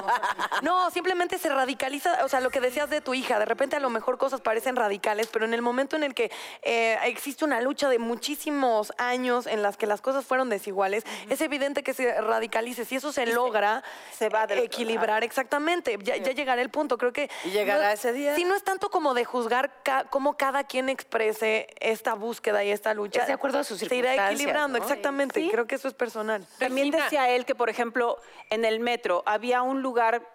No, 0.62 0.89
simplemente 0.92 1.38
se 1.38 1.50
radicaliza, 1.50 2.24
o 2.24 2.30
sea, 2.30 2.39
lo 2.42 2.50
que 2.50 2.60
decías 2.62 2.89
de 2.89 3.02
tu 3.02 3.13
hija, 3.13 3.39
de 3.39 3.46
repente 3.46 3.76
a 3.76 3.80
lo 3.80 3.89
mejor 3.89 4.18
cosas 4.18 4.42
parecen 4.42 4.76
radicales, 4.76 5.28
pero 5.32 5.46
en 5.46 5.54
el 5.54 5.62
momento 5.62 5.96
en 5.96 6.04
el 6.04 6.13
que 6.13 6.32
eh, 6.63 6.98
existe 7.04 7.46
una 7.46 7.62
lucha 7.62 7.89
de 7.89 8.00
muchísimos 8.00 8.94
años 8.98 9.48
en 9.48 9.62
las 9.62 9.78
que 9.78 9.86
las 9.88 10.02
cosas 10.02 10.26
fueron 10.26 10.50
desiguales, 10.50 11.04
es 11.30 11.42
evidente 11.42 11.84
que 11.84 11.94
se 11.94 12.20
radicalice. 12.22 12.86
Si 12.86 12.96
eso 12.96 13.12
se 13.12 13.26
logra 13.26 13.84
se 14.18 14.30
va 14.30 14.44
otro 14.44 14.58
equilibrar, 14.58 15.24
exactamente, 15.24 15.98
ya, 16.02 16.18
ya 16.18 16.32
llegará 16.32 16.62
el 16.62 16.70
punto. 16.70 16.98
Creo 16.98 17.12
que... 17.13 17.30
Y 17.46 17.50
llegará 17.50 17.86
no- 17.88 17.92
ese 17.92 18.13
día. 18.13 18.36
Sí, 18.36 18.44
no 18.46 18.56
es 18.56 18.63
tanto 18.63 18.89
como 18.89 19.13
de 19.13 19.26
juzgar 19.26 19.82
ca- 19.84 20.06
cómo 20.10 20.38
cada 20.38 20.63
quien 20.63 20.89
exprese 20.89 21.68
esta 21.80 22.13
búsqueda 22.13 22.63
y 22.63 22.72
esta 22.72 22.94
lucha. 22.94 23.22
Es 23.22 23.28
de 23.28 23.34
acuerdo 23.34 23.60
a 23.60 23.63
sus 23.63 23.80
Se 23.80 23.86
irá 23.86 23.92
circunstancias, 24.12 24.32
equilibrando, 24.39 24.78
¿no? 24.80 24.84
exactamente. 24.84 25.50
Creo 25.52 25.68
que 25.68 25.76
eso 25.76 25.88
es 25.88 25.94
personal. 25.94 26.46
También 26.60 26.92
decía 26.92 27.30
él 27.30 27.46
que, 27.46 27.56
por 27.56 27.70
ejemplo, 27.70 28.18
en 28.50 28.65
el 28.65 28.68
metro 28.77 29.23
había 29.25 29.63
un 29.63 29.82
lugar 29.82 30.27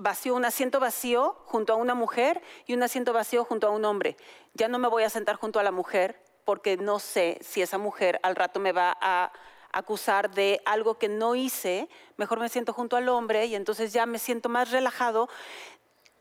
vacío, 0.00 0.34
un 0.34 0.44
asiento 0.44 0.80
vacío 0.80 1.36
junto 1.44 1.74
a 1.74 1.76
una 1.76 1.94
mujer 1.94 2.40
y 2.66 2.74
un 2.74 2.82
asiento 2.82 3.12
vacío 3.12 3.44
junto 3.44 3.66
a 3.66 3.70
un 3.70 3.84
hombre. 3.84 4.16
Ya 4.54 4.68
no 4.68 4.78
me 4.78 4.88
voy 4.88 5.02
a 5.02 5.10
sentar 5.10 5.36
junto 5.36 5.60
a 5.60 5.62
la 5.62 5.72
mujer 5.72 6.22
porque 6.44 6.76
no 6.76 6.98
sé 6.98 7.38
si 7.42 7.62
esa 7.62 7.78
mujer 7.78 8.18
al 8.22 8.36
rato 8.36 8.60
me 8.60 8.72
va 8.72 8.96
a 9.00 9.32
acusar 9.72 10.30
de 10.30 10.60
algo 10.64 10.98
que 10.98 11.08
no 11.08 11.34
hice. 11.34 11.88
Mejor 12.16 12.40
me 12.40 12.48
siento 12.48 12.72
junto 12.72 12.96
al 12.96 13.08
hombre 13.08 13.46
y 13.46 13.54
entonces 13.54 13.92
ya 13.92 14.06
me 14.06 14.18
siento 14.18 14.48
más 14.48 14.70
relajado. 14.70 15.28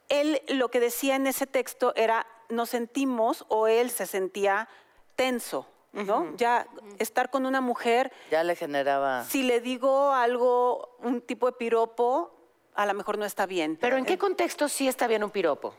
Él 0.10 0.42
lo 0.48 0.70
que 0.70 0.80
decía 0.80 1.16
en 1.16 1.28
ese 1.28 1.48
texto 1.48 1.94
era, 1.96 2.28
nos 2.50 2.70
sentimos 2.70 3.46
o 3.48 3.68
él 3.68 3.90
se 3.92 4.06
sentía 4.06 4.68
tenso, 5.16 5.68
¿no? 5.94 6.36
Ya 6.38 6.68
estar 7.00 7.30
con 7.30 7.46
una 7.46 7.62
mujer 7.62 8.12
Ya 8.32 8.44
le 8.44 8.56
generaba. 8.56 9.24
si 9.26 9.44
le 9.44 9.60
digo 9.62 10.12
algo, 10.14 10.96
un 11.00 11.22
tipo 11.22 11.48
de 11.48 11.54
piropo, 11.54 12.38
a 12.76 12.86
lo 12.86 12.94
mejor 12.94 13.18
no 13.18 13.26
está 13.26 13.46
bien. 13.46 13.78
Pero 13.80 13.98
¿en 13.98 14.06
qué 14.06 14.18
contexto 14.18 14.68
sí 14.70 14.88
está 14.88 15.08
bien 15.08 15.24
un 15.24 15.32
piropo? 15.32 15.76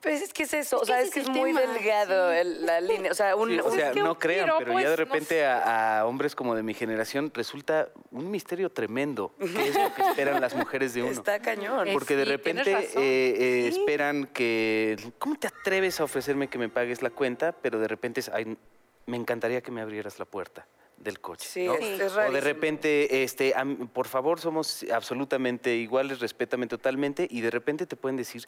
Pues 0.00 0.20
es 0.20 0.34
que 0.34 0.42
es 0.42 0.52
eso, 0.52 0.76
o 0.76 0.80
que 0.80 0.86
sea, 0.86 1.00
es 1.00 1.10
que 1.10 1.20
es 1.20 1.28
es 1.28 1.32
muy 1.34 1.54
tema, 1.54 1.60
delgado 1.62 2.30
el- 2.30 2.66
la 2.66 2.78
línea. 2.78 3.10
O 3.10 3.14
sea, 3.14 3.34
un, 3.36 3.48
Sí, 3.48 3.58
o 3.60 3.70
sea, 3.70 3.90
que 3.92 4.00
no 4.02 4.10
un 4.10 4.18
crean, 4.18 4.44
piropo 4.46 4.58
pero 4.64 4.72
ya 4.80 4.88
de 4.88 4.92
es, 4.94 4.98
no 5.00 5.04
repente 5.04 5.46
a, 5.46 6.00
a 6.00 6.06
hombres 6.06 6.34
como 6.34 6.54
de 6.54 6.62
mi 6.62 6.74
generación 6.74 7.30
resulta 7.32 7.88
un 8.10 8.30
misterio 8.30 8.70
tremendo. 8.70 9.32
¿Qué 9.38 9.68
es 9.68 9.74
lo 9.78 9.94
que 9.94 10.02
esperan 10.10 10.42
las 10.42 10.54
mujeres 10.54 10.92
de 10.92 11.04
uno? 11.04 11.12
está 11.12 11.38
cañón. 11.40 11.88
Porque 11.94 12.16
de 12.16 12.24
Sí, 12.24 12.30
repente 12.30 12.72
eh, 12.72 12.86
eh, 12.96 13.68
esperan 13.68 14.26
que... 14.26 14.98
¿Cómo 15.18 15.36
te 15.38 15.46
atreves 15.46 15.98
a 16.00 16.04
ofrecerme 16.04 16.48
que 16.48 16.58
me 16.58 16.68
pagues 16.68 17.00
la 17.00 17.08
cuenta? 17.08 17.52
Pero 17.52 17.78
de 17.78 17.88
repente 17.88 18.20
es, 18.20 18.28
"Ay, 18.28 18.58
me 19.06 19.16
encantaría 19.16 19.60
que 19.62 19.70
me 19.70 19.80
abrieras 19.80 20.18
la 20.18 20.24
puerta 20.24 20.66
del 20.96 21.20
coche. 21.20 21.46
Sí, 21.48 21.66
¿no? 21.66 21.74
es- 21.74 22.00
o 22.16 22.30
de 22.32 22.40
repente, 22.40 23.24
este, 23.24 23.54
por 23.92 24.06
favor, 24.06 24.40
somos 24.40 24.84
absolutamente 24.92 25.74
iguales, 25.74 26.20
respétame 26.20 26.66
totalmente, 26.66 27.26
y 27.30 27.40
de 27.40 27.50
repente 27.50 27.86
te 27.86 27.96
pueden 27.96 28.16
decir, 28.16 28.46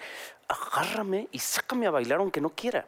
agárrame 0.49 1.29
y 1.33 1.39
sácame 1.39 1.87
a 1.87 1.91
bailar 1.91 2.21
aunque 2.21 2.41
no 2.41 2.51
quiera. 2.51 2.87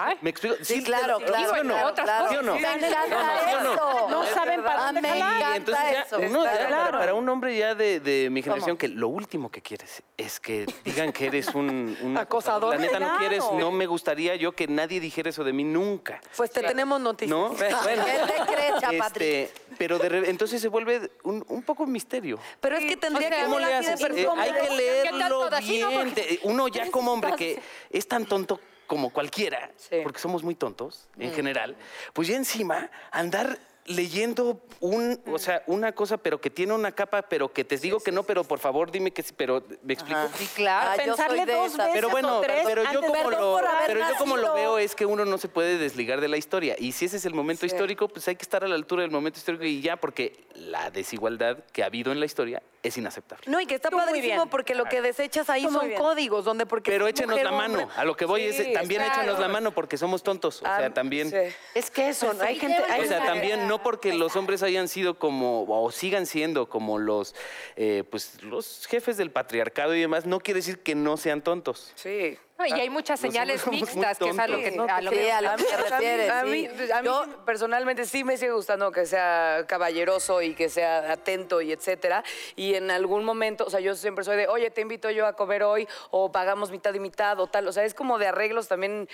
Ay, 0.00 0.16
¿Me 0.22 0.30
explico? 0.30 0.56
Sí, 0.62 0.82
claro, 0.82 1.18
¿sí 1.18 1.24
claro, 1.26 1.52
o 1.52 1.64
no? 1.64 1.74
claro, 1.74 1.88
otras 1.90 2.04
claro. 2.06 2.28
¿Sí 2.30 2.36
o 2.36 2.42
no? 2.42 2.54
Me 2.54 2.60
encanta 2.60 2.88
¿sí 3.06 3.54
o 3.54 3.60
no? 3.62 3.72
eso. 3.74 4.06
No 4.10 4.24
saben 4.26 4.62
para 4.62 4.88
Ah, 4.88 4.92
dónde 4.92 5.08
jalar. 5.08 5.56
Entonces 5.56 5.84
ya, 5.92 6.00
eso. 6.02 6.18
uno, 6.18 6.44
ya, 6.44 6.50
para, 6.52 6.66
claro. 6.66 6.98
para 6.98 7.14
un 7.14 7.28
hombre 7.28 7.56
ya 7.56 7.74
de, 7.74 8.00
de 8.00 8.30
mi 8.30 8.42
generación, 8.42 8.76
que 8.78 8.88
lo 8.88 9.08
último 9.08 9.50
que 9.50 9.60
quieres 9.60 10.02
es 10.16 10.40
que 10.40 10.64
digan 10.84 11.12
que 11.12 11.26
eres 11.26 11.48
un, 11.54 11.96
un 12.00 12.16
Acosador. 12.16 12.74
La 12.74 12.80
neta 12.80 12.98
no 12.98 13.18
quieres, 13.18 13.44
no 13.52 13.70
me 13.70 13.84
gustaría 13.86 14.34
yo 14.36 14.52
que 14.52 14.66
nadie 14.66 14.98
dijera 14.98 15.28
eso 15.28 15.44
de 15.44 15.52
mí 15.52 15.62
nunca. 15.64 16.20
Pues 16.36 16.50
te 16.50 16.62
tenemos 16.62 17.00
noticias. 17.00 17.30
¿No? 17.38 17.54
Bueno, 17.84 18.04
¿Qué 18.06 18.32
te 18.32 18.52
crees, 18.54 19.04
este, 19.06 19.52
pero 19.76 19.98
de 19.98 20.08
re- 20.08 20.30
entonces 20.30 20.60
se 20.62 20.68
vuelve 20.68 21.10
un, 21.24 21.44
un 21.48 21.62
poco 21.62 21.82
un 21.82 21.92
misterio. 21.92 22.38
Pero 22.60 22.76
es 22.76 22.84
que 22.86 22.96
tendría 22.96 23.28
que 23.30 23.42
¿Cómo 23.44 23.58
le 23.58 23.74
haces? 23.74 24.00
Eh, 24.00 24.28
hay 24.38 24.52
que 24.52 24.58
¿Qué 24.60 24.66
tal 24.68 24.76
leerlo 24.76 25.50
no, 25.50 25.60
bien. 25.60 26.14
Te- 26.14 26.40
Uno 26.44 26.68
ya 26.68 26.90
como 26.90 27.12
hombre 27.12 27.32
que 27.36 27.60
es 27.90 28.08
tan 28.08 28.24
tonto 28.24 28.58
como 28.86 29.10
cualquiera, 29.10 29.70
Sí. 29.76 29.96
porque 30.02 30.18
somos 30.20 30.42
muy 30.42 30.54
tontos 30.54 31.08
en 31.18 31.30
Mm. 31.30 31.34
general, 31.34 31.76
pues 32.12 32.28
ya 32.28 32.36
encima 32.36 32.90
andar 33.10 33.58
leyendo 33.86 34.60
un, 34.80 35.20
o 35.30 35.38
sea, 35.38 35.62
una 35.66 35.92
cosa, 35.92 36.16
pero 36.16 36.40
que 36.40 36.50
tiene 36.50 36.72
una 36.72 36.92
capa, 36.92 37.22
pero 37.22 37.52
que 37.52 37.64
te 37.64 37.76
digo 37.76 38.00
que 38.00 38.12
no, 38.12 38.22
pero 38.22 38.42
por 38.44 38.58
favor 38.58 38.90
dime 38.90 39.10
que 39.10 39.22
sí, 39.22 39.32
pero 39.36 39.62
¿me 39.82 39.92
explico? 39.94 40.20
sí, 40.36 40.48
claro. 40.54 40.90
Ah, 40.92 40.96
yo 40.96 41.04
Pensarle 41.04 41.38
soy 41.38 41.46
de 41.46 41.52
dos 41.54 41.66
esas. 41.66 41.78
veces 41.78 41.92
Pero 41.94 42.08
o 42.08 42.10
bueno, 42.10 42.40
tres 42.40 42.62
pero 42.64 42.82
yo 42.82 42.88
antes- 42.88 43.10
como 43.10 43.30
lo, 43.30 43.60
yo 44.08 44.16
como 44.18 44.36
lo 44.38 44.54
veo 44.54 44.78
es 44.78 44.94
que 44.94 45.04
uno 45.06 45.24
no 45.24 45.38
se 45.38 45.48
puede 45.48 45.76
desligar 45.78 46.20
de 46.20 46.28
la 46.28 46.36
historia 46.36 46.76
y 46.78 46.92
si 46.92 47.04
ese 47.04 47.16
es 47.18 47.24
el 47.26 47.34
momento 47.34 47.66
histórico, 47.66 48.08
pues 48.08 48.26
hay 48.28 48.36
que 48.36 48.42
estar 48.42 48.64
a 48.64 48.68
la 48.68 48.74
altura 48.74 49.02
del 49.02 49.10
momento 49.10 49.38
histórico 49.38 49.64
y 49.64 49.80
ya 49.82 49.96
porque 49.96 50.32
la 50.54 50.90
desigualdad 50.90 51.58
que 51.72 51.82
ha 51.82 51.86
habido 51.86 52.10
en 52.12 52.20
la 52.20 52.26
historia 52.26 52.62
es 52.82 52.96
inaceptable. 52.98 53.44
No, 53.48 53.60
y 53.60 53.66
que 53.66 53.74
está 53.74 53.88
Tú 53.90 53.96
padrísimo 53.96 54.46
porque 54.46 54.74
lo 54.74 54.84
que 54.84 55.00
desechas 55.00 55.48
ahí 55.48 55.64
Tú 55.64 55.72
son 55.72 55.90
códigos, 55.92 56.44
donde 56.44 56.66
porque 56.66 56.90
Pero 56.90 57.06
échenos 57.08 57.30
mujer 57.30 57.46
la 57.46 57.52
mano. 57.52 57.78
hombre- 57.80 57.94
A 57.96 58.04
lo 58.04 58.14
que 58.16 58.26
voy 58.26 58.42
es 58.44 58.56
también 58.74 59.02
claro. 59.02 59.20
échenos 59.22 59.38
la 59.40 59.48
mano 59.48 59.72
porque 59.72 59.96
somos 59.96 60.22
tontos. 60.22 60.56
O 60.60 60.64
sea, 60.66 60.76
Ah, 60.86 60.90
también. 60.92 61.30
sí. 61.30 61.36
Es 61.74 61.90
que 61.90 62.08
eso, 62.10 62.32
hay 62.40 62.56
gente... 62.58 62.82
O 62.82 63.04
sea, 63.06 63.24
también 63.24 63.66
no 63.68 63.73
porque 63.82 64.14
los 64.14 64.36
hombres 64.36 64.62
hayan 64.62 64.88
sido 64.88 65.18
como, 65.18 65.64
o 65.68 65.90
sigan 65.90 66.26
siendo 66.26 66.68
como 66.68 66.98
los, 66.98 67.34
eh, 67.76 68.04
pues, 68.10 68.42
los 68.42 68.86
jefes 68.86 69.16
del 69.16 69.30
patriarcado 69.30 69.94
y 69.94 70.00
demás, 70.00 70.26
no 70.26 70.40
quiere 70.40 70.58
decir 70.58 70.80
que 70.80 70.94
no 70.94 71.16
sean 71.16 71.42
tontos. 71.42 71.92
Sí. 71.94 72.38
No, 72.56 72.64
y 72.66 72.72
hay 72.72 72.88
muchas 72.88 73.18
señales 73.18 73.66
mixtas, 73.66 74.16
que 74.16 74.28
es 74.30 74.38
a 74.38 74.46
lo 74.46 74.58
que, 74.58 74.70
tontos. 74.70 74.96
a 74.96 75.00
lo 75.02 75.10
Sí, 75.10 75.16
que- 75.16 75.32
a 75.32 75.40
lo 75.40 75.56
que 75.56 75.64
te 75.64 75.76
refieres. 75.76 76.30
A 76.30 76.44
mí, 76.44 76.68
sí. 76.78 76.92
a 76.92 77.02
mí 77.02 77.06
Yo- 77.08 77.44
personalmente 77.44 78.06
sí 78.06 78.22
me 78.22 78.36
sigue 78.36 78.52
gustando 78.52 78.92
que 78.92 79.06
sea 79.06 79.64
caballeroso 79.66 80.40
y 80.40 80.54
que 80.54 80.68
sea 80.68 81.10
atento 81.12 81.60
y 81.60 81.72
etcétera. 81.72 82.22
Y 82.54 82.74
en 82.74 82.92
algún 82.92 83.24
momento, 83.24 83.64
o 83.64 83.70
sea, 83.70 83.80
yo 83.80 83.96
siempre 83.96 84.24
soy 84.24 84.36
de, 84.36 84.46
oye, 84.46 84.70
te 84.70 84.82
invito 84.82 85.10
yo 85.10 85.26
a 85.26 85.32
comer 85.34 85.64
hoy 85.64 85.88
o 86.12 86.30
pagamos 86.30 86.70
mitad 86.70 86.94
y 86.94 87.00
mitad 87.00 87.40
o 87.40 87.48
tal. 87.48 87.66
O 87.66 87.72
sea, 87.72 87.84
es 87.84 87.92
como 87.92 88.18
de 88.18 88.28
arreglos 88.28 88.68
también 88.68 89.08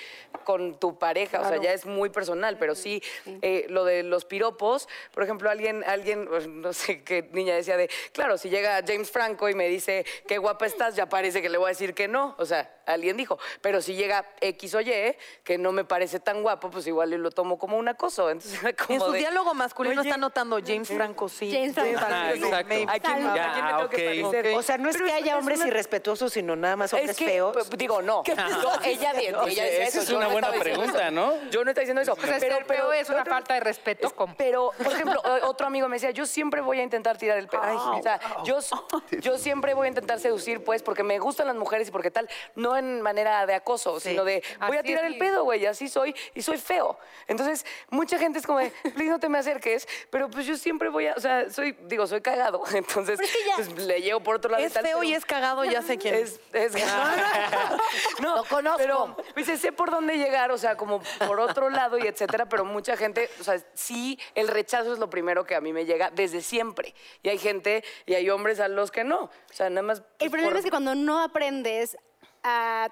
con 0.44 0.78
tu 0.78 0.98
pareja. 0.98 1.40
O 1.40 1.48
sea, 1.48 1.56
ya 1.56 1.72
es 1.72 1.86
muy 1.86 2.10
personal, 2.10 2.58
pero 2.58 2.74
sí, 2.74 3.02
eh, 3.40 3.64
lo 3.70 3.84
de 3.86 4.02
los 4.02 4.26
piropos, 4.26 4.86
por 5.12 5.22
ejemplo, 5.22 5.48
alguien, 5.48 5.82
alguien, 5.86 6.28
no 6.60 6.72
sé 6.74 7.02
qué 7.04 7.28
niña 7.32 7.54
decía 7.54 7.78
de, 7.78 7.88
claro, 8.12 8.36
si 8.36 8.50
llega 8.50 8.82
James 8.86 9.10
Franco 9.10 9.48
y 9.48 9.54
me 9.54 9.66
dice, 9.68 10.04
qué 10.28 10.36
guapa 10.36 10.66
estás, 10.66 10.94
ya 10.94 11.08
parece 11.08 11.40
que 11.40 11.48
le 11.48 11.56
voy 11.56 11.66
a 11.66 11.68
decir 11.70 11.94
que 11.94 12.06
no. 12.06 12.34
O 12.38 12.44
sea, 12.44 12.70
alguien 12.86 13.16
dijo, 13.16 13.29
pero 13.60 13.80
si 13.82 13.94
llega 13.94 14.24
X 14.40 14.74
o 14.74 14.80
Y, 14.80 15.16
que 15.44 15.58
no 15.58 15.72
me 15.72 15.84
parece 15.84 16.20
tan 16.20 16.42
guapo, 16.42 16.70
pues 16.70 16.86
igual 16.86 17.10
lo 17.10 17.30
tomo 17.30 17.58
como 17.58 17.76
un 17.76 17.88
acoso. 17.88 18.30
Entonces, 18.30 18.60
como 18.86 18.94
En 18.94 19.00
su 19.00 19.12
de, 19.12 19.18
diálogo 19.18 19.54
masculino 19.54 20.00
oye, 20.00 20.08
está 20.10 20.18
notando 20.18 20.58
James 20.64 20.88
Franco, 20.88 21.28
sí. 21.28 21.50
James 21.52 21.74
Franco. 21.74 21.98
Ajá, 21.98 22.32
exacto. 22.34 22.56
¿A 22.56 22.64
quién, 22.64 22.88
a 23.26 23.34
Ya, 23.36 23.52
quién 23.52 23.64
me 23.64 23.70
tengo 23.72 23.84
ok. 23.84 23.90
que 23.90 24.22
parecer? 24.22 24.54
O 24.56 24.62
sea, 24.62 24.78
no 24.78 24.88
es 24.88 24.96
Pero 24.96 25.06
que 25.06 25.12
haya 25.12 25.32
es 25.32 25.38
hombres 25.38 25.58
una- 25.60 25.68
irrespetuosos, 25.68 26.32
sino 26.32 26.56
nada 26.56 26.76
más 26.76 26.92
hombres 26.92 27.10
es 27.10 27.16
que, 27.16 27.24
feos. 27.26 27.52
pues, 27.52 27.70
digo, 27.70 28.00
no. 28.02 28.22
No, 28.60 28.72
ella 28.84 29.12
bien, 29.12 29.34
ella 29.46 29.64
decía 29.64 29.84
esa 29.84 29.98
eso, 29.98 30.00
es 30.02 30.10
una 30.10 30.26
no 30.26 30.30
buena 30.32 30.50
pregunta, 30.52 31.02
eso. 31.08 31.10
¿no? 31.10 31.32
Yo 31.50 31.64
no 31.64 31.70
estoy 31.70 31.82
diciendo 31.84 32.00
eso. 32.02 32.16
Pues 32.16 32.30
es 32.30 32.40
ser 32.40 32.64
feo 32.64 32.92
es 32.92 33.08
una 33.10 33.24
falta 33.24 33.54
de 33.54 33.60
respeto. 33.60 34.12
Pero, 34.36 34.72
por 34.76 34.86
ejemplo, 34.92 35.20
otro 35.44 35.66
amigo 35.66 35.88
me 35.88 35.96
decía, 35.96 36.10
yo 36.10 36.26
siempre 36.26 36.60
voy 36.60 36.80
a 36.80 36.82
intentar 36.82 37.16
tirar 37.18 37.38
el 37.38 37.48
pelo. 37.48 37.62
o 37.96 38.02
sea, 38.02 38.18
yo, 38.44 38.58
yo 39.20 39.38
siempre 39.38 39.74
voy 39.74 39.86
a 39.86 39.88
intentar 39.88 40.18
seducir, 40.20 40.64
pues, 40.64 40.82
porque 40.82 41.02
me 41.02 41.18
gustan 41.18 41.46
las 41.46 41.56
mujeres 41.56 41.88
y 41.88 41.90
porque 41.90 42.10
tal, 42.10 42.28
no 42.54 42.76
en 42.76 43.00
manera 43.02 43.19
de 43.24 43.54
acoso, 43.54 44.00
sino 44.00 44.24
de, 44.24 44.42
voy 44.66 44.76
a 44.76 44.80
Así 44.80 44.88
tirar 44.88 45.04
es, 45.04 45.08
el 45.08 45.14
sí. 45.14 45.18
pedo, 45.20 45.44
güey, 45.44 45.66
así 45.66 45.88
soy, 45.88 46.14
y 46.34 46.42
soy 46.42 46.58
feo. 46.58 46.98
Entonces, 47.26 47.64
mucha 47.90 48.18
gente 48.18 48.38
es 48.38 48.46
como 48.46 48.58
de, 48.58 48.70
please, 48.94 49.10
no 49.10 49.20
te 49.20 49.28
me 49.28 49.38
acerques, 49.38 49.86
pero 50.10 50.28
pues 50.30 50.46
yo 50.46 50.56
siempre 50.56 50.88
voy 50.88 51.06
a, 51.06 51.14
o 51.14 51.20
sea, 51.20 51.50
soy, 51.50 51.72
digo, 51.82 52.06
soy 52.06 52.20
cagado, 52.20 52.62
entonces, 52.74 53.20
pues, 53.56 53.76
le 53.86 54.00
llevo 54.02 54.20
por 54.20 54.36
otro 54.36 54.50
lado. 54.50 54.64
Es 54.64 54.72
tal, 54.72 54.84
feo 54.84 55.02
y 55.02 55.14
es 55.14 55.24
cagado, 55.24 55.64
ya 55.64 55.82
sé 55.82 55.98
quién 55.98 56.14
es. 56.14 56.40
es, 56.52 56.74
es 56.74 56.84
no, 58.20 58.36
Lo 58.36 58.44
conozco. 58.44 58.78
Pero 58.78 59.16
pues, 59.34 59.60
sé 59.60 59.72
por 59.72 59.90
dónde 59.90 60.16
llegar, 60.16 60.50
o 60.50 60.58
sea, 60.58 60.76
como 60.76 61.02
por 61.26 61.40
otro 61.40 61.70
lado 61.70 61.98
y 61.98 62.06
etcétera, 62.06 62.46
pero 62.48 62.64
mucha 62.64 62.96
gente, 62.96 63.28
o 63.40 63.44
sea, 63.44 63.60
sí, 63.74 64.18
el 64.34 64.48
rechazo 64.48 64.92
es 64.92 64.98
lo 64.98 65.10
primero 65.10 65.44
que 65.44 65.54
a 65.54 65.60
mí 65.60 65.72
me 65.72 65.84
llega 65.84 66.10
desde 66.10 66.40
siempre. 66.40 66.94
Y 67.22 67.28
hay 67.28 67.38
gente 67.38 67.84
y 68.06 68.14
hay 68.14 68.30
hombres 68.30 68.60
a 68.60 68.68
los 68.68 68.90
que 68.90 69.04
no. 69.04 69.24
O 69.24 69.52
sea, 69.52 69.68
nada 69.70 69.82
más. 69.82 69.98
El 69.98 70.04
pues, 70.18 70.30
problema 70.30 70.50
por- 70.50 70.58
es 70.58 70.64
que 70.64 70.70
cuando 70.70 70.94
no 70.94 71.22
aprendes 71.22 71.96
a 72.42 72.88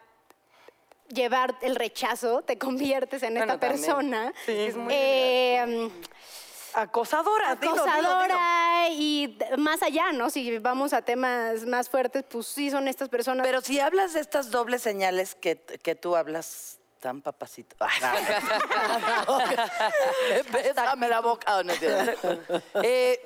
llevar 1.08 1.56
el 1.62 1.74
rechazo, 1.76 2.42
te 2.42 2.58
conviertes 2.58 3.22
en 3.22 3.34
Bueno, 3.34 3.52
esta 3.54 3.60
también. 3.68 3.82
persona 3.84 4.32
es 4.46 4.76
muy 4.76 4.92
eh, 4.94 5.90
Acosadora. 6.74 7.56
dilo, 7.56 7.72
dilo, 7.72 7.84
dilo. 7.84 7.98
acosadora 8.08 8.88
y 8.90 9.38
más 9.56 9.82
allá, 9.82 10.12
¿no? 10.12 10.30
Si 10.30 10.58
vamos 10.58 10.92
a 10.92 11.02
temas 11.02 11.64
más 11.64 11.88
fuertes, 11.88 12.24
pues 12.28 12.46
sí 12.46 12.70
son 12.70 12.86
estas 12.88 13.08
personas. 13.08 13.46
Pero 13.46 13.60
si 13.62 13.80
hablas 13.80 14.12
de 14.12 14.20
estas 14.20 14.50
dobles 14.50 14.82
señales 14.82 15.34
que, 15.34 15.56
que 15.58 15.94
tú 15.94 16.14
hablas 16.14 16.78
tan 17.00 17.22
papacito. 17.22 17.76
La 21.08 21.20
boca. 21.20 21.46
Ah, 21.46 21.62
no 21.64 21.72
es 21.72 21.78
cierto. 21.78 22.40
Eh, 22.82 23.20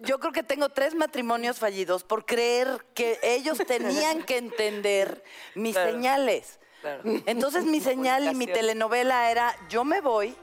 yo 0.00 0.18
creo 0.18 0.32
que 0.32 0.42
tengo 0.42 0.68
tres 0.68 0.94
matrimonios 0.94 1.58
fallidos 1.58 2.04
por 2.04 2.26
creer 2.26 2.84
que 2.94 3.18
ellos 3.22 3.58
tenían 3.66 4.22
que 4.24 4.36
entender 4.38 5.22
mis 5.54 5.74
Claro. 5.74 5.92
señales. 5.92 6.58
Claro. 6.82 7.02
Entonces 7.26 7.64
mi 7.64 7.80
señal 7.80 8.30
y 8.30 8.34
mi 8.34 8.46
telenovela 8.46 9.30
era, 9.30 9.54
yo 9.70 9.84
me 9.84 10.00
voy, 10.00 10.34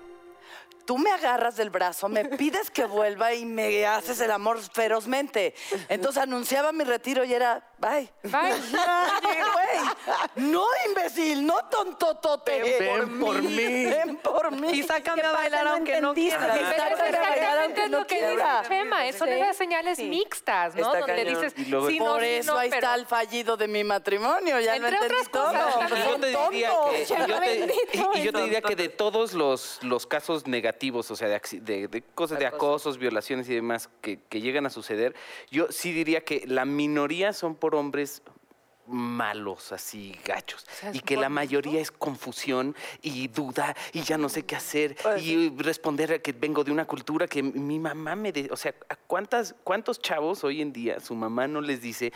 tú 0.90 0.98
me 0.98 1.12
agarras 1.12 1.56
del 1.56 1.70
brazo, 1.70 2.10
me 2.10 2.26
pides 2.40 2.72
que 2.72 2.84
vuelva 2.84 3.32
y 3.36 3.46
me 3.46 3.86
haces 3.86 4.20
el 4.22 4.32
amor 4.32 4.58
ferozmente. 4.74 5.54
Entonces 5.88 6.24
anunciaba 6.24 6.72
mi 6.72 6.84
retiro 6.84 7.24
y 7.24 7.32
era, 7.32 7.62
bye. 7.78 8.12
Bye. 8.24 8.54
Güey, 9.30 10.48
no 10.50 10.66
imbécil, 10.88 11.46
no 11.46 11.66
tontotote. 11.70 12.80
Ven 12.80 13.20
por 13.20 13.42
mí. 13.42 13.86
Ven 13.86 14.18
por 14.18 14.52
mí. 14.52 14.72
Y 14.72 14.84
sácame 14.84 15.22
a 15.22 15.32
bailar 15.32 15.68
aunque 15.68 16.02
no 16.02 16.14
que 16.16 16.28
exactamente 16.28 17.84
es 17.84 17.90
no 17.92 18.00
lo 18.00 18.08
que 18.08 18.18
quiera. 18.18 18.62
dice 18.62 18.74
Chema, 18.74 19.08
eh, 19.08 19.14
son 19.14 19.30
esas 19.30 19.58
señales 19.58 20.00
mixtas, 20.00 20.76
¿no? 20.76 20.94
Está 20.94 21.00
Donde 21.00 21.26
dices, 21.26 21.54
sí, 21.56 21.66
no, 21.70 21.82
Por 21.82 22.22
sí, 22.22 22.28
eso 22.28 22.54
no, 22.54 22.60
ahí 22.60 22.70
pero- 22.70 22.82
está 22.82 22.96
el 22.96 23.06
fallido 23.06 23.58
de 23.58 23.68
mi 23.68 23.84
matrimonio, 23.84 24.60
ya 24.60 24.78
lo 24.78 24.88
Entre 24.88 25.06
entendí 25.06 25.16
otras 25.28 25.32
todo. 25.32 25.52
cosas, 25.52 26.06
yo 26.08 26.20
te 26.20 26.28
diría 26.28 26.72
que, 26.90 27.06
yo 27.06 27.26
te, 27.26 27.40
bendito, 27.40 28.12
y 28.16 28.24
yo 28.24 28.32
te 28.32 28.38
son 28.38 28.44
diría 28.44 28.62
que 28.62 28.76
de 28.76 28.90
todos 28.90 29.34
los, 29.34 29.80
los 29.84 30.08
casos 30.08 30.48
negativos, 30.48 30.79
o 30.82 31.16
sea, 31.16 31.28
de, 31.28 31.36
acci- 31.42 31.60
de- 31.62 31.88
de 31.88 32.02
cosas 32.02 32.40
de 32.40 32.46
acosos, 32.58 32.98
violaciones 32.98 33.50
y 33.50 33.54
demás 33.56 33.90
que, 34.02 34.20
que 34.30 34.40
llegan 34.42 34.66
a 34.66 34.70
suceder, 34.70 35.14
yo 35.52 35.68
sí 35.72 35.92
diría 35.92 36.24
que 36.24 36.44
la 36.48 36.66
minoría 36.66 37.34
son 37.34 37.56
por 37.56 37.76
hombres 37.76 38.22
malos, 38.88 39.72
así 39.72 40.18
gachos, 40.26 40.66
y 40.94 41.02
que 41.02 41.16
la 41.16 41.30
mayoría 41.30 41.80
es 41.80 41.92
confusión 41.92 42.76
y 43.04 43.28
duda 43.28 43.76
y 43.94 44.02
ya 44.02 44.18
no 44.18 44.30
sé 44.30 44.44
qué 44.46 44.56
hacer 44.56 44.96
y 45.22 45.50
responder 45.58 46.14
a 46.14 46.20
que 46.20 46.32
vengo 46.32 46.64
de 46.64 46.72
una 46.72 46.86
cultura 46.86 47.28
que 47.28 47.44
mi 47.44 47.78
mamá 47.78 48.16
me, 48.16 48.32
de- 48.32 48.50
o 48.52 48.58
sea, 48.58 48.74
¿a 48.90 48.96
cuántas 48.96 49.54
cuántos 49.64 50.00
chavos 50.00 50.44
hoy 50.44 50.62
en 50.62 50.74
día 50.74 51.00
su 51.02 51.14
mamá 51.14 51.48
no 51.48 51.62
les 51.62 51.82
dice 51.82 52.12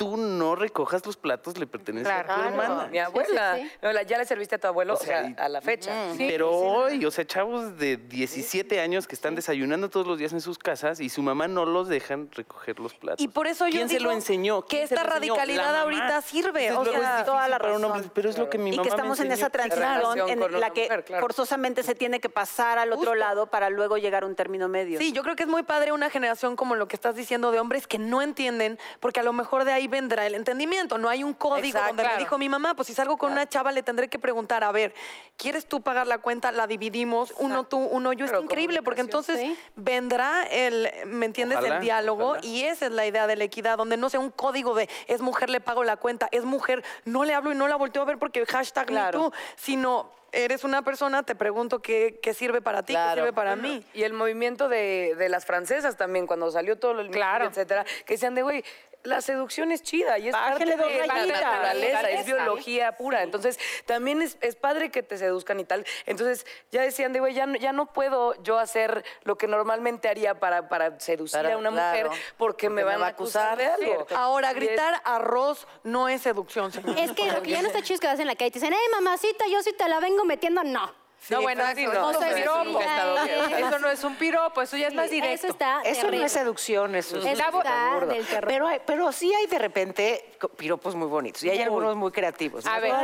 tú 0.00 0.16
no 0.16 0.56
recojas 0.56 1.04
los 1.04 1.18
platos, 1.18 1.58
le 1.58 1.66
pertenece 1.66 2.10
a 2.10 2.20
tu 2.20 2.24
Claro. 2.24 2.44
hermana. 2.48 2.86
Mi 2.90 2.98
abuela. 2.98 3.56
sí. 3.56 3.70
No, 3.82 3.92
la- 3.92 4.02
ya 4.02 4.16
le 4.16 4.24
serviste 4.24 4.54
a 4.54 4.58
tu 4.58 4.66
abuelo, 4.66 4.94
o 4.94 4.96
sea, 4.96 5.28
y- 5.28 5.34
a 5.38 5.46
la 5.50 5.60
fecha. 5.60 5.92
Pero 6.16 6.50
hoy, 6.50 7.04
o 7.04 7.10
sea, 7.10 7.26
chavos 7.26 7.76
de 7.76 7.98
17 7.98 8.80
años 8.80 9.06
que 9.06 9.14
están 9.14 9.34
desayunando 9.34 9.90
todos 9.90 10.06
los 10.06 10.16
días 10.18 10.32
en 10.32 10.40
sus 10.40 10.56
casas 10.56 11.00
y 11.00 11.10
su 11.10 11.20
mamá 11.22 11.48
no 11.48 11.66
los 11.66 11.86
dejan 11.88 12.30
recoger 12.32 12.80
los 12.80 12.94
platos. 12.94 13.22
Y 13.22 13.28
por 13.28 13.46
eso 13.46 13.66
yo 13.66 13.72
¿Quién 13.72 13.90
se 13.90 14.00
lo 14.00 14.10
enseñó? 14.10 14.62
que 14.62 14.68
¿Quién 14.78 14.88
se 14.88 14.94
esta 14.94 15.06
radicalidad 15.06 15.66
La 15.66 15.72
mamá. 15.72 15.80
ahorita 15.82 16.22
sirve, 16.22 16.68
Entonces, 16.68 16.94
o 16.96 16.98
sea, 16.98 17.24
toda 17.26 17.46
la 17.48 17.56
hombre, 17.58 17.88
razón. 17.88 18.10
pero 18.14 18.30
es 18.30 18.38
lo 18.38 18.48
que 18.48 18.56
mi 18.56 18.70
y 18.70 18.72
mamá 18.72 18.82
que 18.84 18.88
me 18.88 18.96
estamos 18.96 19.20
en 19.20 19.32
esa 19.32 19.50
transición 19.50 20.18
en 20.30 20.40
la 20.60 20.70
que 20.70 20.84
mujer, 20.84 21.04
claro. 21.04 21.20
forzosamente 21.20 21.82
se 21.82 21.94
tiene 21.94 22.20
que 22.20 22.30
pasar 22.30 22.78
al 22.78 22.90
otro 22.94 23.14
lado 23.14 23.48
para 23.48 23.68
luego 23.68 23.98
llegar 23.98 24.22
a 24.22 24.26
un 24.26 24.34
término 24.34 24.66
medio. 24.66 24.98
Sí, 24.98 25.12
yo 25.12 25.22
creo 25.22 25.36
que 25.36 25.42
es 25.42 25.48
muy 25.50 25.62
padre 25.62 25.92
una 25.92 26.08
generación 26.08 26.56
como 26.56 26.74
lo 26.74 26.88
que 26.88 26.96
estás 26.96 27.14
diciendo 27.16 27.50
de 27.52 27.60
hombres 27.60 27.86
que 27.86 27.98
no 27.98 28.22
entienden, 28.22 28.78
porque 29.00 29.20
a 29.20 29.22
lo 29.22 29.34
mejor 29.34 29.64
de 29.64 29.72
ahí 29.72 29.88
vendrá 29.90 30.26
el 30.26 30.34
entendimiento. 30.34 30.96
No 30.96 31.08
hay 31.08 31.22
un 31.24 31.34
código 31.34 31.66
Exacto. 31.78 31.88
donde 31.88 32.04
me 32.04 32.16
dijo 32.16 32.38
mi 32.38 32.48
mamá, 32.48 32.74
pues 32.74 32.86
si 32.88 32.94
salgo 32.94 33.18
con 33.18 33.32
una 33.32 33.48
chava 33.48 33.72
le 33.72 33.82
tendré 33.82 34.08
que 34.08 34.18
preguntar, 34.18 34.64
a 34.64 34.72
ver, 34.72 34.94
¿quieres 35.36 35.66
tú 35.66 35.82
pagar 35.82 36.06
la 36.06 36.18
cuenta? 36.18 36.52
La 36.52 36.66
dividimos, 36.66 37.34
uno 37.38 37.64
tú, 37.64 37.78
uno 37.78 38.12
yo. 38.14 38.24
Es 38.24 38.32
increíble, 38.32 38.82
porque 38.82 39.02
entonces 39.02 39.38
Sí. 39.38 39.56
vendrá 39.76 40.44
el, 40.44 40.88
¿me 41.06 41.26
entiendes? 41.26 41.58
Ojalá, 41.58 41.76
el 41.76 41.80
diálogo 41.82 42.28
ojalá. 42.30 42.46
y 42.46 42.62
esa 42.62 42.86
es 42.86 42.92
la 42.92 43.06
idea 43.06 43.26
de 43.26 43.36
la 43.36 43.44
equidad, 43.44 43.76
donde 43.76 43.96
no 43.96 44.08
sea 44.08 44.20
un 44.20 44.30
código 44.30 44.74
de 44.74 44.88
es 45.08 45.20
mujer, 45.20 45.50
le 45.50 45.60
pago 45.60 45.84
la 45.84 45.96
cuenta, 45.96 46.28
es 46.32 46.44
mujer, 46.44 46.82
no 47.04 47.24
le 47.24 47.34
hablo 47.34 47.52
y 47.52 47.54
no 47.54 47.68
la 47.68 47.76
volteo 47.76 48.02
a 48.02 48.04
ver 48.06 48.18
porque 48.18 48.46
hashtag 48.46 48.86
ni 48.88 48.92
Claro. 48.96 49.18
tú, 49.18 49.32
sino 49.56 50.10
eres 50.32 50.62
una 50.62 50.82
persona, 50.82 51.24
te 51.24 51.34
pregunto 51.34 51.82
qué, 51.82 52.20
qué 52.22 52.34
sirve 52.34 52.62
para 52.62 52.84
ti, 52.84 52.92
Claro. 52.92 53.10
qué 53.10 53.20
sirve 53.20 53.32
para 53.32 53.56
mí. 53.56 53.84
Y 53.94 54.04
el 54.04 54.12
movimiento 54.12 54.68
de, 54.68 55.16
de 55.18 55.28
las 55.28 55.44
francesas 55.44 55.96
también, 55.96 56.28
cuando 56.28 56.48
salió 56.52 56.78
todo 56.78 57.00
el 57.00 57.10
Claro. 57.10 57.46
etcétera, 57.46 57.84
que 58.06 58.14
decían 58.14 58.36
de, 58.36 58.42
güey, 58.42 58.64
la 59.02 59.20
seducción 59.20 59.72
es 59.72 59.82
chida 59.82 60.18
y 60.18 60.28
es 60.28 60.34
parte 60.34 60.52
Bájale 60.64 60.76
dos 60.76 60.88
de 60.92 61.06
la 61.06 61.26
naturaleza, 61.26 62.10
es 62.10 62.26
biología 62.26 62.96
pura. 62.96 63.22
Entonces, 63.22 63.58
también 63.86 64.22
es, 64.22 64.36
es 64.40 64.56
padre 64.56 64.90
que 64.90 65.02
te 65.02 65.16
seduzcan 65.18 65.58
y 65.60 65.64
tal. 65.64 65.84
Entonces, 66.06 66.46
ya 66.70 66.82
decían 66.82 67.12
de, 67.12 67.20
güey, 67.20 67.34
ya, 67.34 67.46
no- 67.46 67.56
ya 67.56 67.72
no 67.72 67.86
puedo 67.92 68.34
yo 68.42 68.58
hacer 68.58 69.04
lo 69.24 69.36
que 69.38 69.46
normalmente 69.46 70.08
haría 70.08 70.38
para, 70.38 70.68
para 70.68 71.00
seducir 71.00 71.46
a 71.46 71.56
una 71.56 71.70
claro, 71.70 72.10
mujer 72.10 72.22
porque, 72.36 72.68
me 72.68 72.84
van 72.84 72.94
me 72.96 73.00
va 73.00 73.06
a 73.06 73.10
acusar 73.10 73.56
de 73.56 73.66
algo. 73.66 74.06
Ahora, 74.14 74.50
es- 74.50 74.56
gritar 74.56 75.00
arroz 75.04 75.66
no 75.82 76.08
es 76.08 76.22
seducción, 76.22 76.70
señor. 76.72 76.98
Es 76.98 77.12
que 77.12 77.30
lo 77.32 77.42
que 77.42 77.50
ya 77.50 77.62
no 77.62 77.68
está 77.68 77.82
chido 77.82 77.94
es 77.94 78.00
que 78.00 78.06
vas 78.06 78.20
en 78.20 78.26
la 78.26 78.34
calle 78.34 78.48
y 78.48 78.50
te 78.50 78.58
dicen, 78.60 78.72
¡eh, 78.74 78.78
mamacita, 78.92 79.46
yo 79.50 79.62
sí 79.62 79.72
te 79.72 79.88
la 79.88 80.00
vengo 80.00 80.24
metiendo! 80.24 80.62
No. 80.64 80.99
No, 81.28 81.42
bueno, 81.42 81.62
sí, 81.74 81.84
no. 81.86 82.12
Sí, 82.14 82.18
piropo. 82.34 82.80
Eso 82.80 83.78
no 83.78 83.90
es 83.90 84.02
un 84.04 84.16
piropo, 84.16 84.62
eso 84.62 84.76
ya 84.76 84.88
es 84.88 84.94
más 84.94 85.10
directo. 85.10 85.34
Eso 85.34 85.46
está 85.48 85.82
Eso 85.84 86.10
no 86.10 86.24
es 86.24 86.32
seducción, 86.32 86.94
eso 86.96 87.18
es 87.18 87.24
Eso 87.24 87.32
está 87.32 87.50
burdo. 87.50 88.06
del. 88.12 88.26
Pero, 88.46 88.66
hay- 88.66 88.80
pero 88.86 89.12
sí 89.12 89.32
hay 89.34 89.46
de 89.46 89.58
repente 89.58 90.24
piropos 90.56 90.94
muy 90.94 91.08
bonitos 91.08 91.42
y 91.44 91.50
hay 91.50 91.60
algunos 91.62 91.94
muy 91.96 92.10
creativos. 92.10 92.64
A 92.66 92.80
ver. 92.80 92.94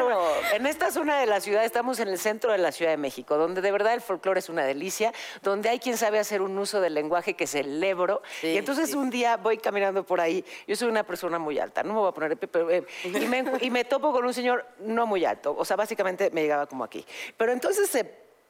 En 0.54 0.66
esta 0.66 0.90
zona 0.90 1.18
de 1.18 1.26
la 1.26 1.40
ciudad, 1.40 1.64
estamos 1.64 2.00
en 2.00 2.08
el 2.08 2.18
centro 2.18 2.52
de 2.52 2.58
la 2.58 2.72
Ciudad 2.72 2.90
de 2.90 2.96
México, 2.96 3.36
donde 3.36 3.60
de 3.60 3.70
verdad 3.70 3.92
el 3.94 4.00
folclore 4.00 4.38
es 4.40 4.48
una 4.48 4.64
delicia, 4.64 5.12
donde 5.42 5.68
hay 5.68 5.78
quien 5.78 5.96
sabe 5.96 6.18
hacer 6.18 6.40
un 6.42 6.56
uso 6.58 6.80
del 6.80 6.94
lenguaje 6.94 7.34
que 7.34 7.46
celebro. 7.46 8.22
Sí, 8.40 8.48
y 8.48 8.56
entonces 8.58 8.94
un 8.94 9.10
día 9.10 9.36
voy 9.36 9.58
caminando 9.58 10.04
por 10.04 10.20
ahí, 10.20 10.44
yo 10.66 10.74
soy 10.76 10.88
una 10.88 11.02
persona 11.04 11.38
muy 11.38 11.58
alta, 11.58 11.82
no 11.82 11.92
me 11.92 12.00
voy 12.00 12.08
a 12.08 12.12
poner, 12.12 12.36
pero, 12.38 12.70
eh, 12.70 12.84
y, 13.04 13.08
me, 13.10 13.44
y 13.60 13.70
me 13.70 13.84
topo 13.84 14.12
con 14.12 14.24
un 14.24 14.32
señor 14.32 14.66
no 14.78 15.06
muy 15.06 15.24
alto, 15.24 15.54
o 15.56 15.64
sea, 15.64 15.76
básicamente 15.76 16.30
me 16.30 16.42
llegaba 16.42 16.66
como 16.66 16.84
aquí. 16.84 17.04
Pero 17.36 17.52
entonces 17.52 17.88
se 17.90 18.05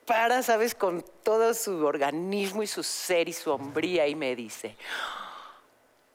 para, 0.07 0.43
¿sabes? 0.43 0.75
Con 0.75 1.05
todo 1.23 1.53
su 1.53 1.85
organismo 1.85 2.63
y 2.63 2.67
su 2.67 2.83
ser 2.83 3.29
y 3.29 3.33
su 3.33 3.51
hombría 3.51 4.07
y 4.07 4.15
me 4.15 4.35
dice, 4.35 4.77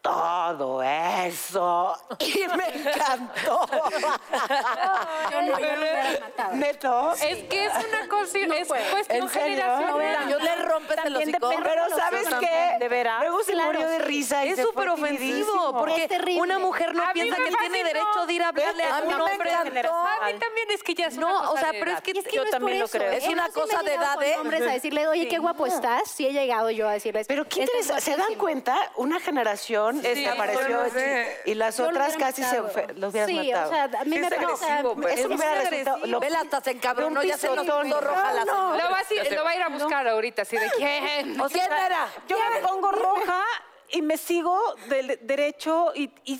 todo 0.01 0.81
eso. 0.83 1.95
Y 2.19 2.45
me 2.57 2.67
encantó. 2.89 3.65
Yo 5.31 5.41
no, 5.41 5.47
yo 5.47 5.51
no 5.51 5.57
me 5.59 5.75
hubiera 5.77 6.19
matado. 6.21 6.55
Neto. 6.55 7.13
Es 7.13 7.43
que 7.43 7.65
es 7.65 7.71
una 7.73 8.07
cosa, 8.09 8.37
es 8.37 8.67
cuestión 8.67 9.29
generacional. 9.29 10.29
Yo 10.29 10.39
le 10.39 10.55
rompes 10.57 10.97
el 10.97 11.03
También 11.13 11.29
hocico. 11.29 11.49
Pero 11.63 11.89
¿sabes 11.95 12.27
qué? 12.39 12.75
de 12.79 12.87
veras. 12.89 13.21
Luego 13.21 13.43
se 13.43 13.51
Claro, 13.53 13.71
murió 13.73 13.89
de 13.89 13.99
risa. 13.99 14.45
y 14.45 14.49
Es 14.49 14.55
se 14.57 14.63
fue 14.63 14.71
súper 14.71 14.89
ofensivo, 14.89 15.77
porque 15.77 16.07
una 16.39 16.57
mujer 16.59 16.93
no 16.95 17.03
A 17.03 17.11
piensa 17.13 17.35
que 17.35 17.49
él 17.49 17.55
tiene 17.59 17.83
derecho 17.83 18.25
de 18.25 18.33
ir 18.33 18.43
a 18.43 18.47
hablarle 18.49 18.83
a 18.83 18.97
A 18.97 19.01
mí 19.01 19.13
un 19.13 19.21
hombre. 19.21 19.51
A 19.53 19.63
mí 19.63 19.71
también 20.39 20.71
es 20.71 20.83
que 20.83 20.93
ya 20.95 21.07
es 21.07 21.17
una 21.17 21.27
No, 21.27 21.37
cosa 21.39 21.51
o 21.51 21.57
sea, 21.57 21.71
de 21.71 21.79
pero 21.79 21.91
es 21.91 22.01
que 22.01 22.11
es 22.11 22.23
que 22.25 22.31
Yo 22.35 22.41
no 22.41 22.45
es 22.45 22.51
también 22.51 22.79
lo 22.79 22.87
creo. 22.87 23.11
Es 23.11 23.27
una 23.27 23.49
cosa 23.49 23.83
de 23.83 23.93
edad, 23.93 24.21
¿eh? 24.23 24.37
hombres 24.39 24.61
a 24.61 24.71
decirle, 24.71 25.07
oye, 25.07 25.27
qué 25.27 25.37
guapo 25.39 25.65
estás. 25.67 26.09
Sí 26.09 26.25
he 26.27 26.33
llegado 26.33 26.69
yo 26.71 26.87
a 26.87 26.93
decirles. 26.93 27.27
Pero 27.27 27.45
¿qué 27.47 27.63
"Estás 27.63 27.75
interesa? 27.81 28.01
¿Se 28.01 28.11
dan 28.11 28.19
guapísimo". 28.19 28.41
cuenta? 28.43 28.91
Una 28.95 29.19
generación 29.19 29.90
no 29.93 30.89
sé. 30.89 31.41
y 31.45 31.53
las 31.55 31.77
Yo 31.77 31.87
otras 31.89 32.15
casi 32.17 32.43
se 32.43 32.61
matado. 32.61 32.87
los 32.95 33.11
hubieras 33.11 33.29
Sí, 33.29 33.51
matado. 33.51 33.69
o 33.69 33.73
sea, 33.73 33.83
a 33.83 34.03
mí 34.05 34.19
me 34.19 34.27
es 34.27 34.33
pasa... 34.33 34.81
pues. 34.95 35.19
Eso 35.19 35.27
Es 35.29 35.35
hubiera 35.35 35.55
resultado- 35.55 35.95
agresivo. 35.95 36.07
lo- 36.07 36.19
Vela, 36.19 36.39
hasta 36.41 36.61
se 36.61 36.71
encabronó, 36.71 37.23
ya 37.23 37.37
se 37.37 37.47
nos 37.47 37.59
pisotón. 37.59 37.83
puso 37.89 38.01
roja 38.01 38.33
la 38.33 38.45
No. 38.45 38.75
Lo 38.77 38.89
va, 38.91 38.97
a, 38.99 39.03
decir- 39.03 39.35
lo 39.35 39.43
va 39.43 39.49
a 39.49 39.55
ir 39.55 39.61
a 39.63 39.69
buscar 39.69 40.07
ahorita, 40.07 40.41
así 40.43 40.57
de 40.57 40.69
quién. 40.77 41.39
O 41.41 41.49
sea, 41.49 41.67
¿Quién 41.67 41.79
era? 41.85 42.07
Yo 42.27 42.37
me 42.39 42.67
pongo 42.67 42.91
roja 42.91 43.43
y 43.89 44.01
me 44.01 44.17
sigo 44.17 44.57
del 44.87 45.19
derecho 45.21 45.91
y, 45.95 46.09
y, 46.25 46.39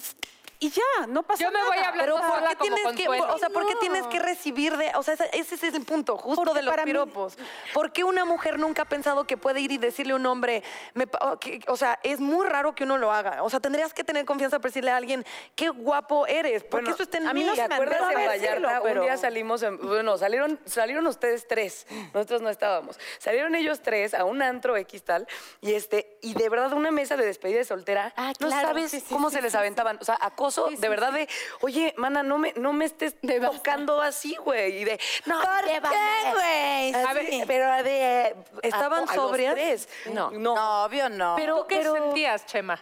y 0.64 0.70
ya, 0.70 1.08
no 1.08 1.24
pasa 1.24 1.44
Yo 1.44 1.50
me 1.52 1.58
nada. 1.58 1.66
voy 1.70 1.78
a 1.80 1.88
hablar 1.90 2.06
Pero 2.06 2.18
¿por 2.20 2.48
qué 2.50 2.56
tienes 2.62 2.84
que, 2.96 3.06
Consuelo. 3.08 3.34
o 3.34 3.38
sea, 3.40 3.50
por 3.50 3.66
qué 3.68 3.74
No. 3.74 3.80
tienes 3.80 4.06
que 4.08 4.20
recibir 4.20 4.78
de, 4.78 4.92
o 4.96 5.02
sea, 5.02 5.16
ese, 5.16 5.28
ese 5.34 5.56
es 5.56 5.74
el 5.74 5.84
punto, 5.84 6.18
justo 6.18 6.44
Porque 6.44 6.60
de 6.60 6.62
los 6.66 6.76
mí- 6.78 6.84
piropos. 6.84 7.36
¿Por 7.74 7.92
qué 7.92 8.04
una 8.04 8.26
mujer 8.26 8.60
nunca 8.60 8.84
ha 8.84 8.86
pensado 8.86 9.26
que 9.26 9.38
puede 9.38 9.60
ir 9.60 9.72
y 9.72 9.80
decirle 9.80 10.14
a 10.14 10.18
un 10.18 10.26
hombre, 10.28 10.62
me 10.94 11.08
o 11.22 11.40
que- 11.40 11.62
o 11.68 11.76
sea, 11.76 12.00
es 12.04 12.20
muy 12.20 12.46
raro 12.46 12.76
que 12.76 12.84
uno 12.84 13.00
lo 13.00 13.12
haga. 13.12 13.42
O 13.44 13.50
sea, 13.50 13.60
tendrías 13.60 13.92
que 13.94 14.04
tener 14.04 14.24
confianza 14.26 14.60
para 14.60 14.70
decirle 14.70 14.92
a 14.92 14.98
alguien, 14.98 15.26
qué 15.56 15.70
guapo 15.70 16.28
eres, 16.28 16.64
porque 16.64 16.84
Bueno, 16.84 16.94
eso 16.94 17.04
está 17.04 17.18
en 17.18 17.28
a 17.28 17.34
mí 17.34 17.44
no 17.44 17.54
¿Te 17.54 17.62
se 17.64 17.68
me 17.68 17.74
acuerdas 17.74 18.08
decirlo, 18.10 18.28
Vallarta? 18.68 18.82
pero- 18.84 19.02
Un 19.02 19.08
día 19.08 19.18
salimos, 19.18 19.64
en- 19.64 19.78
bueno, 19.80 20.18
salieron, 20.20 20.60
salieron 20.66 21.08
ustedes 21.08 21.48
tres, 21.48 21.88
nosotros 22.14 22.44
no 22.44 22.50
estábamos. 22.50 23.00
Salieron 23.18 23.56
ellos 23.56 23.82
tres 23.82 24.14
a 24.14 24.26
un 24.26 24.44
antro 24.44 24.78
X 24.78 25.04
tal, 25.04 25.28
y 25.60 25.74
este, 25.74 26.20
y 26.22 26.36
de 26.36 26.50
verdad 26.50 26.72
una 26.74 26.92
mesa 26.92 27.18
de 27.18 27.26
despedida 27.26 27.58
de 27.58 27.66
soltera, 27.66 28.14
Ah, 28.16 28.34
no 28.40 28.48
claro. 28.48 28.68
sabes 28.68 28.92
Sí, 28.92 29.00
sí, 29.00 29.06
cómo 29.10 29.32
sí, 29.32 29.38
se 29.38 29.42
les 29.42 29.54
sí, 29.54 29.58
aventaban. 29.58 29.98
O 30.00 30.06
sea, 30.06 30.18
acoso, 30.22 30.51
Sí, 30.52 30.76
sí, 30.76 30.82
de 30.82 30.90
verdad, 30.90 31.14
de, 31.14 31.28
oye, 31.62 31.94
mana, 31.98 32.24
no 32.24 32.38
me, 32.38 32.54
no 32.58 32.74
me 32.74 32.86
estés 32.86 33.16
De 33.22 33.40
basta. 33.40 33.58
tocando 33.58 34.02
así, 34.02 34.36
güey. 34.36 34.82
Y 34.82 34.84
de, 34.86 35.00
no, 35.26 35.40
¿Por 35.42 35.66
llévame". 35.66 35.96
qué, 35.96 36.32
güey? 36.34 36.94
A 37.06 37.14
ver, 37.14 37.28
pero 37.48 37.84
de. 37.84 38.36
¿Estaban 38.64 39.06
a- 39.10 39.14
sobrias? 39.14 39.54
tres. 39.56 39.90
No. 40.14 40.32
No. 40.32 40.56
No, 40.56 40.84
obvio 40.86 41.10
no. 41.10 41.36
¿Tú 41.36 41.66
qué 41.68 41.84
sentías, 41.84 42.46
Chema, 42.46 42.80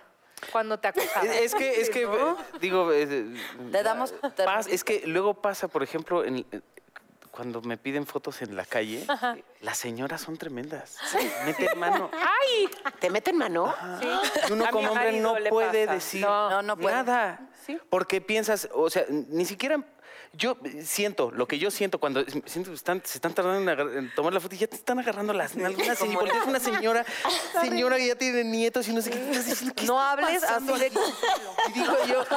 cuando 0.51 0.77
te 0.79 0.87
acosaban? 0.89 1.27
Es 1.43 1.53
que, 1.55 1.81
es 1.81 1.89
que, 1.89 2.03
eh, 2.03 2.35
digo, 2.59 2.91
eh, 2.91 3.25
Le 3.71 3.83
damos 3.83 4.13
pas- 4.21 4.67
es 4.69 4.83
que 4.83 5.03
luego 5.05 5.33
pasa, 5.35 5.67
por 5.67 5.83
ejemplo, 5.83 6.23
en- 6.25 6.45
eh, 6.51 6.61
cuando 7.39 7.61
me 7.61 7.77
piden 7.77 8.05
fotos 8.05 8.41
en 8.41 8.57
la 8.57 8.65
calle, 8.65 9.07
las 9.61 9.77
señoras 9.77 10.19
son 10.19 10.35
tremendas. 10.35 10.97
Meten 11.45 11.79
mano. 11.79 12.11
¡Ay! 12.13 12.67
¿Te 12.99 13.09
meten 13.09 13.37
mano? 13.37 13.73
Y 14.49 14.51
uno 14.51 14.65
como 14.69 14.91
hombre 14.91 15.21
no 15.21 15.39
le 15.39 15.49
puede 15.49 15.85
pasa. 15.85 15.93
decir 15.95 16.21
No, 16.21 16.61
no 16.61 16.75
puede. 16.75 16.97
nada. 16.97 17.39
Porque 17.89 18.19
piensas, 18.19 18.67
o 18.73 18.89
sea, 18.89 19.05
ni 19.07 19.45
siquiera. 19.45 19.81
Yo 20.33 20.57
siento, 20.83 21.31
lo 21.31 21.47
que 21.47 21.57
yo 21.57 21.71
siento 21.71 21.97
cuando 21.99 22.23
siento 22.45 22.69
que 22.69 22.75
están, 22.75 23.01
se 23.03 23.17
están 23.17 23.33
tardando 23.33 23.59
en, 23.61 23.67
agar- 23.69 23.97
en 23.97 24.13
tomar 24.13 24.31
la 24.31 24.39
foto 24.39 24.53
y 24.53 24.59
ya 24.59 24.67
te 24.67 24.75
están 24.75 24.99
agarrando 24.99 25.33
las 25.33 25.55
nalgas 25.55 25.99
y 26.03 26.07
volteas 26.15 26.45
una 26.45 26.59
señora, 26.59 27.03
señora 27.61 27.97
que 27.97 28.07
ya 28.07 28.15
tiene 28.15 28.43
nietos 28.43 28.87
y 28.87 28.93
no 28.93 29.01
sé 29.01 29.09
qué. 29.09 29.17
estás 29.19 29.45
diciendo, 29.47 29.73
¿qué 29.75 29.85
No 29.85 29.97
está 29.99 30.11
hables 30.11 30.43
así 30.43 30.79
de-? 30.79 30.91
Y 31.69 31.71
digo 31.73 31.95
yo, 32.07 32.23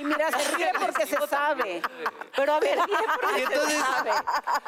Y 0.00 0.04
mira, 0.04 0.30
se 0.30 0.56
ríe 0.56 0.70
porque 0.80 1.06
se 1.06 1.16
sabe. 1.26 1.82
Pero 2.34 2.52
a 2.54 2.60
ver, 2.60 2.78
y 3.36 3.40
entonces, 3.40 3.82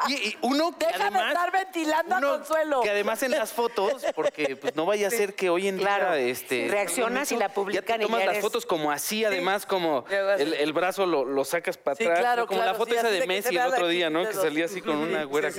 y, 0.09 0.13
y 0.29 0.39
uno 0.43 0.77
que 0.79 0.87
Deja 0.87 0.99
de 0.99 1.05
además, 1.05 1.29
estar 1.33 1.53
ventilando 1.53 2.17
a 2.17 2.21
Consuelo. 2.21 2.81
que 2.83 2.91
además 2.91 3.23
en 3.23 3.33
las 3.33 3.53
fotos, 3.53 4.05
porque 4.15 4.57
pues 4.57 4.75
no 4.75 4.87
vaya 4.87 5.09
a 5.09 5.11
ser 5.11 5.35
que 5.35 5.51
hoy 5.51 5.69
en 5.69 5.79
Claro, 5.79 6.15
día, 6.15 6.31
este, 6.31 6.69
reaccionas 6.71 7.31
y 7.33 7.37
la 7.37 7.41
ya 7.43 7.49
te 7.49 7.55
publican 7.55 8.01
y 8.01 8.05
tomas 8.05 8.21
ya 8.21 8.27
las 8.27 8.35
eres- 8.37 8.43
fotos 8.43 8.67
como 8.67 8.91
así, 8.91 9.25
además 9.25 9.67
como 9.67 10.05
el, 10.09 10.55
el 10.59 10.73
brazo 10.73 11.07
lo, 11.07 11.25
lo 11.25 11.45
sacas 11.45 11.77
para 11.79 11.97
Sí, 11.97 12.05
atrás, 12.05 12.19
claro, 12.21 12.47
como 12.47 12.59
claro, 12.61 12.73
la 12.73 12.79
foto 12.79 12.93
sí, 12.93 12.99
esa 12.99 13.09
de 13.11 13.27
Messi 13.27 13.57
el 13.57 13.67
otro 13.67 13.89
día, 13.89 14.11
¿no? 14.11 14.27
Que 14.27 14.35
salía 14.35 14.65
así 14.67 14.81
con 14.81 14.97
una 14.97 15.25
güera. 15.25 15.51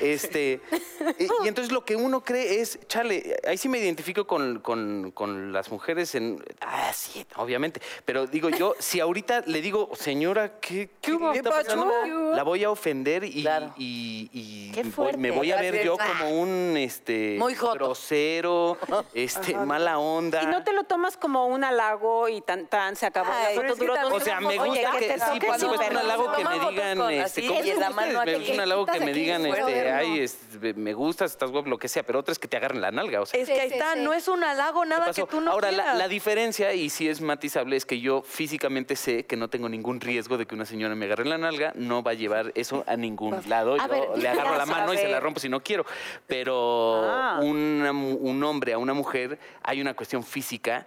Este, 0.00 0.60
y, 1.18 1.24
y 1.44 1.48
entonces 1.48 1.72
lo 1.72 1.84
que 1.84 1.96
uno 1.96 2.22
cree 2.22 2.60
es, 2.60 2.78
chale, 2.88 3.36
ahí 3.46 3.56
sí 3.58 3.68
me 3.68 3.78
identifico 3.78 4.26
con, 4.26 4.60
con- 4.60 5.10
con 5.12 5.52
las 5.52 5.70
mujeres 5.70 6.14
en, 6.14 6.42
ah, 6.60 6.92
sí, 6.92 7.24
obviamente, 7.36 7.80
pero 8.04 8.26
digo 8.26 8.48
yo, 8.50 8.74
si 8.78 9.00
ahorita 9.00 9.42
le 9.46 9.60
digo, 9.60 9.90
señora, 9.94 10.58
¿qué, 10.60 10.90
qué, 11.00 11.12
hubo? 11.12 11.32
está 11.32 11.50
¿Qué 11.50 11.56
pasando?", 11.64 11.86
pasó? 11.88 12.34
La 12.34 12.42
voy 12.42 12.64
a 12.64 12.70
ofender 12.70 13.24
y, 13.24 13.42
Claro. 13.42 13.72
y- 13.76 14.30
y 14.32 14.72
Qué 14.72 14.82
voy- 14.82 14.92
fuerte. 14.92 15.18
me 15.18 15.30
voy 15.30 15.52
a 15.52 15.60
ver 15.60 15.84
yo 15.84 15.96
como 15.96 16.40
un 16.40 16.76
este 16.76 17.36
Muy 17.38 17.54
grosero, 17.54 18.78
este, 19.14 19.54
mala 19.56 19.98
onda. 19.98 20.42
Y 20.42 20.46
no 20.46 20.62
te 20.64 20.72
lo 20.72 20.84
tomas 20.84 21.16
como 21.16 21.46
un 21.46 21.64
halago 21.64 22.28
y 22.28 22.40
tan 22.40 22.66
tan 22.66 22.96
se 22.96 23.06
acabó 23.06 23.30
Ay, 23.32 23.56
la 23.56 23.62
foto 23.62 23.74
duró 23.76 23.94
O 24.14 24.20
sea, 24.20 24.39
me 24.40 24.56
gusta 24.58 24.70
Oye, 24.70 24.86
que 24.98 25.06
te 25.08 25.18
sí, 25.18 25.38
es 25.54 25.62
un 25.62 25.96
halago 25.96 26.32
que 26.32 26.44
me 26.44 26.58
digan, 26.58 27.10
este, 27.10 27.46
¿cómo 27.46 27.60
la 27.60 27.66
estás? 27.66 27.94
mano 27.94 28.24
Me 28.24 28.36
gusta 28.38 28.52
un 28.54 28.60
halago 28.60 28.86
que 28.86 29.00
me 29.00 29.12
digan, 29.12 29.46
este, 29.46 29.64
de- 29.72 29.90
ay, 29.92 30.18
es- 30.20 30.38
me 30.76 30.92
gustas, 30.94 31.32
estás 31.32 31.50
guapo, 31.50 31.68
lo 31.68 31.78
que 31.78 31.88
sea, 31.88 32.02
pero 32.02 32.18
otra 32.18 32.32
es 32.32 32.38
que 32.38 32.48
te 32.48 32.56
agarren 32.56 32.80
la 32.80 32.90
nalga, 32.90 33.20
o 33.20 33.26
sea. 33.26 33.40
Es 33.40 33.48
que 33.48 33.60
ahí 33.60 33.70
está, 33.72 33.94
no 33.96 34.12
es 34.12 34.28
un 34.28 34.42
halago, 34.44 34.82
¿qué 34.82 34.88
nada 34.88 35.12
que 35.12 35.24
tú 35.24 35.40
no 35.40 35.50
Ahora, 35.50 35.70
la, 35.70 36.08
diferencia, 36.08 36.72
y 36.74 36.90
sí 36.90 37.08
es 37.08 37.20
matizable, 37.20 37.76
es 37.76 37.84
que 37.86 38.00
yo 38.00 38.22
físicamente 38.22 38.96
sé 38.96 39.24
que 39.26 39.36
no 39.36 39.48
tengo 39.48 39.68
ningún 39.68 40.00
riesgo 40.00 40.36
de 40.38 40.46
que 40.46 40.54
una 40.54 40.66
señora 40.66 40.94
me 40.94 41.06
agarre 41.06 41.24
la 41.24 41.38
nalga, 41.38 41.72
no 41.76 42.02
va 42.02 42.12
a 42.12 42.14
llevar 42.14 42.52
eso 42.54 42.84
a 42.86 42.96
ningún 42.96 43.40
lado. 43.48 43.74
A 43.74 43.86
Yo 43.86 43.88
ver, 43.88 44.18
le 44.18 44.28
agarro 44.28 44.56
la 44.56 44.66
mano 44.66 44.92
y 44.94 44.96
se 44.98 45.08
la 45.08 45.20
rompo 45.20 45.40
si 45.40 45.48
no 45.48 45.62
quiero. 45.62 45.84
Pero 46.26 47.02
Ah. 47.04 47.38
una 47.42 47.92
mu- 47.92 48.16
un 48.16 48.42
hombre 48.44 48.72
a 48.72 48.78
una 48.78 48.94
mujer, 48.94 49.38
hay 49.62 49.80
una 49.80 49.94
cuestión 49.94 50.22
física 50.22 50.86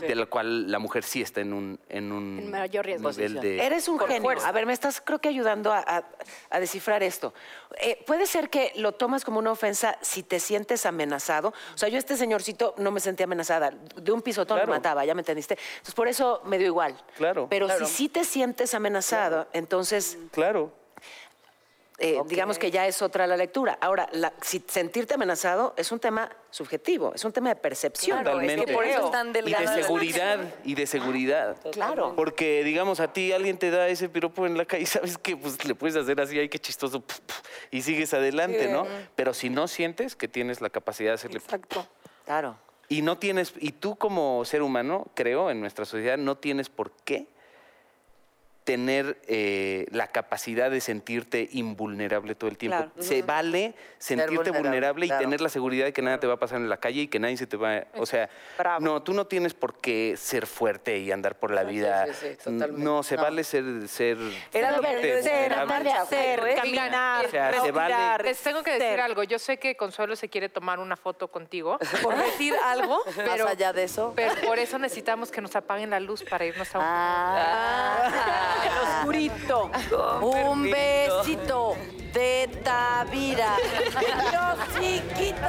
de 0.00 0.14
la 0.14 0.26
cual 0.26 0.70
la 0.70 0.78
mujer 0.78 1.04
sí 1.04 1.22
está 1.22 1.40
en 1.40 1.52
un, 1.52 1.78
en 1.88 2.12
un 2.12 2.50
mayor 2.50 2.87
riesgo. 2.88 3.10
nivel 3.10 3.40
de... 3.40 3.64
Eres 3.66 3.88
un 3.88 3.98
por 3.98 4.08
genio. 4.08 4.22
fuerza. 4.22 4.48
A 4.48 4.52
ver, 4.52 4.66
me 4.66 4.72
estás 4.72 5.00
creo 5.00 5.18
que 5.20 5.28
ayudando 5.28 5.72
a, 5.72 5.78
a- 5.78 6.04
a 6.50 6.60
descifrar 6.60 7.02
esto. 7.02 7.32
Eh, 7.80 8.02
¿Puede 8.06 8.26
ser 8.26 8.50
que 8.50 8.72
lo 8.76 8.92
tomas 8.92 9.24
como 9.24 9.38
una 9.38 9.52
ofensa 9.52 9.96
si 10.00 10.22
te 10.22 10.40
sientes 10.40 10.86
amenazado? 10.86 11.48
O 11.74 11.78
sea, 11.78 11.88
yo 11.88 11.98
este 11.98 12.16
señorcito 12.16 12.74
no 12.78 12.90
me 12.90 13.00
sentía 13.00 13.24
amenazada. 13.24 13.70
De 13.96 14.12
un 14.12 14.22
pisotón 14.22 14.56
Claro. 14.58 14.70
me 14.72 14.78
mataba, 14.78 15.04
¿ya 15.04 15.14
me 15.14 15.20
entendiste? 15.20 15.58
Entonces, 15.72 15.94
por 15.94 16.08
eso 16.08 16.42
me 16.44 16.58
dio 16.58 16.66
igual. 16.68 16.96
Claro. 17.16 17.46
Pero 17.50 17.66
Claro. 17.66 17.86
si 17.86 17.92
sí 17.94 18.08
te 18.08 18.24
sientes 18.24 18.74
amenazado, 18.74 19.46
entonces 19.52 20.18
Claro. 20.32 20.72
Eh, 22.00 22.20
digamos 22.26 22.58
que 22.58 22.70
ya 22.70 22.86
es 22.86 23.02
otra 23.02 23.26
la 23.26 23.36
lectura. 23.36 23.76
Ahora, 23.80 24.08
la- 24.12 24.32
si 24.40 24.64
sentirte 24.68 25.14
amenazado 25.14 25.74
es 25.76 25.90
un 25.90 25.98
tema 25.98 26.30
subjetivo, 26.50 27.12
es 27.14 27.24
un 27.24 27.32
tema 27.32 27.48
de 27.48 27.56
percepción. 27.56 28.22
Claro, 28.22 28.40
es 28.40 28.46
que 28.46 28.56
Totalmente. 28.56 28.72
por 28.72 28.84
eso 28.84 29.04
es 29.06 29.10
tan 29.10 29.28
Y 29.30 29.52
de 29.52 29.82
seguridad, 29.82 30.38
y 30.64 30.74
de 30.74 30.86
seguridad. 30.86 31.56
Claro. 31.72 32.14
Porque, 32.14 32.62
digamos, 32.62 33.00
a 33.00 33.12
ti 33.12 33.32
alguien 33.32 33.58
te 33.58 33.70
da 33.70 33.88
ese 33.88 34.08
piropo 34.08 34.46
en 34.46 34.56
la 34.56 34.64
calle, 34.64 34.86
¿sabes 34.86 35.18
que 35.18 35.36
Pues 35.36 35.64
le 35.64 35.74
puedes 35.74 35.96
hacer 35.96 36.20
así, 36.20 36.38
ay, 36.38 36.48
qué 36.48 36.58
chistoso, 36.58 37.00
puf, 37.00 37.18
puf, 37.20 37.40
y 37.70 37.82
sigues 37.82 38.14
adelante, 38.14 38.68
¿no? 38.68 38.86
Pero 39.16 39.34
si 39.34 39.50
no 39.50 39.66
sientes 39.66 40.14
que 40.14 40.28
tienes 40.28 40.60
la 40.60 40.70
capacidad 40.70 41.10
de 41.10 41.14
hacerle... 41.14 41.38
Exacto. 41.38 41.86
Claro. 42.24 42.56
Y 42.88 43.02
no 43.02 43.18
tienes, 43.18 43.52
y 43.58 43.72
tú 43.72 43.96
como 43.96 44.44
ser 44.44 44.62
humano, 44.62 45.10
creo, 45.14 45.50
en 45.50 45.60
nuestra 45.60 45.84
sociedad, 45.84 46.16
no 46.16 46.36
tienes 46.38 46.68
por 46.70 46.92
qué 47.04 47.26
tener 48.68 49.16
eh, 49.26 49.86
la 49.92 50.08
capacidad 50.08 50.70
de 50.70 50.82
sentirte 50.82 51.48
invulnerable 51.52 52.34
todo 52.34 52.50
el 52.50 52.58
tiempo. 52.58 52.76
Claro. 52.76 52.92
Se 53.02 53.22
vale 53.22 53.72
sentirte 53.96 54.50
vulnerable, 54.50 54.60
vulnerable, 54.68 55.06
y 55.06 55.08
claro. 55.08 55.22
tener 55.24 55.40
la 55.40 55.48
seguridad 55.48 55.86
de 55.86 55.94
que 55.94 56.02
nada 56.02 56.20
te 56.20 56.26
va 56.26 56.34
a 56.34 56.38
pasar 56.38 56.58
en 56.58 56.68
la 56.68 56.76
calle 56.76 57.00
y 57.00 57.08
que 57.08 57.18
nadie 57.18 57.38
se 57.38 57.46
te 57.46 57.56
va... 57.56 57.84
O 57.94 58.04
sea, 58.04 58.28
Bravo. 58.58 58.84
no, 58.84 59.02
tú 59.02 59.14
no 59.14 59.26
tienes 59.26 59.54
por 59.54 59.80
qué 59.80 60.16
ser 60.18 60.46
fuerte 60.46 60.98
y 60.98 61.10
andar 61.10 61.38
por 61.38 61.50
la 61.50 61.64
vida. 61.64 62.08
sí, 62.08 62.12
sí, 62.20 62.36
totalmente. 62.36 62.82
no, 62.82 63.02
se 63.02 63.16
vale 63.16 63.42
ser... 63.42 63.88
ser 63.88 64.18
Era 64.52 64.72
lo 64.72 64.82
que 64.82 64.86
fuerte, 64.88 65.08
yo 65.08 65.16
decía, 65.16 65.46
era 65.46 65.64
vulnerable. 65.64 65.90
tarde 65.90 66.02
a 66.02 66.04
Ser, 66.04 66.40
Oigan, 66.42 66.56
caminar, 66.58 67.24
O 67.24 67.30
sea, 67.30 67.50
se 67.62 67.70
vale. 67.72 67.94
respirar, 67.94 68.24
Les 68.26 68.38
tengo 68.42 68.62
que 68.62 68.72
decir 68.72 68.86
ser. 68.86 69.00
algo. 69.00 69.22
Yo 69.22 69.38
sé 69.38 69.58
que 69.58 69.76
Consuelo 69.78 70.14
se 70.14 70.28
quiere 70.28 70.50
tomar 70.50 70.78
una 70.78 70.96
foto 70.98 71.28
contigo, 71.28 71.78
Por 72.02 72.14
decir 72.18 72.52
algo, 72.62 73.00
pero, 73.16 73.44
Más 73.44 73.52
allá 73.52 73.72
de 73.72 73.84
eso. 73.84 74.12
pero 74.14 74.34
por 74.46 74.58
eso 74.58 74.78
necesitamos 74.78 75.30
que 75.30 75.40
nos 75.40 75.56
apaguen 75.56 75.88
la 75.88 76.00
luz 76.00 76.22
para 76.22 76.44
irnos 76.44 76.74
a 76.74 76.78
un... 76.80 76.84
Ah. 76.86 77.77
Oscurito. 79.74 80.50
Un 80.50 80.62
besito 80.62 81.76
de 82.12 82.48
Tavira. 82.64 83.56
Yo 84.32 84.80
chiquito. 84.80 85.48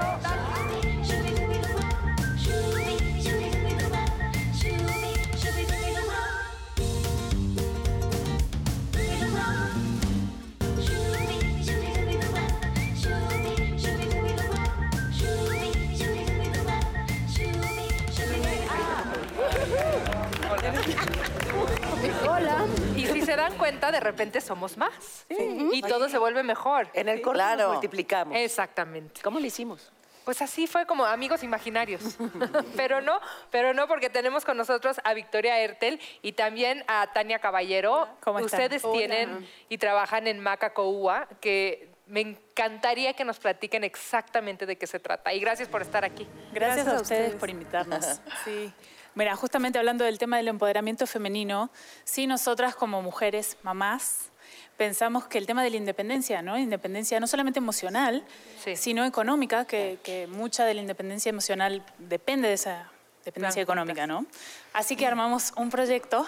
Hola. 22.27 22.88
Se 23.29 23.35
dan 23.35 23.55
cuenta, 23.59 23.91
de 23.91 23.99
repente 23.99 24.41
somos 24.41 24.75
más. 24.75 25.27
Y 25.29 25.83
todo 25.83 26.09
se 26.09 26.17
vuelve 26.17 26.41
mejor. 26.41 26.87
En 26.93 27.07
el 27.09 27.21
corte 27.21 27.37
Claro. 27.37 27.63
nos 27.63 27.71
multiplicamos. 27.73 28.35
Exactamente. 28.35 29.21
¿Cómo 29.21 29.39
lo 29.39 29.45
hicimos? 29.45 29.91
Pues 30.25 30.41
así 30.41 30.65
fue 30.65 30.87
como 30.87 31.05
amigos 31.05 31.43
imaginarios. 31.43 32.17
pero 32.75 33.01
no, 33.01 33.19
pero 33.51 33.75
no 33.75 33.87
porque 33.87 34.09
tenemos 34.09 34.45
con 34.45 34.57
nosotros 34.57 34.99
a 35.03 35.13
Victoria 35.13 35.59
Ertel 35.59 35.99
y 36.23 36.31
también 36.31 36.83
a 36.87 37.13
Tania 37.13 37.37
Caballero. 37.37 38.07
¿Cómo 38.21 38.39
están? 38.39 38.61
Ustedes 38.61 38.83
tienen 38.91 39.47
y 39.69 39.77
trabajan 39.77 40.25
en 40.25 40.39
Macacoúa, 40.39 41.27
que 41.39 41.87
me 42.07 42.21
encantaría 42.21 43.13
que 43.13 43.25
nos 43.25 43.37
platiquen 43.37 43.83
exactamente 43.83 44.65
de 44.65 44.75
qué 44.75 44.87
se 44.87 44.99
trata. 44.99 45.31
Y 45.33 45.39
gracias 45.39 45.67
por 45.67 45.83
estar 45.83 46.03
aquí. 46.03 46.27
Gracias, 46.51 46.87
a 46.87 46.95
ustedes, 46.99 47.35
por 47.35 47.51
invitarnos. 47.51 48.21
Sí. 48.43 48.73
Mira, 49.19 49.35
justamente 49.35 49.77
hablando 49.77 50.05
del 50.05 50.17
tema 50.17 50.37
del 50.37 50.47
empoderamiento 50.47 51.05
femenino, 51.05 51.69
sí, 52.05 52.25
nosotras 52.25 52.73
como 52.73 53.01
mujeres, 53.01 53.57
mamás, 53.63 54.29
pensamos 54.77 55.27
que 55.27 55.37
el 55.37 55.45
tema 55.45 55.61
de 55.61 55.69
la 55.71 55.75
independencia, 55.75 56.41
¿no? 56.41 56.57
Independencia 56.57 57.19
no 57.19 57.27
solamente 57.27 57.59
emocional, 57.59 58.23
Sí. 58.63 58.77
sino 58.77 59.03
económica, 59.03 59.65
que, 59.65 59.99
que 60.03 60.25
mucha 60.27 60.63
de 60.63 60.73
la 60.73 60.79
independencia 60.79 61.31
emocional 61.31 61.83
depende 61.97 62.47
de 62.47 62.53
esa 62.53 62.89
dependencia 63.25 63.65
Claro, 63.65 63.81
económica, 63.81 64.07
¿no? 64.07 64.25
Así 64.71 64.95
que 64.95 65.05
armamos 65.05 65.51
un 65.57 65.69
proyecto 65.69 66.25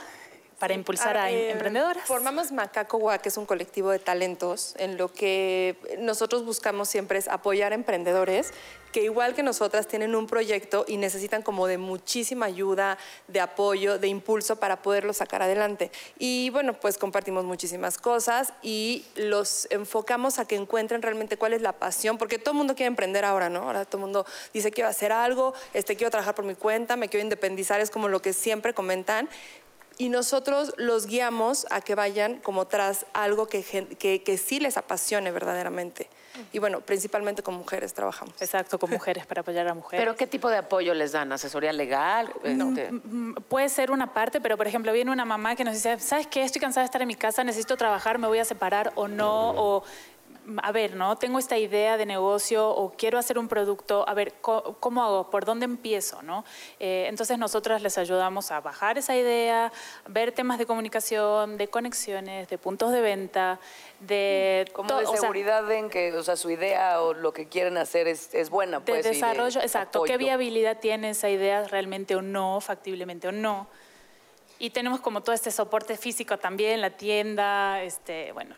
para 0.62 0.76
impulsar 0.76 1.18
a, 1.18 1.24
Ah, 1.24 1.32
eh, 1.32 1.50
emprendedoras. 1.50 2.08
Formamos 2.08 2.52
Macacoa, 2.52 3.18
que 3.18 3.30
es 3.30 3.38
un 3.38 3.48
colectivo 3.48 3.90
de 3.90 3.98
talentos, 3.98 4.76
en 4.78 4.96
lo 4.96 5.12
que 5.12 5.76
nosotros 5.98 6.46
buscamos 6.46 6.88
siempre 6.88 7.18
es 7.18 7.28
apoyar 7.28 7.72
a 7.72 7.76
emprendedores 7.76 8.54
que 8.92 9.04
igual 9.04 9.34
que 9.34 9.44
nosotras 9.44 9.88
tienen 9.88 10.16
un 10.16 10.28
proyecto 10.28 10.86
y 10.88 10.98
necesitan 10.98 11.42
como 11.42 11.68
de 11.68 11.78
muchísima 11.78 12.46
ayuda, 12.46 12.98
de 13.28 13.40
apoyo, 13.40 13.98
de 13.98 14.08
impulso 14.08 14.58
para 14.58 14.82
poderlo 14.82 15.14
sacar 15.14 15.42
adelante. 15.42 15.92
Y 16.20 16.50
bueno, 16.50 16.74
pues 16.80 16.98
compartimos 16.98 17.46
muchísimas 17.46 17.98
cosas 17.98 18.54
y 18.62 19.06
los 19.16 19.68
enfocamos 19.72 20.40
a 20.40 20.46
que 20.46 20.56
encuentren 20.56 21.02
realmente 21.02 21.38
cuál 21.38 21.54
es 21.54 21.62
la 21.62 21.74
pasión, 21.74 22.18
porque 22.18 22.38
todo 22.38 22.52
el 22.52 22.58
mundo 22.58 22.76
quiere 22.76 22.88
emprender 22.88 23.26
ahora, 23.26 23.50
¿no? 23.50 23.64
Ahora 23.64 23.86
todo 23.86 23.98
el 24.00 24.02
mundo 24.02 24.26
dice 24.54 24.72
quiero 24.72 24.90
hacer 24.90 25.12
algo, 25.12 25.54
este, 25.74 25.96
quiero 25.96 26.12
trabajar 26.12 26.36
por 26.36 26.46
mi 26.46 26.56
cuenta, 26.56 26.98
me 26.98 27.08
quiero 27.08 27.24
independizar, 27.24 27.80
es 27.80 27.92
como 27.92 28.10
lo 28.10 28.22
que 28.22 28.34
siempre 28.34 28.74
comentan 28.74 29.30
y 30.02 30.10
nosotros 30.10 30.74
los 30.78 31.06
guiamos 31.06 31.68
a 31.70 31.80
que 31.80 31.94
vayan 31.94 32.38
como 32.38 32.66
tras 32.66 33.06
algo 33.14 33.46
que, 33.46 33.62
que, 34.00 34.24
que 34.24 34.38
sí 34.40 34.60
les 34.60 34.76
apasione 34.76 35.30
verdaderamente. 35.30 36.10
Y 36.54 36.58
bueno, 36.58 36.82
principalmente 36.82 37.44
con 37.44 37.54
mujeres 37.54 37.94
trabajamos. 37.94 38.34
Exacto, 38.42 38.80
con 38.80 38.90
mujeres, 38.90 39.28
para 39.28 39.42
apoyar 39.42 39.68
a 39.68 39.76
mujeres. 39.76 40.02
¿Pero 40.04 40.16
qué 40.16 40.26
tipo 40.26 40.50
de 40.50 40.58
apoyo 40.58 40.96
les 40.96 41.12
dan? 41.12 41.32
¿Asesoría 41.32 41.72
legal? 41.72 42.34
Este, 42.44 42.92
Mm, 42.92 43.36
Puede 43.48 43.70
ser 43.70 43.92
una 43.92 44.14
parte, 44.14 44.42
pero 44.42 44.58
por 44.58 44.66
ejemplo, 44.66 44.92
viene 44.92 45.12
una 45.12 45.26
mamá 45.26 45.56
que 45.56 45.64
nos 45.64 45.76
dice, 45.76 46.00
¿sabes 46.00 46.26
qué? 46.26 46.44
Estoy 46.44 46.62
cansada 46.62 46.84
de 46.84 46.86
estar 46.86 47.02
en 47.02 47.08
mi 47.08 47.16
casa, 47.16 47.44
necesito 47.44 47.78
trabajar, 47.78 48.18
me 48.18 48.28
voy 48.28 48.40
a 48.40 48.46
separar 48.46 48.92
o 48.96 49.08
no, 49.08 49.52
o 49.52 49.82
mm, 49.82 49.84
a 50.62 50.72
ver, 50.72 50.96
¿no? 50.96 51.18
Tengo 51.18 51.40
esta 51.40 51.58
idea 51.58 51.98
de 51.98 52.06
negocio 52.06 52.70
o 52.70 52.92
quiero 52.92 53.18
hacer 53.18 53.38
un 53.38 53.48
producto, 53.48 54.08
a 54.08 54.14
ver, 54.14 54.34
¿cómo 54.42 55.04
hago? 55.04 55.30
¿Por 55.30 55.46
dónde 55.46 55.66
empiezo? 55.66 56.22
¿no? 56.22 56.44
Eh, 56.80 57.06
entonces 57.08 57.38
nosotras 57.38 57.82
les 57.82 57.98
ayudamos 57.98 58.52
a 58.52 58.60
bajar 58.62 58.98
esa 58.98 59.16
idea, 59.16 59.72
ver 60.08 60.32
temas 60.32 60.58
de 60.58 60.66
comunicación, 60.66 61.58
de 61.58 61.68
conexiones, 61.68 62.50
de 62.50 62.58
puntos 62.58 62.92
de 62.92 63.02
venta, 63.02 63.60
de... 64.00 64.68
Como 64.74 64.90
de 64.90 65.06
o 65.06 65.12
sea, 65.12 65.22
seguridad 65.22 65.70
en 65.72 65.90
que, 65.90 66.14
o 66.14 66.24
sea, 66.24 66.36
su 66.36 66.50
idea 66.50 67.02
o 67.02 67.14
lo 67.14 67.34
que 67.34 67.48
quieren 67.48 67.78
hacer 67.78 68.08
es, 68.08 68.34
es 68.34 68.50
buena, 68.50 68.80
de 68.80 68.86
pues. 68.86 69.04
desarrollo, 69.04 69.62
exacto. 69.62 70.04
¿Qué 70.04 70.18
viabilidad 70.18 70.80
tiene 70.80 71.12
esa 71.12 71.30
idea 71.30 71.64
realmente 71.68 72.16
o 72.16 72.22
no, 72.22 72.62
factiblemente 72.62 73.28
o 73.28 73.32
no? 73.32 73.68
Y 74.60 74.70
tenemos 74.70 75.02
como 75.02 75.22
todo 75.22 75.34
este 75.34 75.50
soporte 75.50 75.98
físico 75.98 76.38
también, 76.38 76.82
la 76.82 76.92
tienda, 76.92 77.82
este, 77.84 78.32
bueno. 78.32 78.56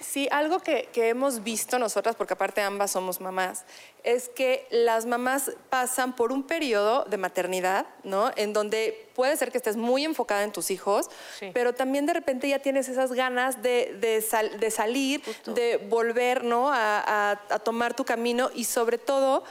Sí, 0.00 0.28
algo 0.30 0.60
que, 0.60 0.88
que 0.92 1.08
hemos 1.08 1.42
visto 1.44 1.78
nosotras, 1.78 2.16
porque 2.16 2.34
aparte 2.34 2.60
ambas 2.60 2.90
somos 2.90 3.20
mamás, 3.20 3.64
es 4.04 4.28
que 4.28 4.66
las 4.70 5.06
mamás 5.06 5.52
pasan 5.70 6.14
por 6.16 6.32
un 6.32 6.42
periodo 6.42 7.04
de 7.04 7.16
maternidad, 7.16 7.86
¿no? 8.02 8.30
En 8.36 8.52
donde 8.52 9.08
puede 9.14 9.36
ser 9.36 9.52
que 9.52 9.58
estés 9.58 9.76
muy 9.76 10.04
enfocada 10.04 10.42
en 10.42 10.52
tus 10.52 10.70
hijos, 10.70 11.08
Sí. 11.38 11.50
pero 11.54 11.72
también 11.74 12.06
de 12.06 12.12
repente 12.14 12.48
ya 12.48 12.58
tienes 12.58 12.88
esas 12.88 13.12
ganas 13.12 13.62
de, 13.62 13.96
de 14.00 14.20
sal- 14.22 14.58
de 14.58 14.70
salir, 14.70 15.22
de 15.46 15.76
volver, 15.76 16.44
¿no? 16.44 16.70
A, 16.72 16.98
a- 17.00 17.30
a 17.50 17.58
tomar 17.60 17.94
tu 17.94 18.04
camino 18.04 18.50
y 18.54 18.64
sobre 18.64 18.98
todo 18.98 19.44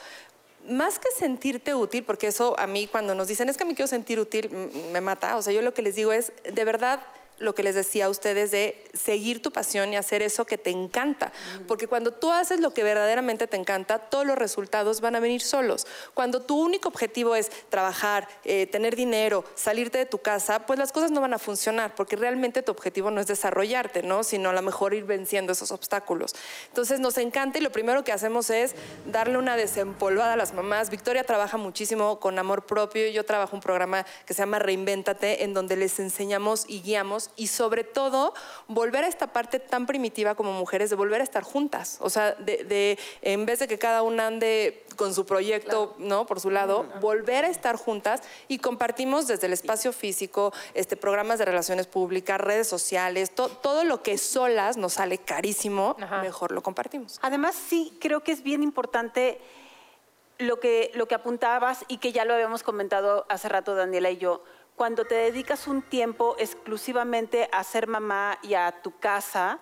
más 0.68 1.00
que 1.00 1.10
sentirte 1.18 1.74
útil, 1.74 2.04
porque 2.04 2.28
eso 2.28 2.56
a 2.60 2.68
mí 2.68 2.86
cuando 2.88 3.16
nos 3.16 3.28
dicen 3.28 3.50
es 3.50 3.58
que 3.58 3.66
me 3.66 3.74
quiero 3.74 3.88
sentir 3.88 4.20
útil, 4.20 4.50
me 4.92 5.02
mata, 5.02 5.36
o 5.38 5.42
sea, 5.42 5.52
yo 5.54 5.62
lo 5.64 5.74
que 5.74 5.82
les 5.82 5.96
digo 5.96 6.12
es, 6.12 6.32
de 6.44 6.64
verdad, 6.66 7.00
lo 7.42 7.56
que 7.56 7.64
les 7.64 7.76
decía 7.76 8.06
a 8.06 8.10
ustedes 8.10 8.52
de 8.52 8.84
seguir 8.94 9.42
tu 9.42 9.52
pasión 9.52 9.92
y 9.92 9.98
hacer 9.98 10.22
eso 10.22 10.46
que 10.46 10.58
te 10.58 10.70
encanta. 10.70 11.32
Porque 11.68 11.88
cuando 11.88 12.12
tú 12.12 12.32
haces 12.32 12.60
lo 12.60 12.74
que 12.74 12.84
verdaderamente 12.84 13.48
te 13.48 13.58
encanta, 13.58 14.00
todos 14.00 14.26
los 14.26 14.38
resultados 14.38 15.02
van 15.02 15.16
a 15.16 15.20
venir 15.20 15.42
solos. 15.42 15.88
Cuando 16.14 16.42
tu 16.42 16.60
único 16.60 16.90
objetivo 16.90 17.36
es 17.36 17.50
trabajar, 17.70 18.28
eh, 18.44 18.68
tener 18.68 18.96
dinero, 18.96 19.44
salirte 19.56 19.98
de 19.98 20.06
tu 20.06 20.20
casa, 20.20 20.66
pues 20.66 20.80
las 20.80 20.92
cosas 20.92 21.12
no 21.12 21.22
van 21.22 21.34
a 21.34 21.40
funcionar, 21.40 21.96
porque 21.96 22.16
realmente 22.16 22.62
tu 22.62 22.72
objetivo 22.72 23.12
no 23.12 23.22
es 23.22 23.28
desarrollarte, 23.28 24.04
¿no? 24.04 24.24
Sino 24.24 24.50
a 24.50 24.54
lo 24.54 24.62
mejor 24.62 24.94
ir 24.94 25.06
venciendo 25.06 25.54
esos 25.54 25.72
obstáculos. 25.72 26.36
Entonces 26.68 27.00
nos 27.00 27.18
encanta 27.18 27.58
y 27.58 27.62
lo 27.62 27.72
primero 27.72 28.04
que 28.04 28.12
hacemos 28.12 28.50
es 28.50 28.76
darle 29.06 29.38
una 29.38 29.58
desempolvada 29.58 30.34
a 30.34 30.38
las 30.38 30.54
mamás. 30.54 30.90
Victoria 30.90 31.24
trabaja 31.24 31.58
muchísimo 31.58 32.20
con 32.20 32.38
amor 32.40 32.66
propio. 32.66 33.10
Yo 33.10 33.26
trabajo 33.26 33.56
un 33.56 33.62
programa 33.62 34.06
que 34.26 34.34
se 34.34 34.42
llama 34.42 34.60
Reinvéntate, 34.60 35.44
en 35.44 35.54
donde 35.54 35.76
les 35.76 36.00
enseñamos 36.00 36.66
y 36.68 36.82
guiamos 36.82 37.31
y 37.36 37.48
sobre 37.48 37.84
todo 37.84 38.34
volver 38.68 39.04
a 39.04 39.08
esta 39.08 39.28
parte 39.28 39.60
tan 39.60 39.86
primitiva 39.86 40.36
como 40.36 40.54
mujeres 40.54 40.90
de 40.90 40.96
volver 40.96 41.22
a 41.22 41.24
estar 41.24 41.44
juntas. 41.44 41.98
O 42.02 42.10
sea, 42.10 42.34
de, 42.34 42.98
en 43.22 43.46
vez 43.46 43.60
de 43.60 43.68
que 43.68 43.78
cada 43.78 44.04
una 44.04 44.28
ande 44.28 44.86
con 44.96 45.14
su 45.14 45.26
proyecto, 45.26 45.96
¿no? 45.98 46.26
Por 46.26 46.40
su 46.40 46.50
lado, 46.50 46.86
volver 47.00 47.46
a 47.46 47.50
estar 47.50 47.76
juntas 47.76 48.22
y 48.48 48.60
compartimos 48.60 49.28
desde 49.28 49.48
el 49.48 49.54
espacio 49.54 49.94
físico, 49.94 50.54
este, 50.74 50.98
programas 50.98 51.40
de 51.40 51.46
relaciones 51.46 51.88
públicas, 51.88 52.40
redes 52.40 52.68
sociales, 52.68 53.34
todo 53.34 53.84
lo 53.84 54.04
que 54.04 54.18
solas 54.18 54.78
nos 54.78 54.94
sale 54.94 55.18
carísimo, 55.18 55.96
mejor 56.22 56.52
lo 56.52 56.62
compartimos. 56.62 57.20
Además, 57.22 57.56
sí, 57.56 57.98
creo 58.00 58.22
que 58.22 58.32
es 58.32 58.44
bien 58.44 58.64
importante 58.64 59.40
lo 60.42 60.60
que, 60.60 60.92
lo 60.96 61.08
que 61.08 61.16
apuntabas 61.16 61.86
y 61.88 61.98
que 61.98 62.12
ya 62.12 62.26
lo 62.26 62.34
habíamos 62.34 62.64
comentado 62.64 63.26
hace 63.30 63.48
rato 63.48 63.76
Daniela 63.76 64.10
y 64.10 64.18
yo 64.18 64.44
cuando 64.82 65.06
te 65.06 65.14
dedicas 65.14 65.68
un 65.68 65.84
tiempo 65.84 66.36
exclusivamente 66.40 67.48
a 67.52 67.64
ser 67.64 67.86
mamá 67.86 68.40
y 68.42 68.56
a 68.56 68.82
tu 68.82 68.98
casa, 68.98 69.60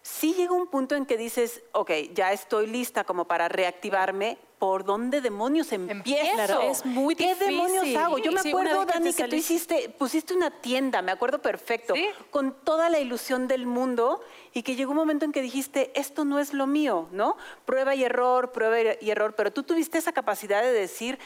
sí 0.00 0.32
llega 0.32 0.54
un 0.54 0.66
punto 0.66 0.96
en 0.96 1.04
que 1.04 1.18
dices, 1.18 1.62
ok, 1.72 1.90
ya 2.14 2.32
estoy 2.32 2.68
lista 2.68 3.04
como 3.04 3.26
para 3.26 3.50
reactivarme, 3.50 4.38
¿por 4.58 4.86
dónde 4.86 5.20
demonios 5.20 5.72
empiezo? 5.72 6.62
es 6.62 6.86
muy 6.86 7.14
¿Qué 7.14 7.34
demonios 7.34 7.84
hago? 7.96 8.16
Yo 8.16 8.32
me 8.32 8.40
acuerdo, 8.40 8.86
Dani, 8.86 9.12
que, 9.12 9.28
tú 9.28 9.36
hiciste, 9.36 9.90
pusiste 9.90 10.32
una 10.32 10.50
tienda, 10.50 11.02
me 11.02 11.12
acuerdo 11.12 11.42
perfecto, 11.42 11.92
con 12.30 12.54
toda 12.64 12.88
la 12.88 12.98
ilusión 12.98 13.48
del 13.48 13.66
mundo 13.66 14.22
y 14.54 14.62
que 14.62 14.74
llegó 14.74 14.92
un 14.92 14.96
momento 14.96 15.26
en 15.26 15.32
que 15.32 15.42
dijiste, 15.42 15.92
esto 15.94 16.24
no 16.24 16.38
es 16.38 16.54
lo 16.54 16.66
mío, 16.66 17.10
¿no? 17.12 17.36
Prueba 17.66 17.94
y 17.94 18.04
error, 18.04 18.52
prueba 18.52 18.94
y 18.98 19.10
error, 19.10 19.34
pero 19.34 19.52
tú 19.52 19.64
tuviste 19.64 19.98
esa 19.98 20.12
capacidad 20.12 20.62
de 20.62 20.72
decir, 20.72 21.18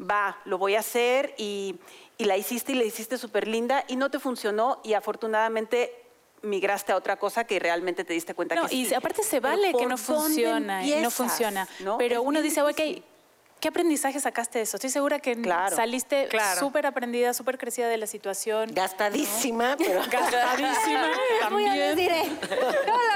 va, 0.00 0.38
lo 0.44 0.58
voy 0.58 0.74
a 0.74 0.80
hacer 0.80 1.34
y, 1.36 1.76
y 2.20 2.24
la 2.24 2.36
hiciste 2.36 2.72
y 2.72 2.74
la 2.74 2.84
hiciste 2.84 3.16
súper 3.16 3.48
linda 3.48 3.82
y 3.88 3.96
no 3.96 4.10
te 4.10 4.18
funcionó 4.18 4.80
y 4.84 4.92
afortunadamente 4.92 6.04
migraste 6.42 6.92
a 6.92 6.96
otra 6.96 7.16
cosa 7.16 7.44
que 7.44 7.58
realmente 7.58 8.04
te 8.04 8.12
diste 8.12 8.34
cuenta 8.34 8.54
no, 8.54 8.66
que 8.66 8.74
y 8.74 8.92
aparte 8.92 9.22
se 9.22 9.40
vale 9.40 9.72
que 9.72 9.86
no 9.86 9.96
funciona, 9.96 10.82
no 10.82 11.10
funciona. 11.10 11.66
Pero 11.98 12.22
uno 12.22 12.42
dice, 12.42 12.62
ok, 12.62 12.80
¿Qué 13.60 13.68
aprendizaje 13.68 14.18
sacaste 14.18 14.58
de 14.58 14.62
eso? 14.62 14.78
Estoy 14.78 14.88
segura 14.88 15.18
que 15.18 15.36
saliste 15.76 16.30
súper 16.58 16.86
aprendida, 16.86 17.34
súper 17.34 17.58
crecida 17.58 17.88
de 17.88 17.98
la 17.98 18.06
situación. 18.06 18.70
Gastadísima, 18.72 19.76
pero... 19.76 20.00
Gastadísima 20.10 21.10
también. 21.42 22.38
No, 22.86 22.94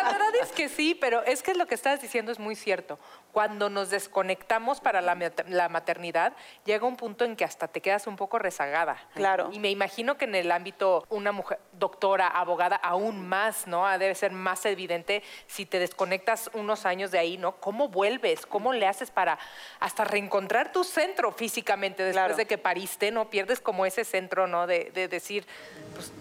la 0.44 0.50
verdad 0.50 0.68
es 0.68 0.70
que 0.70 0.76
sí, 0.76 0.94
pero 0.94 1.22
es 1.24 1.42
que 1.42 1.54
lo 1.54 1.66
que 1.66 1.74
estás 1.74 2.02
diciendo 2.02 2.30
es 2.30 2.38
muy 2.38 2.54
cierto. 2.56 2.98
Cuando 3.32 3.70
nos 3.70 3.90
desconectamos 3.90 4.80
para 4.80 5.00
la, 5.00 5.16
la 5.48 5.68
maternidad, 5.68 6.34
llega 6.64 6.86
un 6.86 6.96
punto 6.96 7.24
en 7.24 7.34
que 7.34 7.44
hasta 7.44 7.68
te 7.68 7.80
quedas 7.80 8.06
un 8.06 8.16
poco 8.16 8.38
rezagada. 8.38 8.96
Claro. 9.14 9.50
Y 9.52 9.58
me 9.58 9.70
imagino 9.70 10.16
que 10.18 10.26
en 10.26 10.34
el 10.34 10.52
ámbito, 10.52 11.06
una 11.08 11.32
mujer, 11.32 11.58
doctora, 11.72 12.28
abogada, 12.28 12.76
aún 12.76 13.26
más, 13.26 13.66
¿no? 13.66 13.86
Debe 13.98 14.14
ser 14.14 14.32
más 14.32 14.64
evidente 14.66 15.22
si 15.46 15.66
te 15.66 15.78
desconectas 15.78 16.50
unos 16.52 16.86
años 16.86 17.10
de 17.10 17.18
ahí, 17.18 17.38
¿no? 17.38 17.56
¿Cómo 17.56 17.88
vuelves? 17.88 18.46
¿Cómo 18.46 18.72
le 18.72 18.86
haces 18.86 19.10
para 19.10 19.38
hasta 19.80 20.04
reencontrar 20.04 20.34
encontrar 20.34 20.72
tu 20.72 20.82
centro 20.82 21.30
físicamente 21.30 22.02
después 22.02 22.36
de 22.36 22.46
que 22.46 22.58
pariste, 22.58 23.12
¿no? 23.12 23.30
Pierdes 23.30 23.60
como 23.60 23.86
ese 23.86 24.04
centro, 24.04 24.48
¿no? 24.48 24.66
De, 24.66 24.90
decir, 25.08 25.46
pues 25.94 26.12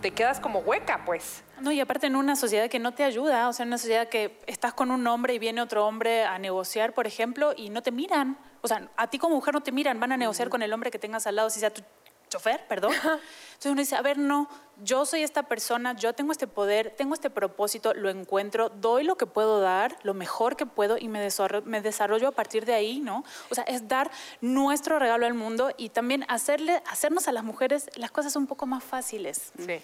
te 0.00 0.12
quedas 0.12 0.40
como 0.40 0.60
hueca, 0.60 1.02
pues. 1.04 1.42
No, 1.60 1.72
y 1.72 1.80
aparte 1.80 2.06
en 2.06 2.16
una 2.16 2.36
sociedad 2.36 2.68
que 2.68 2.78
no 2.78 2.92
te 2.92 3.04
ayuda, 3.04 3.48
o 3.48 3.52
sea, 3.52 3.64
en 3.64 3.70
una 3.70 3.78
sociedad 3.78 4.08
que 4.08 4.38
estás 4.46 4.72
con 4.72 4.90
un 4.90 5.06
hombre 5.06 5.34
y 5.34 5.38
viene 5.38 5.60
otro 5.60 5.86
hombre 5.86 6.24
a 6.24 6.38
negociar, 6.38 6.92
por 6.94 7.06
ejemplo, 7.06 7.52
y 7.56 7.70
no 7.70 7.82
te 7.82 7.90
miran. 7.90 8.38
O 8.60 8.68
sea, 8.68 8.88
a 8.96 9.08
ti 9.08 9.18
como 9.18 9.36
mujer 9.36 9.54
no 9.54 9.62
te 9.62 9.72
miran, 9.72 9.98
van 9.98 10.12
a 10.12 10.16
negociar 10.16 10.48
con 10.48 10.62
el 10.62 10.72
hombre 10.72 10.90
que 10.90 10.98
tengas 10.98 11.26
al 11.26 11.36
lado, 11.36 11.50
si 11.50 11.60
sea 11.60 11.72
tu 11.72 11.82
chofer, 12.28 12.66
perdón. 12.68 12.92
Entonces 13.58 13.72
uno 13.72 13.80
dice, 13.80 13.96
a 13.96 14.02
ver, 14.02 14.18
no, 14.18 14.48
yo 14.84 15.04
soy 15.04 15.22
esta 15.22 15.42
persona, 15.42 15.96
yo 15.96 16.12
tengo 16.12 16.30
este 16.30 16.46
poder, 16.46 16.94
tengo 16.96 17.14
este 17.14 17.28
propósito, 17.28 17.92
lo 17.94 18.08
encuentro, 18.08 18.68
doy 18.68 19.02
lo 19.02 19.16
que 19.16 19.26
puedo 19.26 19.60
dar, 19.60 19.98
lo 20.04 20.14
mejor 20.14 20.56
que 20.56 20.64
puedo 20.64 20.96
y 20.96 21.08
me 21.08 21.20
desarrollo, 21.20 21.66
me 21.66 21.80
desarrollo 21.80 22.28
a 22.28 22.32
partir 22.32 22.64
de 22.64 22.74
ahí, 22.74 23.00
¿no? 23.00 23.24
O 23.50 23.56
sea, 23.56 23.64
es 23.64 23.88
dar 23.88 24.12
nuestro 24.40 25.00
regalo 25.00 25.26
al 25.26 25.34
mundo 25.34 25.72
y 25.76 25.88
también 25.88 26.24
hacerle, 26.28 26.80
hacernos 26.86 27.26
a 27.26 27.32
las 27.32 27.42
mujeres 27.42 27.90
las 27.96 28.12
cosas 28.12 28.36
un 28.36 28.46
poco 28.46 28.66
más 28.66 28.84
fáciles. 28.84 29.50
Sí. 29.58 29.80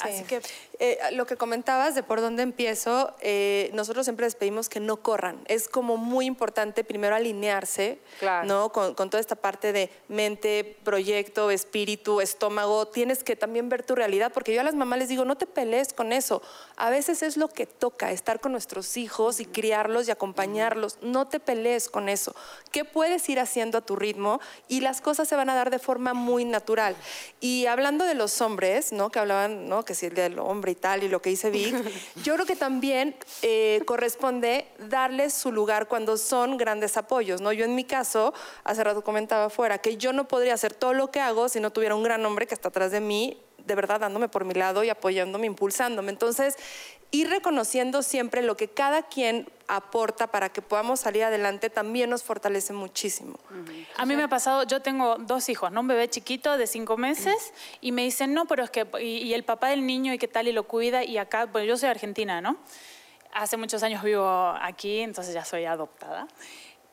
Así 0.00 0.24
que 0.24 0.40
eh, 0.78 0.98
lo 1.12 1.26
que 1.26 1.36
comentabas 1.36 1.94
de 1.94 2.02
por 2.02 2.20
dónde 2.20 2.42
empiezo, 2.42 3.14
eh, 3.20 3.70
nosotros 3.74 4.06
siempre 4.06 4.26
les 4.26 4.34
pedimos 4.34 4.68
que 4.68 4.80
no 4.80 4.96
corran. 4.96 5.42
Es 5.46 5.68
como 5.68 5.96
muy 5.98 6.24
importante 6.24 6.84
primero 6.84 7.14
alinearse 7.14 7.98
¿no? 8.44 8.70
Con, 8.72 8.94
con, 8.94 9.10
toda 9.10 9.20
esta 9.20 9.36
parte 9.36 9.72
de 9.72 9.90
mente, 10.08 10.78
proyecto, 10.84 11.50
espíritu, 11.50 12.20
estómago. 12.22 12.88
Tienes 12.88 13.13
que 13.22 13.36
también 13.36 13.68
ver 13.68 13.84
tu 13.84 13.94
realidad, 13.94 14.32
porque 14.32 14.54
yo 14.54 14.60
a 14.60 14.64
las 14.64 14.74
mamás 14.74 14.98
les 14.98 15.08
digo, 15.08 15.24
no 15.24 15.36
te 15.36 15.46
pelees 15.46 15.92
con 15.92 16.12
eso. 16.12 16.42
A 16.76 16.90
veces 16.90 17.22
es 17.22 17.36
lo 17.36 17.48
que 17.48 17.66
toca, 17.66 18.10
estar 18.10 18.40
con 18.40 18.52
nuestros 18.52 18.96
hijos 18.96 19.40
y 19.40 19.44
criarlos 19.44 20.08
y 20.08 20.10
acompañarlos. 20.10 20.98
No 21.02 21.28
te 21.28 21.38
pelees 21.38 21.88
con 21.88 22.08
eso. 22.08 22.34
¿Qué 22.72 22.84
puedes 22.84 23.28
ir 23.28 23.38
haciendo 23.38 23.78
a 23.78 23.80
tu 23.82 23.94
ritmo? 23.94 24.40
Y 24.68 24.80
las 24.80 25.00
cosas 25.00 25.28
se 25.28 25.36
van 25.36 25.50
a 25.50 25.54
dar 25.54 25.70
de 25.70 25.78
forma 25.78 26.14
muy 26.14 26.44
natural. 26.44 26.96
Y 27.40 27.66
hablando 27.66 28.04
de 28.04 28.14
los 28.14 28.40
hombres, 28.40 28.92
¿no? 28.92 29.10
que 29.10 29.18
hablaban 29.18 29.68
que 29.84 29.94
si 29.94 30.06
el 30.06 30.14
del 30.14 30.38
hombre 30.38 30.72
y 30.72 30.74
tal, 30.74 31.02
y 31.02 31.08
lo 31.08 31.20
que 31.20 31.30
dice 31.30 31.50
Vic, 31.50 31.74
yo 32.22 32.34
creo 32.34 32.46
que 32.46 32.56
también 32.56 33.14
eh, 33.42 33.82
corresponde 33.86 34.66
darles 34.88 35.34
su 35.34 35.52
lugar 35.52 35.88
cuando 35.88 36.16
son 36.16 36.56
grandes 36.56 36.96
apoyos. 36.96 37.40
¿no? 37.40 37.52
Yo 37.52 37.64
en 37.64 37.74
mi 37.74 37.84
caso, 37.84 38.34
hace 38.64 38.82
rato 38.82 39.02
comentaba 39.02 39.46
afuera, 39.46 39.78
que 39.78 39.96
yo 39.96 40.12
no 40.12 40.26
podría 40.26 40.54
hacer 40.54 40.74
todo 40.74 40.92
lo 40.94 41.10
que 41.10 41.20
hago 41.20 41.48
si 41.48 41.60
no 41.60 41.70
tuviera 41.70 41.94
un 41.94 42.02
gran 42.02 42.24
hombre 42.24 42.46
que 42.46 42.54
está 42.54 42.68
atrás 42.68 42.90
de 42.90 43.00
mí 43.00 43.03
de 43.08 43.74
verdad 43.74 44.00
dándome 44.00 44.28
por 44.28 44.44
mi 44.44 44.54
lado 44.54 44.84
y 44.84 44.90
apoyándome, 44.90 45.46
impulsándome. 45.46 46.10
Entonces, 46.10 46.56
ir 47.10 47.30
reconociendo 47.30 48.02
siempre 48.02 48.42
lo 48.42 48.56
que 48.56 48.68
cada 48.68 49.02
quien 49.02 49.48
aporta 49.68 50.26
para 50.26 50.48
que 50.48 50.62
podamos 50.62 51.00
salir 51.00 51.22
adelante 51.24 51.70
también 51.70 52.10
nos 52.10 52.22
fortalece 52.22 52.72
muchísimo. 52.72 53.38
A 53.96 54.04
mí 54.04 54.16
me 54.16 54.24
ha 54.24 54.28
pasado, 54.28 54.64
yo 54.64 54.82
tengo 54.82 55.16
dos 55.18 55.48
hijos, 55.48 55.70
¿no? 55.72 55.80
Un 55.80 55.86
bebé 55.86 56.08
chiquito 56.08 56.58
de 56.58 56.66
cinco 56.66 56.96
meses 56.96 57.52
y 57.80 57.92
me 57.92 58.02
dicen, 58.02 58.34
no, 58.34 58.46
pero 58.46 58.64
es 58.64 58.70
que, 58.70 58.86
y, 59.00 59.32
el 59.32 59.44
papá 59.44 59.68
del 59.68 59.86
niño 59.86 60.12
y 60.12 60.18
qué 60.18 60.28
tal, 60.28 60.48
y 60.48 60.52
lo 60.52 60.64
cuida, 60.64 61.04
y 61.04 61.16
acá, 61.18 61.46
pues 61.50 61.66
yo 61.66 61.76
soy 61.76 61.88
argentina, 61.88 62.40
¿no? 62.40 62.56
Hace 63.32 63.56
muchos 63.56 63.82
años 63.82 64.02
vivo 64.02 64.54
aquí, 64.60 65.00
entonces 65.00 65.34
ya 65.34 65.44
soy 65.44 65.64
adoptada. 65.64 66.26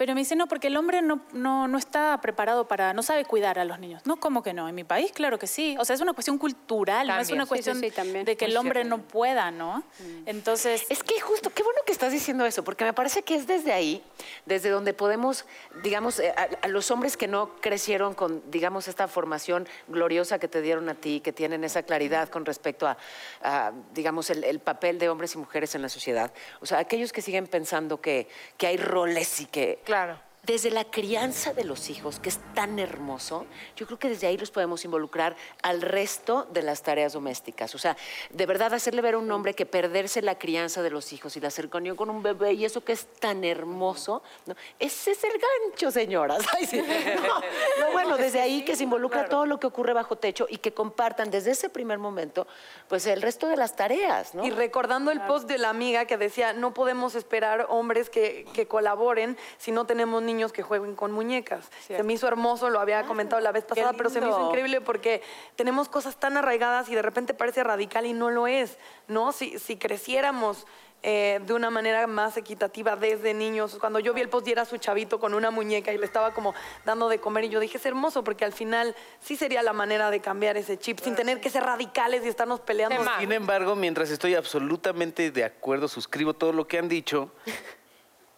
Pero 0.02 0.16
me 0.16 0.22
dice, 0.22 0.36
no, 0.36 0.48
porque 0.48 0.66
el 0.66 0.78
hombre 0.78 1.04
no, 1.04 1.22
no, 1.32 1.68
no, 1.68 1.78
está 1.78 2.20
preparado 2.22 2.68
para, 2.68 2.92
no 2.92 3.04
sabe 3.04 3.24
cuidar 3.24 3.60
a 3.60 3.66
los 3.66 3.78
niños. 3.78 4.02
No, 4.08 4.20
¿cómo 4.20 4.42
que 4.42 4.52
no? 4.52 4.68
En 4.68 4.74
mi 4.74 4.84
país, 4.84 5.12
claro 5.12 5.38
que 5.38 5.46
sí. 5.46 5.76
O 5.80 5.86
sea, 5.86 5.94
es 5.94 6.02
una 6.02 6.14
cuestión 6.14 6.40
cultural, 6.40 7.06
no 7.06 7.20
es 7.20 7.30
una 7.30 7.46
cuestión 7.46 7.80
de 7.80 7.92
que 8.36 8.46
el 8.46 8.58
hombre 8.58 8.84
no 8.84 8.98
pueda, 8.98 9.52
¿no? 9.52 9.84
Mm. 10.00 10.24
Entonces... 10.26 10.88
Es 10.90 11.04
que 11.04 11.22
justo, 11.22 11.52
qué 11.52 11.62
bueno 11.62 11.82
que 11.86 11.92
estás 11.92 12.12
diciendo 12.12 12.48
eso, 12.48 12.64
porque 12.64 12.84
me 12.84 12.94
parece 12.94 13.22
que 13.22 13.36
es 13.36 13.46
desde 13.46 13.74
ahí, 13.74 14.04
desde 14.48 14.72
donde 14.72 14.96
podemos, 14.96 15.46
digamos, 15.84 16.18
eh, 16.18 16.34
a, 16.36 16.68
los 16.68 16.90
hombres 16.90 17.16
que 17.16 17.28
no 17.28 17.52
crecieron 17.62 18.16
con, 18.16 18.42
digamos, 18.50 18.88
esta 18.88 19.08
formación 19.08 19.70
gloriosa 19.88 20.40
que 20.40 20.48
te 20.48 20.64
dieron 20.64 20.90
a 20.90 20.96
ti, 20.96 21.20
que 21.20 21.32
tienen 21.32 21.64
esa 21.64 21.84
claridad 21.84 22.28
con 22.30 22.44
respecto 22.46 22.88
a, 22.88 23.72
digamos, 23.94 24.32
el, 24.32 24.46
el, 24.46 24.62
papel 24.62 24.98
de 24.98 25.10
hombres 25.10 25.36
y 25.36 25.38
mujeres 25.38 25.76
en 25.76 25.84
la 25.84 25.90
sociedad. 25.90 26.34
O 26.60 26.66
sea, 26.66 26.80
aquellos 26.80 27.14
que 27.14 27.22
siguen 27.22 27.46
pensando 27.46 28.02
que, 28.02 28.28
que 28.58 28.66
hay 28.66 28.78
roles 28.78 29.42
y 29.42 29.46
que 29.46 29.80
Claro 29.91 29.91
Claro 29.92 30.31
desde 30.44 30.72
la 30.72 30.86
crianza 30.86 31.54
de 31.54 31.64
los 31.64 31.90
hijos, 31.92 32.20
que 32.20 32.30
es 32.30 32.40
tan 32.56 32.80
hermoso, 32.80 33.46
yo 33.76 33.86
creo 33.86 34.00
que 34.00 34.10
desde 34.10 34.26
ahí 34.26 34.38
los 34.38 34.50
podemos 34.50 34.84
involucrar 34.86 35.36
al 35.62 35.82
resto 35.82 36.48
de 36.52 36.64
las 36.64 36.82
tareas 36.82 37.14
domésticas. 37.14 37.76
O 37.76 37.78
sea, 37.78 37.96
de 38.32 38.46
verdad 38.48 38.74
hacerle 38.74 39.02
ver 39.02 39.14
a 39.14 39.18
un 39.20 39.32
hombre 39.32 39.54
que 39.54 39.68
perderse 39.68 40.22
la 40.24 40.40
crianza 40.40 40.82
de 40.82 40.90
los 40.90 41.14
hijos 41.14 41.38
y 41.38 41.40
la 41.40 41.52
cercanía 41.52 41.96
con 41.96 42.10
un 42.10 42.24
bebé 42.24 42.54
y 42.54 42.66
eso 42.66 42.84
que 42.84 42.94
es 42.94 43.06
tan 43.20 43.44
hermoso, 43.44 44.24
ese 44.80 45.12
es 45.12 45.24
el 45.24 45.34
gancho, 45.34 45.92
señoras. 45.92 46.44
No, 47.80 47.92
bueno, 47.92 48.18
desde 48.18 48.42
ahí 48.42 48.64
que 48.64 48.76
se 48.76 48.84
involucra 48.84 49.28
todo 49.28 49.46
lo 49.46 49.60
que 49.60 49.68
ocurre 49.68 49.94
bajo 49.94 50.16
techo 50.16 50.48
y 50.50 50.58
que 50.58 50.74
compartan 50.74 51.30
desde 51.30 51.52
ese 51.52 51.70
primer 51.70 52.00
momento, 52.00 52.48
pues 52.88 53.06
el 53.06 53.22
resto 53.22 53.48
de 53.48 53.58
las 53.58 53.76
tareas. 53.76 54.34
Y 54.42 54.50
recordando 54.52 55.12
el 55.12 55.22
post 55.22 55.48
de 55.48 55.58
la 55.58 55.70
amiga 55.70 56.06
que 56.06 56.18
decía, 56.18 56.54
no 56.54 56.74
podemos 56.74 57.16
esperar 57.16 57.68
hombres 57.70 58.10
que, 58.10 58.46
que 58.54 58.68
colaboren 58.68 59.38
si 59.58 59.72
no 59.72 59.86
tenemos 59.86 60.22
ni 60.24 60.31
niños 60.34 60.54
que 60.54 60.64
jueguen 60.64 60.96
con 60.96 61.12
muñecas. 61.12 61.70
Se 61.88 62.04
me 62.04 62.14
hizo 62.14 62.28
hermoso, 62.28 62.70
lo 62.70 62.80
había 62.80 63.04
comentado 63.04 63.42
la 63.42 63.52
vez 63.52 63.66
pasada, 63.66 63.94
pero 63.94 64.10
se 64.10 64.22
me 64.22 64.30
hizo 64.30 64.48
increíble 64.48 64.82
porque 64.82 65.22
tenemos 65.56 65.90
cosas 65.90 66.16
tan 66.18 66.38
arraigadas 66.38 66.90
y 66.90 66.96
de 66.96 67.02
repente 67.02 67.34
parece 67.34 67.64
radical 67.64 68.06
y 68.06 68.14
no 68.14 68.30
lo 68.30 68.48
es, 68.48 68.78
¿no? 69.08 69.32
Si, 69.32 69.60
si 69.60 69.78
creciéramos 69.78 70.66
eh, 71.04 71.40
de 71.48 71.54
una 71.56 71.72
manera 71.72 72.06
más 72.06 72.38
equitativa 72.38 72.96
desde 72.96 73.34
niños. 73.34 73.78
Cuando 73.80 73.98
yo 73.98 74.14
vi 74.14 74.22
el 74.22 74.30
post 74.30 74.48
y 74.48 74.52
era 74.52 74.66
su 74.66 74.78
chavito 74.78 75.20
con 75.20 75.34
una 75.34 75.50
muñeca 75.50 75.92
y 75.92 75.98
le 75.98 76.06
estaba 76.06 76.32
como 76.32 76.54
dando 76.86 77.10
de 77.10 77.18
comer 77.20 77.46
y 77.46 77.50
yo 77.50 77.60
dije, 77.60 77.80
es 77.80 77.86
hermoso 77.88 78.24
porque 78.24 78.46
al 78.46 78.54
final 78.54 78.96
sí 79.20 79.36
sería 79.36 79.64
la 79.64 79.74
manera 79.74 80.12
de 80.12 80.20
cambiar 80.20 80.58
ese 80.58 80.78
chip 80.78 81.00
sin 81.00 81.16
tener 81.16 81.42
que 81.42 81.50
ser 81.50 81.64
radicales 81.64 82.24
y 82.24 82.28
estarnos 82.28 82.60
peleando. 82.60 83.04
Sin 83.20 83.32
embargo, 83.32 83.76
mientras 83.76 84.12
estoy 84.12 84.36
absolutamente 84.36 85.32
de 85.32 85.44
acuerdo, 85.44 85.88
suscribo 85.88 86.36
todo 86.36 86.54
lo 86.54 86.68
que 86.68 86.78
han 86.78 86.88
dicho, 86.88 87.32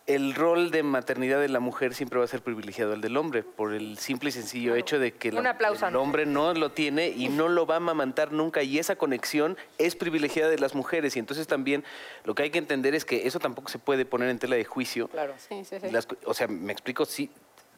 el 0.06 0.36
rol 0.36 0.70
de 0.72 0.84
maternidad 0.84 1.40
de 1.40 1.48
la 1.48 1.62
mujer 1.62 1.94
siempre 1.96 2.20
va 2.20 2.26
a 2.26 2.28
ser 2.28 2.42
privilegiado 2.42 2.92
al 2.94 3.00
del 3.00 3.16
hombre, 3.16 3.42
por 3.44 3.74
el 3.74 3.98
simple 3.98 4.30
y 4.30 4.32
sencillo 4.34 4.76
hecho 4.76 5.00
de 5.00 5.14
que 5.14 5.32
la- 5.32 5.40
Un 5.40 5.48
aplauso, 5.48 5.88
el 5.88 5.94
¿no? 5.94 6.02
hombre 6.02 6.26
no 6.26 6.54
lo 6.54 6.72
tiene 6.72 7.08
y 7.10 7.30
no 7.30 7.48
lo 7.48 7.66
va 7.66 7.76
a 7.76 7.78
amamantar 7.78 8.34
nunca, 8.34 8.64
y 8.64 8.80
esa 8.80 8.98
conexión 8.98 9.58
es 9.78 9.96
privilegiada 9.96 10.50
de 10.50 10.60
las 10.60 10.76
mujeres, 10.76 11.16
y 11.16 11.20
entonces 11.20 11.48
también 11.48 11.86
lo 12.26 12.36
que 12.36 12.44
hay 12.44 12.50
que 12.50 12.58
entender 12.60 12.96
es 12.96 13.06
que 13.06 13.26
eso 13.28 13.40
tampoco 13.40 13.70
se 13.70 13.80
puede 13.80 14.06
poner 14.06 14.28
en 14.30 14.40
tela 14.40 14.58
de 14.58 14.66
juicio. 14.66 15.08
Claro. 15.08 15.34
Sí, 15.38 15.64
sí, 15.64 15.78
sí. 15.80 15.90
Las 15.90 16.08
o 16.26 16.34
sea, 16.34 16.48
me 16.48 16.74
explico, 16.74 17.06
sí, 17.06 17.30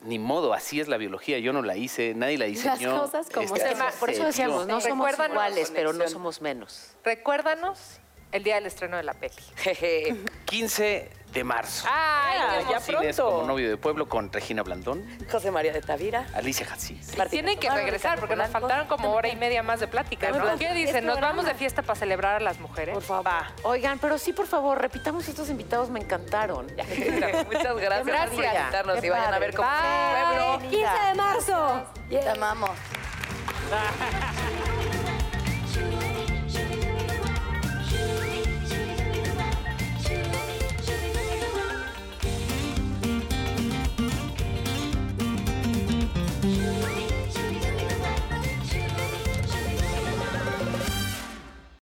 ni 0.02 0.18
modo, 0.20 0.54
así 0.54 0.80
es 0.80 0.88
la 0.88 0.98
biología, 0.98 1.38
yo 1.40 1.54
no 1.54 1.62
la 1.62 1.78
hice, 1.78 2.14
nadie 2.16 2.38
la 2.40 2.46
diseñó. 2.46 3.00
cosas 3.02 3.30
como 3.30 3.56
Este, 3.56 3.72
son. 3.72 3.82
así 3.84 4.00
Por 4.00 4.10
eso 4.10 4.22
se 4.22 4.28
decíamos, 4.28 4.66
no 4.68 4.82
somos 4.82 5.12
iguales, 5.14 5.72
pero 5.74 5.94
no 5.94 6.08
somos 6.08 6.42
menos. 6.42 6.96
Recuérdanos 7.04 8.00
el 8.36 8.44
día 8.44 8.56
del 8.56 8.66
estreno 8.66 8.98
de 8.98 9.04
la 9.04 9.14
peli. 9.14 9.34
Jeje. 9.56 10.16
15 10.46 11.10
de 11.32 11.44
marzo. 11.44 11.88
Ay, 11.90 12.64
qué 12.66 12.72
ya 12.72 12.80
Cines 12.80 13.18
como 13.18 13.44
novio 13.44 13.70
de 13.70 13.78
pueblo 13.78 14.08
con 14.08 14.32
Regina 14.32 14.64
Blandón, 14.64 15.06
José 15.30 15.52
María 15.52 15.74
de 15.74 15.82
Tavira. 15.82 16.28
Alicia 16.34 16.68
Hassis. 16.72 17.14
Tienen 17.30 17.60
que 17.60 17.70
regresar 17.70 18.20
porque 18.20 18.36
nos 18.36 18.50
faltaron 18.50 18.88
como 18.88 19.12
hora 19.12 19.28
y 19.28 19.36
media 19.36 19.64
más 19.64 19.80
de 19.80 19.88
plática. 19.88 20.32
¿no? 20.32 20.58
¿Qué 20.58 20.74
dicen? 20.74 21.06
¿Nos 21.06 21.20
vamos 21.20 21.46
de 21.46 21.54
fiesta 21.56 21.82
para 21.82 21.98
celebrar 21.98 22.36
a 22.36 22.40
las 22.40 22.60
mujeres? 22.60 22.94
Por 22.94 23.04
favor. 23.04 23.32
Oigan, 23.64 24.00
pero 24.00 24.18
sí, 24.18 24.34
por 24.34 24.48
favor, 24.48 24.80
repitamos 24.80 25.28
estos 25.28 25.50
invitados, 25.50 25.90
me 25.90 26.00
encantaron. 26.00 26.68
Muchas 27.48 27.76
gracias, 27.78 28.00
por 28.00 28.06
Gracias. 28.06 28.32
invitarnos 28.32 29.00
Qué 29.02 29.08
y 29.08 29.10
vayan 29.10 29.34
a 29.34 29.40
ver 29.40 29.56
cómo 29.56 29.68
es 29.70 29.82
Bye. 29.82 30.22
el 30.22 30.38
pueblo. 30.38 30.70
15 30.70 31.08
de 31.08 31.16
marzo. 31.16 31.84
Te 32.10 32.30
amamos. 32.30 32.72